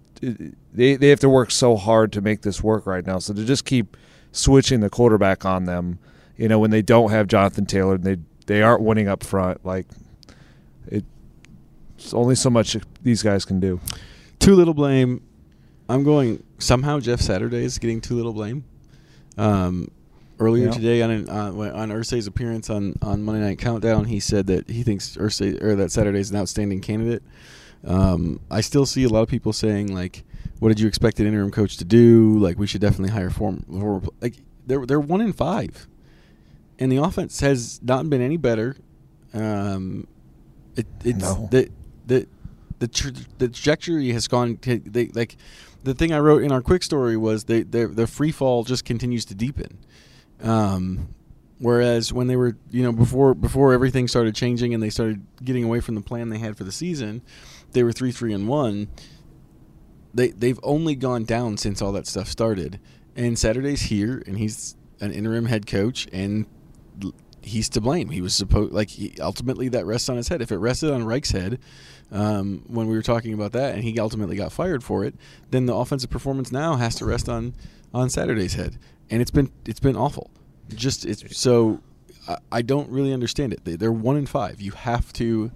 they 0.78 0.96
they 0.96 1.10
have 1.10 1.20
to 1.22 1.30
work 1.30 1.52
so 1.52 1.76
hard 1.76 2.14
to 2.14 2.22
make 2.22 2.42
this 2.44 2.64
work 2.64 2.86
right 2.88 3.06
now. 3.06 3.20
So 3.20 3.34
to 3.34 3.44
just 3.44 3.66
keep 3.66 3.98
switching 4.32 4.80
the 4.80 4.90
quarterback 4.90 5.44
on 5.46 5.66
them, 5.66 6.00
you 6.38 6.48
know, 6.48 6.60
when 6.60 6.72
they 6.72 6.82
don't 6.82 7.10
have 7.12 7.28
Jonathan 7.28 7.66
Taylor, 7.66 7.96
and 7.96 8.04
they 8.04 8.18
they 8.46 8.62
aren't 8.62 8.82
winning 8.84 9.08
up 9.08 9.24
front, 9.24 9.66
like 9.66 9.88
it. 10.88 11.04
It's 11.98 12.14
only 12.14 12.36
so 12.36 12.50
much 12.50 12.78
these 13.04 13.24
guys 13.24 13.44
can 13.44 13.60
do. 13.60 13.80
too 14.40 14.56
little 14.56 14.74
blame. 14.74 15.22
I'm 15.90 16.04
going 16.04 16.44
somehow. 16.60 17.00
Jeff 17.00 17.20
Saturday 17.22 17.64
is 17.66 17.78
getting 17.80 18.00
too 18.02 18.16
little 18.16 18.34
blame. 18.34 18.64
Um, 19.38 19.90
earlier 20.40 20.66
Yeah. 20.66 20.72
today 20.72 21.02
on 21.02 21.10
an, 21.12 21.30
uh, 21.30 21.52
on 21.74 21.90
Irsay's 21.90 22.28
appearance 22.28 22.70
on, 22.70 22.96
on 23.02 23.24
Monday 23.24 23.42
Night 23.42 23.58
Countdown, 23.58 24.06
he 24.06 24.20
said 24.20 24.46
that 24.48 24.70
he 24.70 24.84
thinks 24.84 25.16
Irsay 25.18 25.62
or 25.64 25.76
that 25.76 25.92
Saturday 25.92 26.20
is 26.20 26.30
an 26.30 26.38
outstanding 26.38 26.82
candidate. 26.82 27.24
Um, 27.86 28.40
I 28.52 28.62
still 28.62 28.86
see 28.86 29.04
a 29.04 29.10
lot 29.10 29.22
of 29.24 29.30
people 29.30 29.54
saying 29.54 29.94
like, 29.94 30.24
"What 30.60 30.70
did 30.70 30.80
you 30.80 30.88
expect 30.88 31.20
an 31.20 31.28
interim 31.28 31.52
coach 31.52 31.78
to 31.78 31.86
do? 31.86 32.38
Like, 32.40 32.58
we 32.58 32.68
should 32.68 32.82
definitely 32.82 33.14
hire 33.14 33.30
form." 33.30 33.64
For, 33.70 34.02
like, 34.22 34.36
they're 34.66 34.86
they're 34.86 35.00
one 35.00 35.22
in 35.22 35.34
five, 35.34 35.88
and 36.80 36.92
the 36.92 36.98
offense 36.98 37.40
has 37.42 37.80
not 37.84 38.10
been 38.10 38.22
any 38.22 38.38
better. 38.38 38.76
Um, 39.34 40.08
it, 40.76 40.88
it's 41.04 41.20
No. 41.20 41.48
the 41.52 41.70
the 42.06 42.28
the, 42.80 42.88
tra- 42.88 43.12
the 43.40 43.48
trajectory 43.48 44.12
has 44.12 44.28
gone. 44.28 44.58
To, 44.58 44.80
they 44.80 45.08
like 45.08 45.38
the 45.84 45.94
thing 45.94 46.12
I 46.12 46.20
wrote 46.20 46.44
in 46.44 46.52
our 46.52 46.62
quick 46.62 46.84
story 46.84 47.18
was 47.18 47.46
they 47.46 47.64
their 47.64 47.88
the 47.88 48.08
free 48.08 48.32
fall 48.32 48.64
just 48.64 48.86
continues 48.86 49.26
to 49.26 49.36
deepen. 49.36 49.78
Um, 50.44 51.10
whereas 51.60 52.14
when 52.14 52.28
they 52.28 52.36
were 52.36 52.56
you 52.70 52.84
know 52.84 52.92
before 52.92 53.34
before 53.34 53.74
everything 53.74 54.08
started 54.08 54.36
changing 54.36 54.74
and 54.74 54.84
they 54.84 54.90
started 54.90 55.26
getting 55.44 55.64
away 55.64 55.80
from 55.80 55.96
the 55.96 56.02
plan 56.02 56.30
they 56.30 56.38
had 56.38 56.56
for 56.58 56.64
the 56.64 56.72
season, 56.72 57.22
they 57.72 57.84
were 57.84 57.92
three 57.92 58.12
three 58.12 58.34
and 58.34 58.48
one. 58.48 58.88
They 60.18 60.30
they've 60.30 60.60
only 60.64 60.96
gone 60.96 61.24
down 61.24 61.58
since 61.58 61.82
all 61.82 61.92
that 61.94 62.08
stuff 62.08 62.28
started. 62.28 62.80
And 63.16 63.38
Saturday's 63.38 63.84
here, 63.84 64.22
and 64.28 64.38
he's 64.38 64.76
an 65.00 65.12
interim 65.12 65.46
head 65.46 65.66
coach, 65.68 66.08
and 66.12 66.46
he's 67.42 67.70
to 67.70 67.82
blame. 67.82 68.10
He 68.10 68.22
was 68.22 68.34
supposed 68.34 68.74
like 68.74 68.90
he, 68.90 69.14
ultimately 69.22 69.70
that 69.70 69.86
rests 69.86 70.10
on 70.10 70.18
his 70.18 70.28
head. 70.28 70.42
If 70.42 70.52
it 70.52 70.58
rested 70.58 70.92
on 70.92 71.06
Reich's 71.06 71.32
head, 71.32 71.60
um, 72.12 72.64
when 72.68 72.88
we 72.88 72.96
were 72.96 73.04
talking 73.04 73.34
about 73.34 73.52
that, 73.54 73.76
and 73.76 73.84
he 73.84 74.00
ultimately 74.00 74.36
got 74.36 74.52
fired 74.52 74.84
for 74.84 75.04
it, 75.04 75.14
then 75.52 75.68
the 75.68 75.76
offensive 75.76 76.10
performance 76.10 76.52
now 76.52 76.76
has 76.76 76.96
to 76.96 77.06
rest 77.06 77.30
on 77.30 77.54
on 77.94 78.10
Saturday's 78.10 78.56
head, 78.56 78.78
and 79.10 79.22
it's 79.22 79.32
been 79.32 79.52
it's 79.66 79.80
been 79.80 79.96
awful. 79.96 80.32
Just 80.70 81.06
it's 81.06 81.38
so 81.38 81.82
I, 82.28 82.38
I 82.52 82.62
don't 82.64 82.90
really 82.90 83.14
understand 83.14 83.54
it. 83.54 83.66
They, 83.66 83.76
they're 83.76 83.92
one 83.92 84.18
in 84.18 84.26
five. 84.26 84.62
You 84.62 84.72
have 84.72 85.14
to 85.14 85.52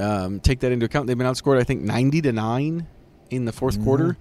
um, 0.00 0.40
take 0.40 0.60
that 0.60 0.72
into 0.72 0.86
account. 0.86 1.06
They've 1.06 1.16
been 1.16 1.26
outscored, 1.26 1.60
I 1.60 1.64
think, 1.64 1.82
ninety 1.82 2.20
to 2.22 2.32
nine 2.32 2.88
in 3.32 3.44
the 3.46 3.52
4th 3.52 3.78
Mhm. 3.78 3.84
quarter. 3.84 4.16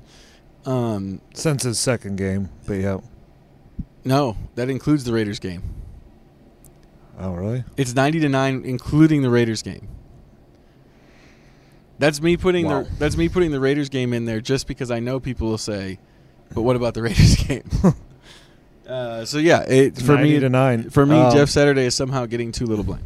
Um, 0.65 1.21
Since 1.33 1.63
his 1.63 1.79
second 1.79 2.15
game, 2.17 2.49
but 2.65 2.75
yeah. 2.75 2.97
no, 4.05 4.37
that 4.55 4.69
includes 4.69 5.03
the 5.03 5.11
Raiders 5.13 5.39
game. 5.39 5.63
Oh 7.19 7.33
really? 7.33 7.63
It's 7.77 7.93
ninety 7.95 8.19
to 8.19 8.29
nine, 8.29 8.63
including 8.65 9.21
the 9.21 9.29
Raiders 9.29 9.61
game. 9.61 9.87
That's 11.99 12.21
me 12.21 12.37
putting 12.37 12.65
Wow. 12.65 12.83
the 12.83 12.89
that's 12.99 13.17
me 13.17 13.29
putting 13.29 13.51
the 13.51 13.59
Raiders 13.59 13.89
game 13.89 14.13
in 14.13 14.25
there 14.25 14.41
just 14.41 14.67
because 14.67 14.89
I 14.89 14.99
know 14.99 15.19
people 15.19 15.47
will 15.49 15.57
say, 15.57 15.99
"But 16.53 16.61
what 16.63 16.75
about 16.75 16.93
the 16.95 17.01
Raiders 17.07 17.35
game?" 17.35 17.63
uh, 18.89 19.25
so 19.25 19.37
yeah, 19.37 19.61
it, 19.63 19.97
for 19.97 20.17
me 20.17 20.39
to 20.39 20.49
nine. 20.49 20.89
For 20.89 21.05
me, 21.05 21.15
Um, 21.19 21.33
Jeff 21.33 21.49
Saturday 21.49 21.85
is 21.85 21.93
somehow 21.95 22.25
getting 22.25 22.51
too 22.51 22.65
little 22.65 22.83
blame. 22.85 23.03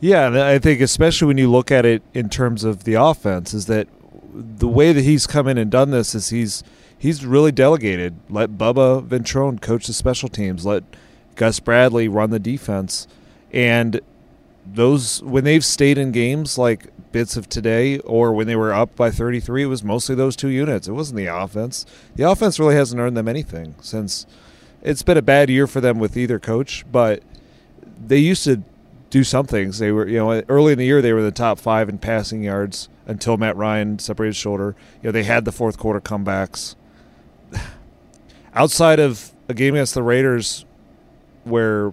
Yeah, 0.00 0.26
and 0.26 0.38
I 0.38 0.58
think 0.58 0.80
especially 0.80 1.28
when 1.28 1.38
you 1.38 1.50
look 1.50 1.70
at 1.70 1.84
it 1.86 2.02
in 2.14 2.28
terms 2.28 2.64
of 2.64 2.84
the 2.84 2.94
offense, 2.94 3.52
is 3.54 3.66
that 3.66 3.88
the 4.34 4.68
way 4.68 4.92
that 4.92 5.02
he's 5.02 5.26
come 5.26 5.48
in 5.48 5.58
and 5.58 5.70
done 5.70 5.90
this 5.90 6.14
is 6.14 6.30
he's 6.30 6.62
he's 6.98 7.24
really 7.24 7.52
delegated. 7.52 8.16
Let 8.28 8.50
Bubba 8.50 9.06
Ventrone 9.06 9.60
coach 9.60 9.86
the 9.86 9.92
special 9.92 10.28
teams. 10.28 10.66
Let 10.66 10.84
Gus 11.36 11.60
Bradley 11.60 12.08
run 12.08 12.30
the 12.30 12.38
defense, 12.38 13.06
and 13.52 14.00
those 14.66 15.22
when 15.22 15.44
they've 15.44 15.64
stayed 15.64 15.98
in 15.98 16.12
games 16.12 16.58
like 16.58 16.88
bits 17.12 17.36
of 17.36 17.48
today 17.48 17.98
or 18.00 18.32
when 18.32 18.46
they 18.46 18.56
were 18.56 18.72
up 18.72 18.96
by 18.96 19.08
33 19.08 19.64
it 19.64 19.66
was 19.66 19.84
mostly 19.84 20.16
those 20.16 20.34
two 20.34 20.48
units 20.48 20.88
it 20.88 20.92
wasn't 20.92 21.16
the 21.16 21.26
offense 21.26 21.86
the 22.16 22.28
offense 22.28 22.58
really 22.58 22.74
hasn't 22.74 23.00
earned 23.00 23.16
them 23.16 23.28
anything 23.28 23.74
since 23.80 24.26
it's 24.82 25.02
been 25.02 25.16
a 25.16 25.22
bad 25.22 25.48
year 25.48 25.68
for 25.68 25.80
them 25.80 26.00
with 26.00 26.16
either 26.16 26.40
coach 26.40 26.84
but 26.90 27.22
they 28.06 28.18
used 28.18 28.42
to 28.42 28.64
do 29.14 29.22
some 29.22 29.46
things. 29.46 29.78
They 29.78 29.92
were, 29.92 30.08
you 30.08 30.18
know, 30.18 30.42
early 30.48 30.72
in 30.72 30.78
the 30.78 30.84
year 30.84 31.00
they 31.00 31.12
were 31.12 31.22
the 31.22 31.30
top 31.30 31.60
five 31.60 31.88
in 31.88 31.98
passing 31.98 32.42
yards 32.42 32.88
until 33.06 33.36
Matt 33.36 33.56
Ryan 33.56 33.98
separated 33.98 34.36
shoulder. 34.36 34.74
You 35.02 35.08
know, 35.08 35.12
they 35.12 35.24
had 35.24 35.44
the 35.44 35.52
fourth 35.52 35.78
quarter 35.78 36.00
comebacks. 36.00 36.74
Outside 38.54 39.00
of 39.00 39.32
a 39.48 39.54
game 39.54 39.74
against 39.74 39.94
the 39.94 40.02
Raiders, 40.02 40.64
where 41.44 41.92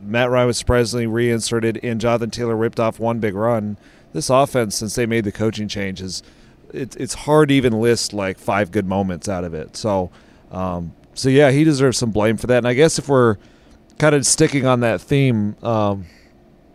Matt 0.00 0.30
Ryan 0.30 0.48
was 0.48 0.58
surprisingly 0.58 1.06
reinserted 1.06 1.78
and 1.82 2.00
Jonathan 2.00 2.30
Taylor 2.30 2.56
ripped 2.56 2.80
off 2.80 2.98
one 2.98 3.20
big 3.20 3.34
run, 3.34 3.76
this 4.12 4.30
offense 4.30 4.76
since 4.76 4.94
they 4.94 5.06
made 5.06 5.24
the 5.24 5.32
coaching 5.32 5.68
changes, 5.68 6.22
it, 6.72 6.96
it's 6.96 7.14
hard 7.14 7.48
to 7.50 7.54
even 7.54 7.80
list 7.80 8.12
like 8.12 8.38
five 8.38 8.70
good 8.70 8.86
moments 8.86 9.28
out 9.28 9.44
of 9.44 9.54
it. 9.54 9.76
So, 9.76 10.10
um, 10.50 10.92
so 11.14 11.28
yeah, 11.28 11.50
he 11.50 11.64
deserves 11.64 11.98
some 11.98 12.10
blame 12.10 12.36
for 12.36 12.46
that. 12.48 12.58
And 12.58 12.68
I 12.68 12.74
guess 12.74 12.98
if 12.98 13.08
we're 13.08 13.36
kind 13.98 14.14
of 14.14 14.26
sticking 14.26 14.66
on 14.66 14.80
that 14.80 15.00
theme. 15.00 15.56
Um, 15.62 16.06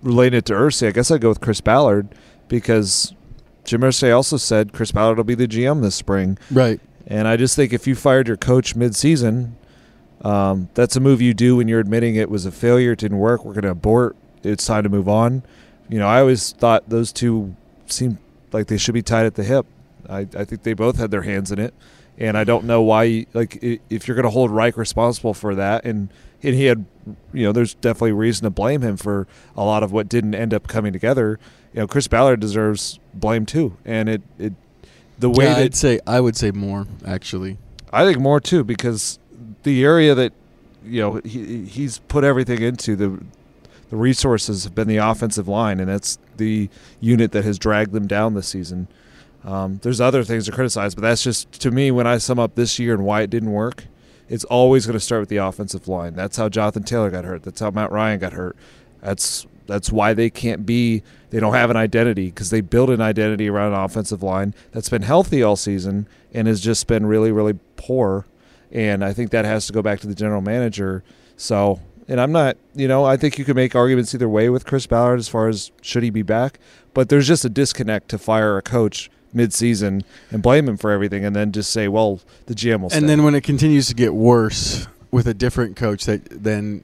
relating 0.04 0.38
it 0.38 0.46
to 0.46 0.54
Irsay, 0.54 0.90
I 0.90 0.92
guess 0.92 1.10
I'd 1.10 1.22
go 1.22 1.30
with 1.30 1.42
Chris 1.42 1.62
Ballard 1.62 2.10
because 2.48 3.14
Jim 3.64 3.82
Irsay 3.82 4.16
also 4.16 4.38
said 4.38 4.74
Chris 4.74 4.92
Ballard 4.92 5.18
will 5.18 5.24
be 5.24 5.36
the 5.36 5.48
GM 5.48 5.82
this 5.82 5.96
spring. 5.96 6.38
Right. 6.52 6.80
And 7.08 7.28
I 7.28 7.38
just 7.38 7.56
think 7.56 7.74
if 7.74 7.88
you 7.88 7.96
fired 7.96 8.28
your 8.28 8.38
coach 8.38 8.76
mid-season, 8.76 9.56
Um, 10.22 10.70
that's 10.74 10.96
a 10.96 11.02
move 11.02 11.22
you 11.22 11.34
do 11.34 11.58
when 11.58 11.68
you're 11.68 11.82
admitting 11.82 12.16
it 12.16 12.30
was 12.30 12.46
a 12.46 12.52
failure, 12.52 12.94
it 12.94 13.00
didn't 13.00 13.18
work. 13.18 13.44
We're 13.44 13.52
going 13.52 13.64
to 13.64 13.72
abort. 13.72 14.16
It's 14.42 14.66
time 14.66 14.84
to 14.84 14.90
move 14.90 15.10
on. 15.10 15.44
You 15.90 16.00
know, 16.00 16.08
I 16.08 16.22
always 16.22 16.54
thought 16.54 16.88
those 16.88 17.12
two 17.12 17.58
seemed 17.88 18.20
like 18.54 18.68
they 18.68 18.78
should 18.78 18.94
be 18.94 19.02
tied 19.02 19.26
at 19.26 19.36
the 19.36 19.44
hip. 19.44 19.66
I, 20.10 20.20
I 20.20 20.46
think 20.46 20.64
they 20.64 20.74
both 20.74 20.98
had 20.98 21.12
their 21.12 21.24
hands 21.24 21.52
in 21.52 21.60
it, 21.60 21.74
and 22.18 22.38
I 22.38 22.46
don't 22.46 22.64
know 22.64 22.82
why. 22.82 23.26
Like, 23.34 23.60
if 23.90 24.08
you're 24.08 24.16
going 24.16 24.24
to 24.24 24.30
hold 24.32 24.50
Reich 24.50 24.78
responsible 24.78 25.34
for 25.34 25.56
that, 25.56 25.84
and 25.84 26.08
and 26.44 26.54
he 26.54 26.66
had, 26.66 26.86
you 27.34 27.46
know, 27.46 27.52
there's 27.52 27.74
definitely 27.76 28.12
reason 28.12 28.44
to 28.44 28.50
blame 28.50 28.82
him 28.82 28.98
for 28.98 29.28
a 29.56 29.64
lot 29.64 29.84
of 29.84 29.92
what 29.92 30.10
didn't 30.10 30.36
end 30.36 30.54
up 30.54 30.68
coming 30.68 30.94
together. 30.94 31.40
You 31.74 31.82
know, 31.82 31.88
Chris 31.88 32.08
Ballard 32.08 32.40
deserves 32.40 33.00
blame 33.14 33.46
too, 33.46 33.78
and 33.86 34.10
it 34.10 34.22
it 34.38 34.54
the 35.18 35.30
way 35.30 35.46
yeah, 35.46 35.54
that 35.56 35.64
I'd 35.64 35.76
say 35.76 36.00
I 36.06 36.20
would 36.20 36.36
say 36.36 36.52
more 36.52 36.86
actually. 37.06 37.58
I 37.92 38.06
think 38.06 38.20
more 38.20 38.40
too 38.40 38.64
because 38.64 39.20
the 39.64 39.84
area 39.84 40.14
that 40.16 40.34
you 40.84 41.02
know 41.02 41.22
he 41.24 41.66
he's 41.66 42.00
put 42.00 42.24
everything 42.24 42.62
into 42.62 42.96
the 42.96 43.24
the 43.90 43.98
resources 43.98 44.64
have 44.64 44.74
been 44.74 44.88
the 44.88 44.98
offensive 44.98 45.48
line, 45.48 45.80
and 45.80 45.88
that's 45.88 46.18
the 46.38 46.70
unit 47.00 47.32
that 47.32 47.44
has 47.44 47.60
dragged 47.60 47.92
them 47.92 48.08
down 48.08 48.34
this 48.34 48.48
season. 48.48 48.88
Um, 49.44 49.80
there's 49.84 50.02
other 50.02 50.24
things 50.24 50.46
to 50.46 50.52
criticize, 50.52 50.96
but 50.96 51.02
that's 51.02 51.24
just 51.24 51.52
to 51.62 51.70
me 51.70 51.92
when 51.92 52.08
I 52.08 52.18
sum 52.18 52.40
up 52.40 52.56
this 52.56 52.80
year 52.80 52.94
and 52.94 53.06
why 53.06 53.22
it 53.22 53.30
didn't 53.30 53.52
work. 53.52 53.86
It's 54.34 54.46
always 54.46 54.88
going 54.88 54.96
to 54.98 55.00
start 55.00 55.22
with 55.22 55.30
the 55.30 55.38
offensive 55.38 55.88
line. 55.88 56.16
That's 56.16 56.38
how 56.38 56.50
Jonathan 56.50 56.82
Taylor 56.82 57.12
got 57.12 57.24
hurt. 57.24 57.44
That's 57.44 57.60
how 57.60 57.70
Matt 57.70 57.92
Ryan 57.92 58.20
got 58.20 58.34
hurt. 58.34 58.58
That's 59.00 59.46
that's 59.68 59.92
why 59.92 60.16
they 60.16 60.32
can't 60.32 60.66
be. 60.66 61.04
They 61.30 61.40
don't 61.40 61.54
have 61.54 61.70
an 61.70 61.78
identity 61.78 62.26
because 62.32 62.50
they 62.50 62.62
build 62.62 62.90
an 62.90 63.00
identity 63.00 63.48
around 63.48 63.74
an 63.74 63.80
offensive 63.80 64.24
line 64.24 64.56
that's 64.72 64.90
been 64.90 65.04
healthy 65.04 65.44
all 65.44 65.56
season 65.56 66.08
and 66.34 66.48
has 66.48 66.62
just 66.62 66.88
been 66.88 67.06
really 67.06 67.32
really 67.32 67.60
poor. 67.76 68.26
And 68.72 69.06
I 69.06 69.14
think 69.14 69.30
that 69.30 69.46
has 69.46 69.68
to 69.68 69.74
go 69.74 69.84
back 69.84 70.00
to 70.00 70.08
the 70.08 70.16
general 70.16 70.42
manager. 70.42 71.04
So 71.38 71.80
and 72.08 72.20
I'm 72.20 72.32
not, 72.32 72.58
you 72.74 72.88
know, 72.88 73.06
I 73.06 73.18
think 73.18 73.38
you 73.38 73.46
can 73.46 73.56
make 73.56 73.76
arguments 73.76 74.16
either 74.16 74.28
way 74.28 74.50
with 74.50 74.66
Chris 74.66 74.88
Ballard 74.88 75.20
as 75.20 75.28
far 75.28 75.48
as 75.48 75.72
should 75.84 76.02
he 76.02 76.10
be 76.10 76.24
back, 76.24 76.60
but 76.96 77.10
there's 77.10 77.28
just 77.28 77.46
a 77.46 77.50
disconnect 77.50 78.10
to 78.10 78.18
fire 78.18 78.58
a 78.58 78.64
coach 78.64 79.12
mid-season 79.34 80.04
and 80.32 80.42
blame 80.42 80.68
him 80.68 80.78
for 80.78 80.92
everything, 80.92 81.26
and 81.26 81.36
then 81.36 81.52
just 81.52 81.72
say, 81.72 81.88
well, 81.88 82.20
the 82.46 82.54
GM 82.54 82.82
will. 82.82 82.90
Stay. 82.90 83.00
And 83.00 83.10
then 83.10 83.24
when 83.24 83.36
it 83.36 83.42
continues 83.42 83.88
to 83.88 83.94
get 83.94 84.14
worse 84.14 84.88
with 85.12 85.28
a 85.28 85.34
different 85.34 85.76
coach, 85.76 86.06
that 86.06 86.26
then 86.30 86.84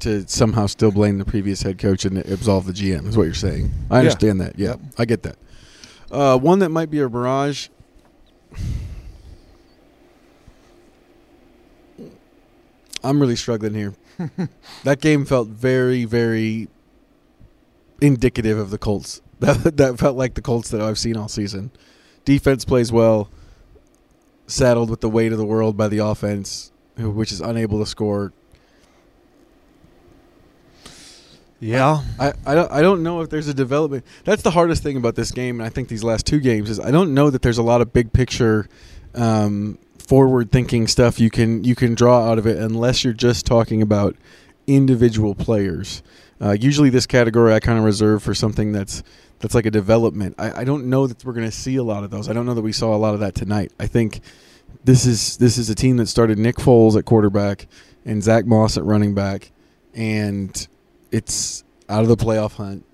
to 0.00 0.26
somehow 0.28 0.66
still 0.66 0.90
blame 0.90 1.18
the 1.18 1.24
previous 1.24 1.62
head 1.62 1.78
coach 1.78 2.04
and 2.04 2.18
absolve 2.18 2.66
the 2.66 2.72
GM 2.72 3.06
is 3.06 3.16
what 3.16 3.24
you're 3.24 3.34
saying. 3.34 3.72
I 3.90 4.00
understand 4.00 4.38
yeah. 4.38 4.44
that. 4.44 4.58
Yeah, 4.58 4.76
I 4.98 5.04
get 5.04 5.22
that. 5.22 5.36
Uh, 6.10 6.38
one 6.38 6.60
that 6.60 6.68
might 6.68 6.90
be 6.90 7.00
a 7.00 7.08
barrage. 7.08 7.68
I'm 13.02 13.20
really 13.20 13.36
struggling 13.36 13.74
here. 13.74 13.94
that 14.84 15.00
game 15.00 15.24
felt 15.24 15.48
very, 15.48 16.04
very 16.04 16.68
indicative 18.00 18.58
of 18.58 18.70
the 18.70 18.78
Colts. 18.78 19.20
That 19.40 19.76
that 19.76 19.98
felt 19.98 20.16
like 20.16 20.32
the 20.32 20.40
Colts 20.40 20.70
that 20.70 20.80
I've 20.80 20.98
seen 20.98 21.14
all 21.14 21.28
season. 21.28 21.70
Defense 22.24 22.64
plays 22.64 22.90
well, 22.90 23.28
saddled 24.46 24.88
with 24.88 25.02
the 25.02 25.10
weight 25.10 25.30
of 25.30 25.36
the 25.36 25.44
world 25.44 25.76
by 25.76 25.88
the 25.88 25.98
offense, 25.98 26.72
which 26.96 27.32
is 27.32 27.42
unable 27.42 27.78
to 27.80 27.86
score. 27.86 28.32
Yeah, 31.60 32.02
I, 32.18 32.32
I 32.46 32.54
don't 32.54 32.72
I 32.72 32.80
don't 32.80 33.02
know 33.02 33.20
if 33.20 33.28
there's 33.28 33.48
a 33.48 33.54
development. 33.54 34.04
That's 34.24 34.42
the 34.42 34.50
hardest 34.50 34.82
thing 34.82 34.96
about 34.96 35.16
this 35.16 35.30
game, 35.30 35.60
and 35.60 35.66
I 35.66 35.70
think 35.70 35.88
these 35.88 36.04
last 36.04 36.26
two 36.26 36.40
games 36.40 36.70
is 36.70 36.80
I 36.80 36.90
don't 36.90 37.12
know 37.12 37.28
that 37.30 37.42
there's 37.42 37.58
a 37.58 37.62
lot 37.62 37.80
of 37.80 37.92
big 37.92 38.12
picture, 38.12 38.68
um, 39.14 39.78
forward 39.98 40.52
thinking 40.52 40.86
stuff 40.86 41.18
you 41.18 41.30
can 41.30 41.64
you 41.64 41.74
can 41.74 41.94
draw 41.94 42.30
out 42.30 42.38
of 42.38 42.46
it 42.46 42.58
unless 42.58 43.04
you're 43.04 43.12
just 43.12 43.44
talking 43.46 43.82
about 43.82 44.16
individual 44.66 45.34
players. 45.34 46.02
Uh, 46.40 46.52
usually, 46.52 46.90
this 46.90 47.06
category 47.06 47.54
I 47.54 47.60
kind 47.60 47.78
of 47.78 47.84
reserve 47.84 48.22
for 48.22 48.34
something 48.34 48.72
that's 48.72 49.02
that's 49.38 49.54
like 49.54 49.66
a 49.66 49.70
development. 49.70 50.34
I, 50.38 50.60
I 50.60 50.64
don't 50.64 50.86
know 50.86 51.06
that 51.06 51.24
we're 51.24 51.32
going 51.32 51.46
to 51.46 51.52
see 51.52 51.76
a 51.76 51.82
lot 51.82 52.04
of 52.04 52.10
those. 52.10 52.28
I 52.28 52.32
don't 52.32 52.46
know 52.46 52.54
that 52.54 52.62
we 52.62 52.72
saw 52.72 52.94
a 52.94 52.98
lot 52.98 53.14
of 53.14 53.20
that 53.20 53.34
tonight. 53.34 53.72
I 53.78 53.86
think 53.86 54.20
this 54.84 55.06
is 55.06 55.36
this 55.38 55.58
is 55.58 55.70
a 55.70 55.74
team 55.74 55.96
that 55.98 56.06
started 56.06 56.38
Nick 56.38 56.56
Foles 56.56 56.96
at 56.96 57.04
quarterback 57.04 57.66
and 58.04 58.22
Zach 58.22 58.46
Moss 58.46 58.76
at 58.76 58.84
running 58.84 59.14
back, 59.14 59.50
and 59.94 60.66
it's 61.10 61.64
out 61.88 62.02
of 62.02 62.08
the 62.08 62.16
playoff 62.16 62.52
hunt, 62.52 62.84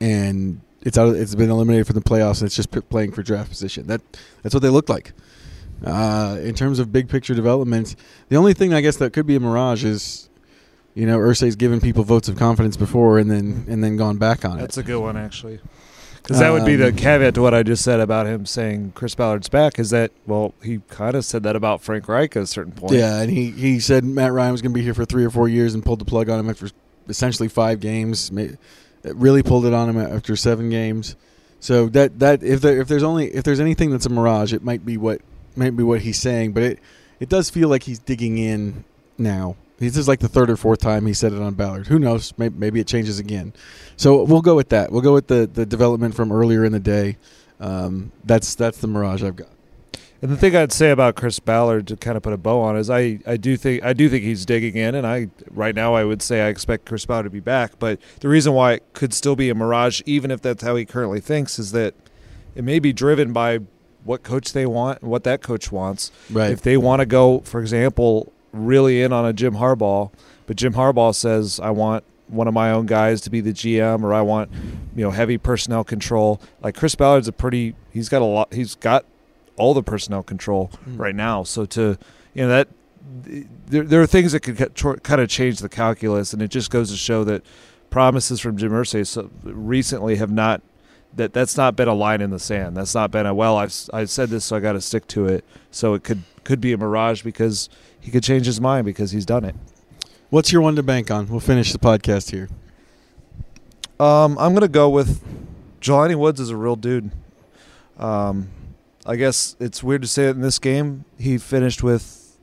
and 0.00 0.60
it's 0.82 0.98
out. 0.98 1.08
Of, 1.08 1.16
it's 1.16 1.34
been 1.34 1.50
eliminated 1.50 1.86
from 1.86 1.94
the 1.94 2.02
playoffs, 2.02 2.40
and 2.40 2.46
it's 2.46 2.56
just 2.56 2.70
playing 2.88 3.12
for 3.12 3.22
draft 3.22 3.50
position. 3.50 3.86
That 3.86 4.00
that's 4.42 4.54
what 4.54 4.62
they 4.62 4.68
look 4.68 4.88
like. 4.88 5.12
Uh, 5.84 6.38
in 6.42 6.54
terms 6.54 6.80
of 6.80 6.90
big 6.90 7.08
picture 7.08 7.34
development, 7.34 7.94
the 8.28 8.36
only 8.36 8.52
thing 8.52 8.74
I 8.74 8.80
guess 8.80 8.96
that 8.96 9.12
could 9.12 9.26
be 9.26 9.36
a 9.36 9.40
mirage 9.40 9.84
is, 9.84 10.27
you 10.98 11.06
know, 11.06 11.16
Irsay's 11.16 11.54
given 11.54 11.80
people 11.80 12.02
votes 12.02 12.28
of 12.28 12.36
confidence 12.36 12.76
before 12.76 13.20
and 13.20 13.30
then 13.30 13.64
and 13.68 13.84
then 13.84 13.96
gone 13.96 14.16
back 14.16 14.44
on 14.44 14.58
it. 14.58 14.62
That's 14.62 14.78
a 14.78 14.82
good 14.82 14.98
one, 14.98 15.16
actually. 15.16 15.60
Because 16.16 16.40
that 16.40 16.50
would 16.50 16.64
be 16.66 16.74
the 16.74 16.88
Um, 16.88 16.96
caveat 16.96 17.34
to 17.36 17.40
what 17.40 17.54
I 17.54 17.62
just 17.62 17.84
said 17.84 18.00
about 18.00 18.26
him 18.26 18.44
saying 18.44 18.92
Chris 18.96 19.14
Ballard's 19.14 19.48
back. 19.48 19.78
Is 19.78 19.90
that 19.90 20.10
well, 20.26 20.54
he 20.60 20.80
kind 20.90 21.14
of 21.14 21.24
said 21.24 21.44
that 21.44 21.54
about 21.54 21.82
Frank 21.82 22.08
Reich 22.08 22.36
at 22.36 22.42
a 22.42 22.46
certain 22.46 22.72
point. 22.72 22.94
Yeah, 22.94 23.20
and 23.20 23.30
he, 23.30 23.52
he 23.52 23.78
said 23.78 24.04
Matt 24.04 24.32
Ryan 24.32 24.50
was 24.50 24.60
going 24.60 24.72
to 24.72 24.74
be 24.74 24.82
here 24.82 24.92
for 24.92 25.04
three 25.04 25.24
or 25.24 25.30
four 25.30 25.48
years 25.48 25.72
and 25.72 25.84
pulled 25.84 26.00
the 26.00 26.04
plug 26.04 26.28
on 26.28 26.40
him 26.40 26.50
after 26.50 26.68
essentially 27.08 27.48
five 27.48 27.78
games. 27.78 28.30
It 28.34 28.58
Really 29.04 29.44
pulled 29.44 29.64
it 29.66 29.72
on 29.72 29.88
him 29.88 29.98
after 29.98 30.34
seven 30.34 30.68
games. 30.68 31.14
So 31.60 31.88
that 31.90 32.18
that 32.18 32.42
if 32.42 32.60
there 32.60 32.80
if 32.80 32.88
there's 32.88 33.04
only 33.04 33.28
if 33.28 33.44
there's 33.44 33.60
anything 33.60 33.92
that's 33.92 34.04
a 34.04 34.10
mirage, 34.10 34.52
it 34.52 34.64
might 34.64 34.84
be 34.84 34.96
what 34.96 35.20
might 35.54 35.76
be 35.76 35.84
what 35.84 36.00
he's 36.00 36.18
saying. 36.18 36.52
But 36.52 36.64
it 36.64 36.78
it 37.20 37.28
does 37.28 37.48
feel 37.50 37.68
like 37.68 37.84
he's 37.84 38.00
digging 38.00 38.36
in 38.36 38.84
now. 39.16 39.54
This 39.78 39.96
is 39.96 40.08
like 40.08 40.20
the 40.20 40.28
third 40.28 40.50
or 40.50 40.56
fourth 40.56 40.80
time 40.80 41.06
he 41.06 41.14
said 41.14 41.32
it 41.32 41.40
on 41.40 41.54
Ballard. 41.54 41.86
Who 41.86 41.98
knows? 41.98 42.34
Maybe, 42.36 42.56
maybe 42.58 42.80
it 42.80 42.86
changes 42.86 43.18
again. 43.18 43.52
So 43.96 44.24
we'll 44.24 44.42
go 44.42 44.56
with 44.56 44.70
that. 44.70 44.90
We'll 44.90 45.02
go 45.02 45.14
with 45.14 45.28
the 45.28 45.48
the 45.52 45.64
development 45.64 46.14
from 46.14 46.32
earlier 46.32 46.64
in 46.64 46.72
the 46.72 46.80
day. 46.80 47.16
Um, 47.60 48.12
that's 48.24 48.54
that's 48.54 48.78
the 48.78 48.88
mirage 48.88 49.22
I've 49.22 49.36
got. 49.36 49.48
And 50.20 50.32
the 50.32 50.36
thing 50.36 50.56
I'd 50.56 50.72
say 50.72 50.90
about 50.90 51.14
Chris 51.14 51.38
Ballard 51.38 51.86
to 51.88 51.96
kind 51.96 52.16
of 52.16 52.24
put 52.24 52.32
a 52.32 52.36
bow 52.36 52.60
on 52.60 52.76
is 52.76 52.90
I, 52.90 53.20
I 53.24 53.36
do 53.36 53.56
think 53.56 53.84
I 53.84 53.92
do 53.92 54.08
think 54.08 54.24
he's 54.24 54.44
digging 54.44 54.74
in, 54.74 54.96
and 54.96 55.06
I 55.06 55.28
right 55.50 55.74
now 55.74 55.94
I 55.94 56.04
would 56.04 56.22
say 56.22 56.42
I 56.42 56.48
expect 56.48 56.86
Chris 56.86 57.06
Ballard 57.06 57.24
to 57.24 57.30
be 57.30 57.40
back. 57.40 57.78
But 57.78 58.00
the 58.18 58.28
reason 58.28 58.52
why 58.52 58.74
it 58.74 58.82
could 58.94 59.14
still 59.14 59.36
be 59.36 59.48
a 59.48 59.54
mirage, 59.54 60.02
even 60.06 60.32
if 60.32 60.42
that's 60.42 60.62
how 60.62 60.74
he 60.74 60.84
currently 60.84 61.20
thinks, 61.20 61.58
is 61.60 61.70
that 61.70 61.94
it 62.56 62.64
may 62.64 62.80
be 62.80 62.92
driven 62.92 63.32
by 63.32 63.60
what 64.02 64.24
coach 64.24 64.52
they 64.52 64.66
want 64.66 65.02
and 65.02 65.10
what 65.10 65.22
that 65.22 65.40
coach 65.40 65.70
wants. 65.70 66.10
Right. 66.30 66.50
If 66.50 66.62
they 66.62 66.76
want 66.76 66.98
to 66.98 67.06
go, 67.06 67.40
for 67.40 67.60
example, 67.60 68.32
really 68.52 69.02
in 69.02 69.12
on 69.12 69.24
a 69.26 69.32
Jim 69.32 69.54
Harbaugh, 69.54 70.10
but 70.46 70.56
Jim 70.56 70.74
Harbaugh 70.74 71.14
says 71.14 71.60
I 71.60 71.70
want 71.70 72.04
one 72.28 72.46
of 72.46 72.54
my 72.54 72.70
own 72.70 72.86
guys 72.86 73.20
to 73.22 73.30
be 73.30 73.40
the 73.40 73.52
GM 73.52 74.02
or 74.02 74.12
I 74.12 74.20
want, 74.20 74.50
you 74.94 75.02
know, 75.02 75.10
heavy 75.10 75.38
personnel 75.38 75.82
control. 75.84 76.40
Like 76.62 76.76
Chris 76.76 76.94
Ballard's 76.94 77.28
a 77.28 77.32
pretty 77.32 77.74
he's 77.90 78.08
got 78.08 78.20
a 78.22 78.26
lot 78.26 78.52
he's 78.52 78.74
got 78.74 79.04
all 79.56 79.74
the 79.74 79.82
personnel 79.82 80.22
control 80.22 80.70
Mm. 80.88 80.98
right 80.98 81.14
now. 81.14 81.42
So 81.42 81.64
to 81.66 81.96
you 82.34 82.42
know 82.42 82.48
that 82.48 82.68
there, 83.66 83.82
there 83.84 84.02
are 84.02 84.06
things 84.06 84.32
that 84.32 84.40
could 84.40 84.56
kind 85.02 85.20
of 85.20 85.28
change 85.28 85.60
the 85.60 85.68
calculus, 85.68 86.32
and 86.32 86.42
it 86.42 86.48
just 86.48 86.70
goes 86.70 86.90
to 86.90 86.96
show 86.96 87.24
that 87.24 87.42
promises 87.90 88.38
from 88.40 88.56
Jim 88.56 88.70
Irsay 88.72 89.06
so 89.06 89.30
recently 89.42 90.16
have 90.16 90.30
not 90.30 90.60
that 91.16 91.32
that's 91.32 91.56
not 91.56 91.74
been 91.74 91.88
a 91.88 91.94
line 91.94 92.20
in 92.20 92.28
the 92.30 92.38
sand. 92.38 92.76
That's 92.76 92.94
not 92.94 93.10
been 93.10 93.24
a 93.26 93.34
well. 93.34 93.56
I've 93.56 93.74
I've 93.92 94.10
said 94.10 94.28
this, 94.28 94.44
so 94.44 94.56
I 94.56 94.60
got 94.60 94.72
to 94.74 94.80
stick 94.80 95.06
to 95.08 95.26
it. 95.26 95.44
So 95.70 95.94
it 95.94 96.04
could 96.04 96.22
could 96.44 96.60
be 96.60 96.72
a 96.74 96.78
mirage 96.78 97.22
because 97.22 97.68
he 98.00 98.10
could 98.10 98.22
change 98.22 98.46
his 98.46 98.60
mind 98.60 98.84
because 98.84 99.10
he's 99.10 99.26
done 99.26 99.44
it. 99.44 99.54
What's 100.30 100.52
your 100.52 100.62
one 100.62 100.76
to 100.76 100.82
bank 100.82 101.10
on? 101.10 101.28
We'll 101.28 101.40
finish 101.40 101.72
the 101.72 101.78
podcast 101.78 102.30
here. 102.30 102.48
Um, 103.98 104.38
I'm 104.38 104.54
gonna 104.54 104.68
go 104.68 104.88
with 104.88 105.22
Jelani 105.80 106.16
Woods 106.16 106.40
is 106.40 106.50
a 106.50 106.56
real 106.56 106.76
dude. 106.76 107.10
Um, 107.98 108.50
I 109.06 109.16
guess 109.16 109.56
it's 109.58 109.82
weird 109.82 110.02
to 110.02 110.08
say 110.08 110.26
it 110.26 110.30
in 110.30 110.40
this 110.40 110.58
game. 110.58 111.04
He 111.18 111.38
finished 111.38 111.82
with 111.82 112.38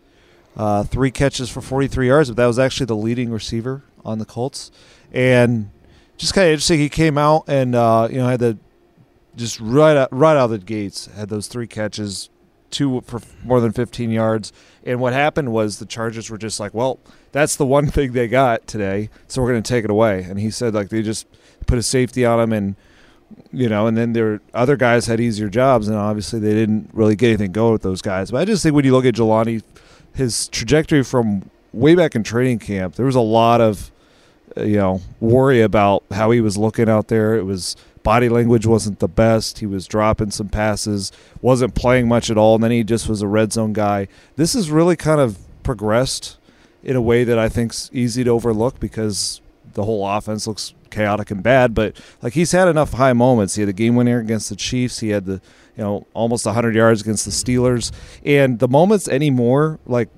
uh, 0.57 0.83
three 0.83 1.11
catches 1.11 1.49
for 1.49 1.61
43 1.61 2.07
yards, 2.07 2.29
but 2.29 2.37
that 2.37 2.45
was 2.47 2.59
actually 2.59 2.87
the 2.87 2.95
leading 2.95 3.31
receiver 3.31 3.83
on 4.03 4.19
the 4.19 4.25
Colts. 4.25 4.71
And 5.13 5.69
just 6.17 6.33
kind 6.33 6.47
of 6.47 6.53
interesting, 6.53 6.79
he 6.79 6.89
came 6.89 7.17
out 7.17 7.43
and 7.47 7.75
uh, 7.75 8.07
you 8.09 8.17
know 8.17 8.27
had 8.27 8.39
the 8.39 8.57
just 9.35 9.59
right 9.59 9.97
out, 9.97 10.09
right 10.11 10.37
out 10.37 10.45
of 10.45 10.51
the 10.51 10.57
gates 10.57 11.07
had 11.07 11.29
those 11.29 11.47
three 11.47 11.67
catches, 11.67 12.29
two 12.75 13.01
for 13.01 13.21
more 13.43 13.61
than 13.61 13.71
15 13.71 14.11
yards. 14.11 14.51
And 14.83 14.99
what 14.99 15.13
happened 15.13 15.51
was 15.51 15.79
the 15.79 15.85
Chargers 15.85 16.29
were 16.29 16.37
just 16.37 16.59
like, 16.59 16.73
well, 16.73 16.99
that's 17.31 17.55
the 17.55 17.65
one 17.65 17.87
thing 17.87 18.11
they 18.11 18.27
got 18.27 18.67
today, 18.67 19.09
so 19.27 19.41
we're 19.41 19.51
going 19.51 19.63
to 19.63 19.67
take 19.67 19.85
it 19.85 19.89
away. 19.89 20.23
And 20.23 20.39
he 20.39 20.51
said 20.51 20.73
like 20.73 20.89
they 20.89 21.01
just 21.01 21.25
put 21.65 21.77
a 21.77 21.83
safety 21.83 22.25
on 22.25 22.39
him 22.39 22.53
and 22.53 22.75
you 23.51 23.67
know, 23.67 23.87
and 23.87 23.97
then 23.97 24.13
there 24.13 24.39
other 24.53 24.77
guys 24.77 25.07
had 25.07 25.19
easier 25.19 25.49
jobs, 25.49 25.87
and 25.87 25.97
obviously 25.97 26.39
they 26.39 26.53
didn't 26.53 26.89
really 26.93 27.15
get 27.15 27.29
anything 27.29 27.51
going 27.51 27.73
with 27.73 27.81
those 27.81 28.01
guys. 28.01 28.29
But 28.29 28.41
I 28.41 28.45
just 28.45 28.61
think 28.61 28.75
when 28.75 28.85
you 28.85 28.91
look 28.91 29.05
at 29.05 29.15
Jelani, 29.15 29.63
his 30.13 30.47
trajectory 30.49 31.03
from 31.03 31.49
way 31.73 31.95
back 31.95 32.15
in 32.15 32.23
training 32.23 32.59
camp, 32.59 32.95
there 32.95 33.05
was 33.05 33.15
a 33.15 33.21
lot 33.21 33.61
of 33.61 33.91
you 34.57 34.77
know 34.77 35.01
worry 35.19 35.61
about 35.61 36.03
how 36.11 36.31
he 36.31 36.39
was 36.39 36.55
looking 36.57 36.87
out 36.87 37.07
there. 37.07 37.35
It 37.35 37.43
was 37.43 37.75
body 38.05 38.29
language 38.29 38.67
wasn't 38.67 38.99
the 38.99 39.07
best. 39.07 39.59
He 39.59 39.65
was 39.65 39.87
dropping 39.87 40.29
some 40.29 40.47
passes, 40.47 41.11
wasn't 41.41 41.73
playing 41.73 42.07
much 42.07 42.29
at 42.29 42.37
all, 42.37 42.53
and 42.53 42.63
then 42.63 42.71
he 42.71 42.83
just 42.83 43.09
was 43.09 43.23
a 43.23 43.27
red 43.27 43.51
zone 43.51 43.73
guy. 43.73 44.07
This 44.35 44.53
has 44.53 44.69
really 44.69 44.95
kind 44.95 45.19
of 45.19 45.39
progressed 45.63 46.37
in 46.83 46.95
a 46.95 47.01
way 47.01 47.23
that 47.23 47.39
I 47.39 47.49
think's 47.49 47.89
easy 47.91 48.23
to 48.23 48.29
overlook 48.29 48.79
because 48.79 49.41
the 49.73 49.83
whole 49.83 50.07
offense 50.07 50.45
looks 50.45 50.75
chaotic 50.91 51.31
and 51.31 51.41
bad. 51.41 51.73
But 51.73 51.99
like 52.21 52.33
he's 52.33 52.51
had 52.51 52.67
enough 52.67 52.93
high 52.93 53.13
moments. 53.13 53.55
He 53.55 53.63
had 53.63 53.69
a 53.69 53.73
game 53.73 53.95
winner 53.95 54.19
against 54.19 54.49
the 54.49 54.55
Chiefs. 54.55 54.99
He 54.99 55.09
had 55.09 55.25
the 55.25 55.41
you 55.75 55.83
know 55.83 56.05
almost 56.13 56.45
100 56.45 56.75
yards 56.75 57.01
against 57.01 57.25
the 57.25 57.31
Steelers. 57.31 57.91
And 58.23 58.59
the 58.59 58.67
moments 58.67 59.07
anymore, 59.07 59.79
like 59.87 60.09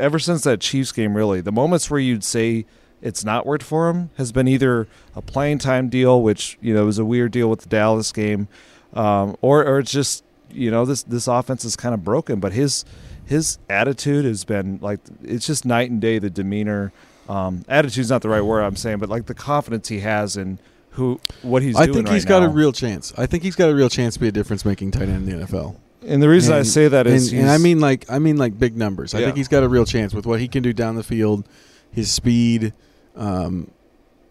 ever 0.00 0.18
since 0.18 0.44
that 0.44 0.60
Chiefs 0.60 0.92
game, 0.92 1.14
really, 1.14 1.42
the 1.42 1.52
moments 1.52 1.90
where 1.90 2.00
you'd 2.00 2.24
say 2.24 2.64
it's 3.04 3.24
not 3.24 3.44
worked 3.46 3.62
for 3.62 3.90
him 3.90 4.10
has 4.16 4.32
been 4.32 4.48
either 4.48 4.88
a 5.14 5.22
playing 5.22 5.58
time 5.58 5.88
deal, 5.88 6.20
which 6.22 6.58
you 6.60 6.74
know 6.74 6.86
was 6.86 6.98
a 6.98 7.04
weird 7.04 7.30
deal 7.32 7.48
with 7.48 7.60
the 7.60 7.68
Dallas 7.68 8.10
game, 8.10 8.48
um, 8.94 9.36
or 9.42 9.64
or 9.64 9.78
it's 9.78 9.92
just 9.92 10.24
you 10.50 10.70
know 10.70 10.84
this 10.84 11.02
this 11.04 11.28
offense 11.28 11.64
is 11.64 11.76
kind 11.76 11.94
of 11.94 12.02
broken. 12.02 12.40
But 12.40 12.52
his 12.54 12.84
his 13.26 13.58
attitude 13.68 14.24
has 14.24 14.44
been 14.44 14.78
like 14.82 15.00
it's 15.22 15.46
just 15.46 15.64
night 15.64 15.90
and 15.90 16.00
day. 16.00 16.18
The 16.18 16.30
demeanor, 16.30 16.92
um, 17.28 17.64
attitude's 17.68 18.10
not 18.10 18.22
the 18.22 18.28
right 18.30 18.42
word 18.42 18.62
I'm 18.62 18.76
saying, 18.76 18.98
but 18.98 19.08
like 19.08 19.26
the 19.26 19.34
confidence 19.34 19.88
he 19.88 20.00
has 20.00 20.36
in 20.36 20.58
who 20.92 21.20
what 21.42 21.62
he's. 21.62 21.76
Doing. 21.76 21.90
I 21.90 21.92
think 21.92 22.06
right 22.08 22.14
he's 22.14 22.24
got 22.24 22.40
now. 22.40 22.46
a 22.46 22.50
real 22.50 22.72
chance. 22.72 23.12
I 23.18 23.26
think 23.26 23.42
he's 23.42 23.56
got 23.56 23.68
a 23.70 23.74
real 23.74 23.88
chance 23.90 24.14
to 24.14 24.20
be 24.20 24.28
a 24.28 24.32
difference 24.32 24.64
making 24.64 24.92
tight 24.92 25.08
end 25.08 25.28
in 25.28 25.40
the 25.40 25.46
NFL. 25.46 25.76
And 26.06 26.22
the 26.22 26.28
reason 26.28 26.54
I 26.54 26.62
say 26.62 26.88
that 26.88 27.06
is, 27.06 27.32
and, 27.32 27.42
and 27.42 27.50
I 27.50 27.58
mean 27.58 27.80
like 27.80 28.04
I 28.10 28.18
mean 28.18 28.36
like 28.36 28.58
big 28.58 28.76
numbers. 28.76 29.14
I 29.14 29.18
Yeah. 29.18 29.26
think 29.26 29.36
he's 29.38 29.48
got 29.48 29.62
a 29.62 29.68
real 29.68 29.84
chance 29.86 30.14
with 30.14 30.26
what 30.26 30.38
he 30.40 30.48
can 30.48 30.62
do 30.62 30.72
down 30.72 30.96
the 30.96 31.02
field, 31.02 31.46
his 31.90 32.10
speed. 32.10 32.72
Um, 33.14 33.70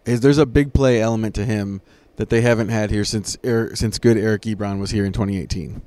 is 0.05 0.19
there's 0.21 0.37
a 0.37 0.45
big 0.45 0.73
play 0.73 1.01
element 1.01 1.33
to 1.35 1.45
him 1.45 1.81
that 2.17 2.29
they 2.29 2.41
haven't 2.41 2.69
had 2.69 2.91
here 2.91 3.05
since 3.05 3.37
Eric, 3.43 3.77
since 3.77 3.97
good 3.97 4.17
Eric 4.17 4.43
Ebron 4.43 4.79
was 4.79 4.91
here 4.91 5.05
in 5.05 5.13
2018. 5.13 5.81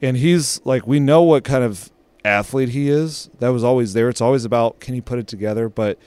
and 0.00 0.16
he's 0.16 0.60
like 0.64 0.86
we 0.86 0.98
know 0.98 1.22
what 1.22 1.44
kind 1.44 1.62
of 1.62 1.90
athlete 2.24 2.70
he 2.70 2.88
is. 2.88 3.30
That 3.38 3.48
was 3.50 3.62
always 3.62 3.92
there. 3.92 4.08
It's 4.08 4.20
always 4.20 4.44
about 4.44 4.80
can 4.80 4.94
he 4.94 5.00
put 5.00 5.18
it 5.18 5.26
together? 5.26 5.68
But 5.68 5.98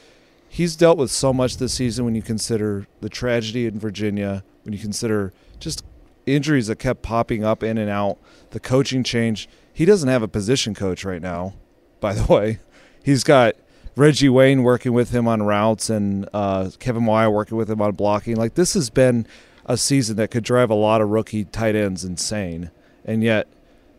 he's 0.50 0.76
dealt 0.76 0.98
with 0.98 1.12
so 1.12 1.32
much 1.32 1.58
this 1.58 1.74
season 1.74 2.04
when 2.06 2.16
you 2.16 2.22
consider 2.22 2.88
the 3.00 3.10
tragedy 3.10 3.66
in 3.66 3.80
virginia 3.80 4.44
when 4.64 4.74
you 4.74 4.80
consider 4.80 5.32
just 5.60 5.84
injuries 6.26 6.68
that 6.68 6.78
kept 6.78 7.02
popping 7.02 7.44
up 7.44 7.64
in 7.64 7.78
and 7.78 7.90
out 7.90 8.18
the 8.52 8.60
coaching 8.60 9.04
change. 9.04 9.48
He 9.74 9.86
doesn't 9.86 10.10
have 10.10 10.22
a 10.22 10.28
position 10.28 10.74
coach 10.74 11.06
right 11.06 11.22
now 11.22 11.54
by 12.00 12.14
the 12.14 12.26
way. 12.34 12.60
He's 13.04 13.24
got 13.24 13.56
reggie 13.96 14.30
wayne 14.30 14.64
working 14.64 14.94
with 14.94 15.12
him 15.12 15.28
on 15.28 15.44
routes 15.44 15.90
and 15.90 16.28
uh, 16.34 16.70
kevin 16.80 17.06
Wire 17.06 17.30
working 17.30 17.58
with 17.58 17.70
him 17.70 17.82
on 17.82 17.94
blocking. 17.94 18.36
Like 18.36 18.56
this 18.56 18.74
has 18.74 18.90
been 18.90 19.28
a 19.66 19.78
season 19.78 20.18
that 20.18 20.32
could 20.32 20.44
drive 20.44 20.70
a 20.70 20.76
lot 20.76 21.02
of 21.02 21.10
rookie 21.10 21.46
tight 21.46 21.76
ends 21.76 22.04
insane. 22.04 22.72
And 23.06 23.24
yet 23.24 23.48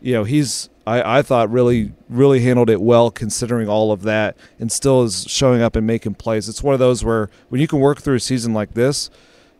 you 0.01 0.13
know 0.13 0.23
he's 0.23 0.69
I, 0.85 1.19
I 1.19 1.21
thought 1.21 1.49
really 1.49 1.93
really 2.09 2.41
handled 2.41 2.69
it 2.69 2.81
well 2.81 3.11
considering 3.11 3.69
all 3.69 3.91
of 3.91 4.01
that 4.03 4.35
and 4.59 4.71
still 4.71 5.03
is 5.03 5.25
showing 5.29 5.61
up 5.61 5.75
and 5.75 5.87
making 5.87 6.15
plays. 6.15 6.49
It's 6.49 6.63
one 6.63 6.73
of 6.73 6.79
those 6.79 7.03
where 7.03 7.29
when 7.49 7.61
you 7.61 7.67
can 7.67 7.79
work 7.79 8.01
through 8.01 8.15
a 8.15 8.19
season 8.19 8.53
like 8.53 8.73
this 8.73 9.09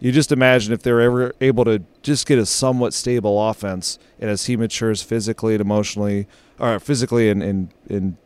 you 0.04 0.12
just 0.12 0.34
imagine 0.34 0.74
if 0.74 0.84
they're 0.84 1.00
ever 1.00 1.34
able 1.40 1.64
to 1.64 1.82
just 2.02 2.28
get 2.28 2.38
a 2.38 2.46
somewhat 2.46 2.94
stable 2.94 3.50
offense 3.50 3.98
and 4.20 4.30
as 4.30 4.48
he 4.48 4.58
matures 4.58 5.02
physically 5.02 5.54
and 5.54 5.62
emotionally 5.62 6.28
or 6.60 6.78
physically 6.78 7.30
and 7.30 7.42
in 7.42 7.72
in 7.88 8.18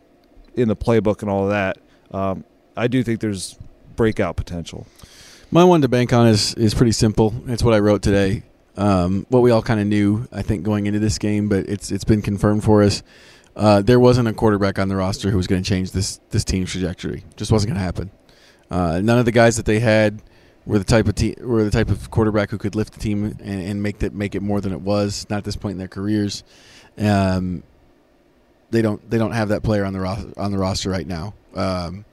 in 0.55 0.69
the 0.69 0.75
playbook 0.75 1.21
and 1.21 1.29
all 1.29 1.43
of 1.43 1.51
that 1.51 1.77
um, 2.11 2.43
i 2.75 2.87
do 2.87 3.03
think 3.03 3.19
there's 3.19 3.57
breakout 3.95 4.35
potential 4.35 4.85
My 5.49 5.63
one 5.63 5.81
to 5.81 5.87
bank 5.87 6.11
on 6.13 6.27
is 6.27 6.53
is 6.55 6.73
pretty 6.73 6.91
simple. 6.91 7.33
It's 7.47 7.63
what 7.63 7.73
I 7.73 7.79
wrote 7.79 8.01
today. 8.01 8.43
Um, 8.75 9.25
what 9.29 9.41
we 9.41 9.49
all 9.49 9.61
kind 9.63 9.79
of 9.79 9.87
knew, 9.87 10.27
I 10.31 10.41
think, 10.43 10.63
going 10.63 10.85
into 10.85 10.99
this 10.99 11.17
game, 11.17 11.47
but 11.49 11.67
it's 11.67 11.89
it's 11.89 12.03
been 12.03 12.21
confirmed 12.21 12.63
for 12.63 12.83
us. 12.83 13.01
Uh, 13.55 13.81
there 13.81 13.99
wasn't 13.99 14.27
a 14.27 14.33
quarterback 14.33 14.77
on 14.77 14.87
the 14.87 14.95
roster 14.95 15.31
who 15.31 15.37
was 15.37 15.47
going 15.47 15.63
to 15.63 15.67
change 15.67 15.91
this 15.91 16.19
this 16.29 16.43
team's 16.43 16.71
trajectory. 16.71 17.23
Just 17.37 17.51
wasn't 17.51 17.69
going 17.71 17.79
to 17.79 17.83
happen. 17.83 18.11
Uh, 18.69 18.99
none 19.01 19.17
of 19.17 19.25
the 19.25 19.31
guys 19.31 19.55
that 19.55 19.65
they 19.65 19.79
had 19.79 20.21
were 20.65 20.77
the 20.77 20.85
type 20.85 21.07
of 21.07 21.15
te- 21.15 21.37
were 21.39 21.63
the 21.63 21.71
type 21.71 21.89
of 21.89 22.11
quarterback 22.11 22.51
who 22.51 22.57
could 22.59 22.75
lift 22.75 22.93
the 22.93 22.99
team 22.99 23.23
and, 23.23 23.39
and 23.41 23.81
make 23.81 23.99
that 23.99 24.13
make 24.13 24.35
it 24.35 24.41
more 24.43 24.59
than 24.61 24.73
it 24.73 24.81
was. 24.81 25.25
Not 25.29 25.37
at 25.37 25.43
this 25.45 25.55
point 25.55 25.71
in 25.71 25.77
their 25.79 25.87
careers. 25.87 26.43
Um, 26.99 27.63
they 28.71 28.81
don't 28.81 29.07
they 29.09 29.17
don't 29.17 29.31
have 29.31 29.49
that 29.49 29.63
player 29.63 29.85
on 29.85 29.93
the 29.93 29.99
ro- 29.99 30.31
on 30.37 30.51
the 30.51 30.57
roster 30.57 30.89
right 30.89 31.07
now. 31.07 31.33
Um, 31.55 32.05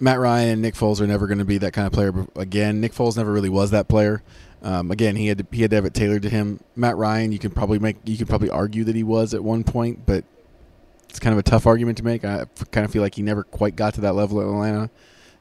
Matt 0.00 0.18
Ryan 0.20 0.50
and 0.50 0.62
Nick 0.62 0.74
Foles 0.74 1.00
are 1.00 1.06
never 1.06 1.26
going 1.26 1.38
to 1.38 1.44
be 1.44 1.58
that 1.58 1.72
kind 1.72 1.86
of 1.86 1.92
player 1.92 2.12
again. 2.36 2.80
Nick 2.80 2.92
Foles 2.92 3.16
never 3.16 3.32
really 3.32 3.48
was 3.48 3.70
that 3.72 3.88
player. 3.88 4.22
Um, 4.62 4.90
again, 4.90 5.16
he 5.16 5.28
had 5.28 5.38
to, 5.38 5.46
he 5.52 5.62
had 5.62 5.70
to 5.70 5.76
have 5.76 5.84
it 5.84 5.94
tailored 5.94 6.22
to 6.22 6.28
him. 6.30 6.60
Matt 6.76 6.96
Ryan, 6.96 7.32
you 7.32 7.38
can 7.38 7.50
probably 7.50 7.78
make 7.78 7.96
you 8.04 8.16
could 8.16 8.28
probably 8.28 8.50
argue 8.50 8.84
that 8.84 8.94
he 8.96 9.02
was 9.02 9.34
at 9.34 9.42
one 9.42 9.64
point, 9.64 10.04
but 10.06 10.24
it's 11.08 11.18
kind 11.18 11.32
of 11.32 11.38
a 11.38 11.42
tough 11.42 11.66
argument 11.66 11.98
to 11.98 12.04
make. 12.04 12.24
I 12.24 12.40
f- 12.42 12.70
kind 12.70 12.84
of 12.84 12.90
feel 12.92 13.02
like 13.02 13.14
he 13.14 13.22
never 13.22 13.42
quite 13.44 13.76
got 13.76 13.94
to 13.94 14.00
that 14.02 14.14
level 14.14 14.40
at 14.40 14.46
Atlanta. 14.46 14.90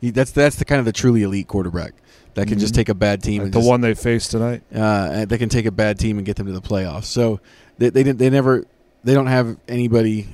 He, 0.02 0.12
that's 0.12 0.32
that's 0.32 0.56
the 0.58 0.66
kind 0.66 0.80
of 0.80 0.86
the 0.86 0.94
truly 0.94 1.24
elite 1.24 1.48
quarterback 1.48 1.94
that 2.36 2.48
can 2.48 2.60
just 2.60 2.74
Mhm. 2.74 2.78
take 2.78 2.90
a 2.90 2.94
bad 2.94 3.24
team 3.24 3.40
like 3.42 3.46
and 3.46 3.54
the 3.54 3.60
just- 3.60 3.68
one 3.70 3.82
they 3.82 3.96
faced 3.96 4.30
tonight 4.32 4.62
uh, 4.74 5.26
they 5.26 5.40
can 5.40 5.50
take 5.50 5.66
a 5.66 5.72
bad 5.72 5.98
team 5.98 6.18
and 6.18 6.26
get 6.26 6.36
them 6.36 6.46
to 6.46 6.54
the 6.54 6.62
playoffs. 6.62 7.06
So 7.06 7.40
they 7.80 7.90
they, 7.90 8.04
didn't, 8.04 8.20
they 8.20 8.30
never 8.30 8.66
they 9.04 9.14
don't 9.14 9.28
have 9.28 9.58
anybody 9.68 10.28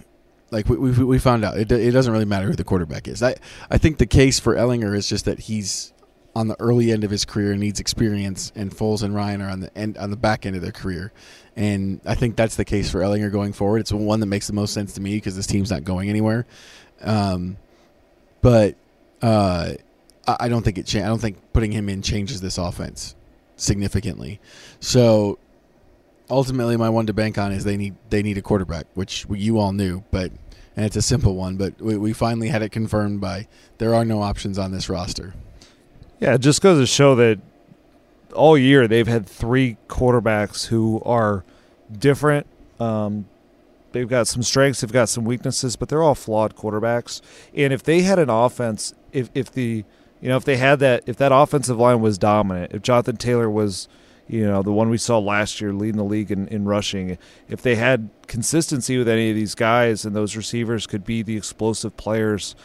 like 0.51 0.69
we, 0.69 0.77
we 0.77 0.91
we 1.03 1.19
found 1.19 1.43
out. 1.43 1.57
It, 1.57 1.71
it 1.71 1.91
doesn't 1.91 2.13
really 2.13 2.25
matter 2.25 2.47
who 2.47 2.55
the 2.55 2.63
quarterback 2.63 3.07
is. 3.07 3.21
I 3.23 3.35
I 3.69 3.77
think 3.77 3.97
the 3.97 4.05
case 4.05 4.39
for 4.39 4.55
Ehlinger 4.55 4.95
is 4.95 5.07
just 5.07 5.25
that 5.25 5.39
he's 5.39 5.93
on 6.35 6.47
the 6.47 6.59
early 6.59 6.91
end 6.91 7.03
of 7.03 7.11
his 7.11 7.25
career 7.25 7.51
and 7.51 7.59
needs 7.59 7.79
experience, 7.79 8.51
and 8.55 8.71
Foles 8.71 9.03
and 9.03 9.13
Ryan 9.13 9.41
are 9.41 9.49
on 9.49 9.59
the 9.59 9.77
end 9.77 9.97
on 9.97 10.09
the 10.11 10.17
back 10.17 10.45
end 10.45 10.55
of 10.55 10.61
their 10.61 10.71
career. 10.71 11.11
And 11.55 12.01
I 12.05 12.15
think 12.15 12.35
that's 12.35 12.55
the 12.55 12.65
case 12.65 12.89
for 12.89 13.01
Ehlinger 13.01 13.31
going 13.31 13.53
forward. 13.53 13.79
It's 13.79 13.91
one 13.91 14.19
that 14.19 14.25
makes 14.25 14.47
the 14.47 14.53
most 14.53 14.73
sense 14.73 14.93
to 14.93 15.01
me 15.01 15.15
because 15.15 15.35
this 15.35 15.45
team's 15.47 15.69
not 15.69 15.83
going 15.83 16.09
anywhere. 16.09 16.45
Um, 17.01 17.57
but 18.41 18.75
uh, 19.21 19.73
I 20.27 20.37
I 20.39 20.49
don't 20.49 20.63
think 20.63 20.77
it. 20.77 20.85
Cha- 20.85 20.99
I 20.99 21.07
don't 21.07 21.19
think 21.19 21.37
putting 21.53 21.71
him 21.71 21.89
in 21.89 22.01
changes 22.01 22.41
this 22.41 22.57
offense 22.57 23.15
significantly. 23.55 24.39
So 24.79 25.37
ultimately, 26.33 26.77
my 26.77 26.89
one 26.89 27.05
to 27.05 27.13
bank 27.13 27.37
on 27.37 27.51
is 27.51 27.63
they 27.63 27.77
need 27.77 27.95
they 28.09 28.23
need 28.23 28.37
a 28.37 28.41
quarterback, 28.41 28.87
which 28.93 29.25
you 29.29 29.59
all 29.59 29.71
knew, 29.71 30.03
but 30.11 30.31
and 30.75 30.85
it's 30.85 30.95
a 30.95 31.01
simple 31.01 31.35
one. 31.35 31.55
But 31.55 31.79
we, 31.79 31.97
we 31.97 32.13
finally 32.13 32.49
had 32.49 32.61
it 32.61 32.69
confirmed 32.69 33.21
by 33.21 33.47
there 33.77 33.93
are 33.93 34.03
no 34.03 34.21
options 34.21 34.57
on 34.57 34.71
this 34.71 34.89
roster. 34.89 35.33
Yeah, 36.19 36.35
it 36.35 36.41
just 36.41 36.61
goes 36.61 36.79
to 36.79 36.87
show 36.87 37.15
that 37.15 37.39
all 38.33 38.57
year 38.57 38.87
they've 38.87 39.07
had 39.07 39.27
three 39.27 39.77
quarterbacks 39.87 40.67
who 40.67 41.01
are 41.05 41.43
different. 41.91 42.47
Um, 42.79 43.25
they've 43.91 44.07
got 44.07 44.27
some 44.27 44.41
strengths, 44.43 44.81
they've 44.81 44.91
got 44.91 45.09
some 45.09 45.25
weaknesses, 45.25 45.75
but 45.75 45.89
they're 45.89 46.03
all 46.03 46.15
flawed 46.15 46.55
quarterbacks. 46.55 47.21
And 47.53 47.71
if 47.71 47.83
they 47.83 48.01
had 48.01 48.19
an 48.19 48.29
offense, 48.29 48.93
if 49.11 49.29
if 49.33 49.51
the 49.51 49.85
you 50.21 50.29
know 50.29 50.37
if 50.37 50.45
they 50.45 50.57
had 50.57 50.79
that 50.79 51.03
if 51.05 51.17
that 51.17 51.31
offensive 51.31 51.77
line 51.77 52.01
was 52.01 52.17
dominant, 52.17 52.73
if 52.73 52.81
Jonathan 52.81 53.17
Taylor 53.17 53.49
was 53.49 53.87
you 54.33 54.47
know 54.47 54.63
the 54.63 54.71
one 54.71 54.89
we 54.89 54.97
saw 54.97 55.19
last 55.19 55.61
year 55.61 55.71
leading 55.71 55.97
the 55.97 56.03
league 56.03 56.31
in, 56.31 56.47
in 56.47 56.65
rushing, 56.65 57.19
if 57.47 57.61
they 57.61 57.75
had 57.75 58.09
consistency 58.25 58.97
with 58.97 59.07
any 59.07 59.29
of 59.29 59.35
these 59.35 59.53
guys 59.53 60.05
and 60.05 60.15
those 60.15 60.35
receivers 60.35 60.87
could 60.87 61.05
be 61.05 61.21
the 61.21 61.37
explosive 61.37 61.95
players, 61.97 62.55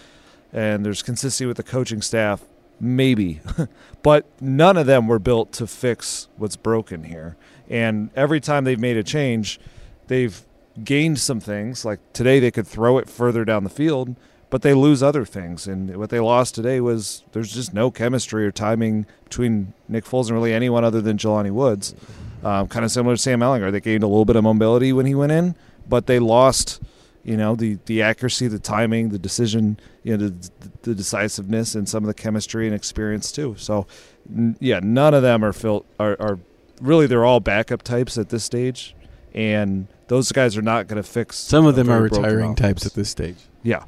and 0.50 0.82
there's 0.82 1.02
consistency 1.02 1.44
with 1.44 1.58
the 1.58 1.62
coaching 1.62 2.00
staff, 2.00 2.42
maybe. 2.80 3.42
but 4.02 4.24
none 4.40 4.78
of 4.78 4.86
them 4.86 5.08
were 5.08 5.18
built 5.18 5.52
to 5.52 5.66
fix 5.66 6.28
what's 6.38 6.56
broken 6.56 7.04
here. 7.04 7.36
And 7.68 8.08
every 8.16 8.40
time 8.40 8.64
they've 8.64 8.80
made 8.80 8.96
a 8.96 9.02
change, 9.02 9.60
they've 10.06 10.42
gained 10.82 11.18
some 11.18 11.38
things. 11.38 11.84
Like 11.84 12.00
today, 12.14 12.40
they 12.40 12.50
could 12.50 12.66
throw 12.66 12.96
it 12.96 13.10
further 13.10 13.44
down 13.44 13.64
the 13.64 13.70
field, 13.70 14.16
but 14.50 14.62
they 14.62 14.74
lose 14.74 15.02
other 15.02 15.24
things. 15.24 15.66
And 15.66 15.96
what 15.96 16.10
they 16.10 16.20
lost 16.20 16.54
today 16.54 16.80
was 16.80 17.22
there's 17.32 17.52
just 17.52 17.74
no 17.74 17.90
chemistry 17.90 18.46
or 18.46 18.50
timing 18.52 19.06
between 19.24 19.72
Nick 19.88 20.04
Foles 20.04 20.26
and 20.28 20.32
really 20.34 20.52
anyone 20.52 20.84
other 20.84 21.00
than 21.00 21.16
Jelani 21.18 21.50
Woods. 21.50 21.94
Um, 22.42 22.68
kind 22.68 22.84
of 22.84 22.90
similar 22.90 23.16
to 23.16 23.20
Sam 23.22 23.40
Ehlinger. 23.40 23.72
They 23.72 23.80
gained 23.80 24.02
a 24.04 24.06
little 24.06 24.24
bit 24.24 24.36
of 24.36 24.44
mobility 24.44 24.92
when 24.92 25.06
he 25.06 25.14
went 25.14 25.32
in, 25.32 25.56
but 25.88 26.06
they 26.06 26.18
lost 26.18 26.80
you 27.24 27.36
know 27.36 27.56
the 27.56 27.78
the 27.86 28.00
accuracy 28.00 28.46
the 28.46 28.60
timing 28.60 29.08
the 29.08 29.18
decision 29.18 29.78
you 30.04 30.16
know 30.16 30.28
the, 30.28 30.50
the 30.82 30.94
decisiveness 30.94 31.74
and 31.74 31.88
some 31.88 32.04
of 32.04 32.06
the 32.06 32.14
chemistry 32.14 32.64
and 32.64 32.74
experience 32.76 33.32
too 33.32 33.56
so 33.58 33.88
n- 34.34 34.56
yeah 34.60 34.78
none 34.82 35.12
of 35.12 35.22
them 35.22 35.44
are 35.44 35.52
filled 35.52 35.84
are, 35.98 36.16
are 36.20 36.38
really 36.80 37.08
they're 37.08 37.24
all 37.24 37.40
backup 37.40 37.82
types 37.82 38.16
at 38.16 38.28
this 38.28 38.44
stage 38.44 38.94
and 39.34 39.88
those 40.06 40.30
guys 40.30 40.56
are 40.56 40.62
not 40.62 40.86
going 40.86 40.96
to 40.96 41.06
fix 41.06 41.36
Some 41.36 41.66
of 41.66 41.74
them 41.74 41.90
are 41.90 42.00
retiring 42.00 42.54
types 42.54 42.86
at 42.86 42.94
this 42.94 43.10
stage. 43.10 43.36
yeah 43.64 43.82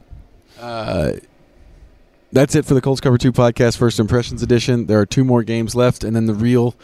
Uh, 0.60 1.12
that's 2.32 2.54
it 2.54 2.64
for 2.64 2.74
the 2.74 2.80
Colts 2.80 3.00
Cover 3.00 3.18
2 3.18 3.32
podcast, 3.32 3.76
First 3.76 3.98
Impressions 3.98 4.42
Edition. 4.42 4.86
There 4.86 5.00
are 5.00 5.06
two 5.06 5.24
more 5.24 5.42
games 5.42 5.74
left, 5.74 6.04
and 6.04 6.14
then 6.14 6.26
the 6.26 6.34
real 6.34 6.76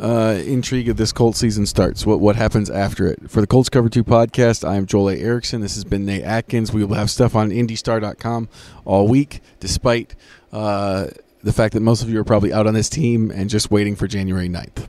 uh, 0.00 0.40
intrigue 0.44 0.88
of 0.88 0.96
this 0.96 1.12
Colts 1.12 1.38
season 1.38 1.66
starts. 1.66 2.04
What 2.04 2.20
what 2.20 2.36
happens 2.36 2.70
after 2.70 3.06
it? 3.06 3.30
For 3.30 3.40
the 3.40 3.46
Colts 3.46 3.68
Cover 3.68 3.88
2 3.88 4.04
podcast, 4.04 4.66
I 4.68 4.76
am 4.76 4.86
Joel 4.86 5.10
A. 5.10 5.16
Erickson. 5.16 5.60
This 5.60 5.74
has 5.74 5.84
been 5.84 6.04
Nate 6.04 6.22
Atkins. 6.22 6.72
We 6.72 6.84
will 6.84 6.94
have 6.96 7.10
stuff 7.10 7.34
on 7.34 7.50
IndyStar.com 7.50 8.48
all 8.84 9.08
week, 9.08 9.40
despite 9.58 10.14
uh, 10.52 11.08
the 11.42 11.52
fact 11.52 11.74
that 11.74 11.80
most 11.80 12.02
of 12.02 12.10
you 12.10 12.20
are 12.20 12.24
probably 12.24 12.52
out 12.52 12.66
on 12.66 12.74
this 12.74 12.88
team 12.88 13.30
and 13.30 13.50
just 13.50 13.70
waiting 13.70 13.96
for 13.96 14.06
January 14.06 14.48
9th. 14.48 14.88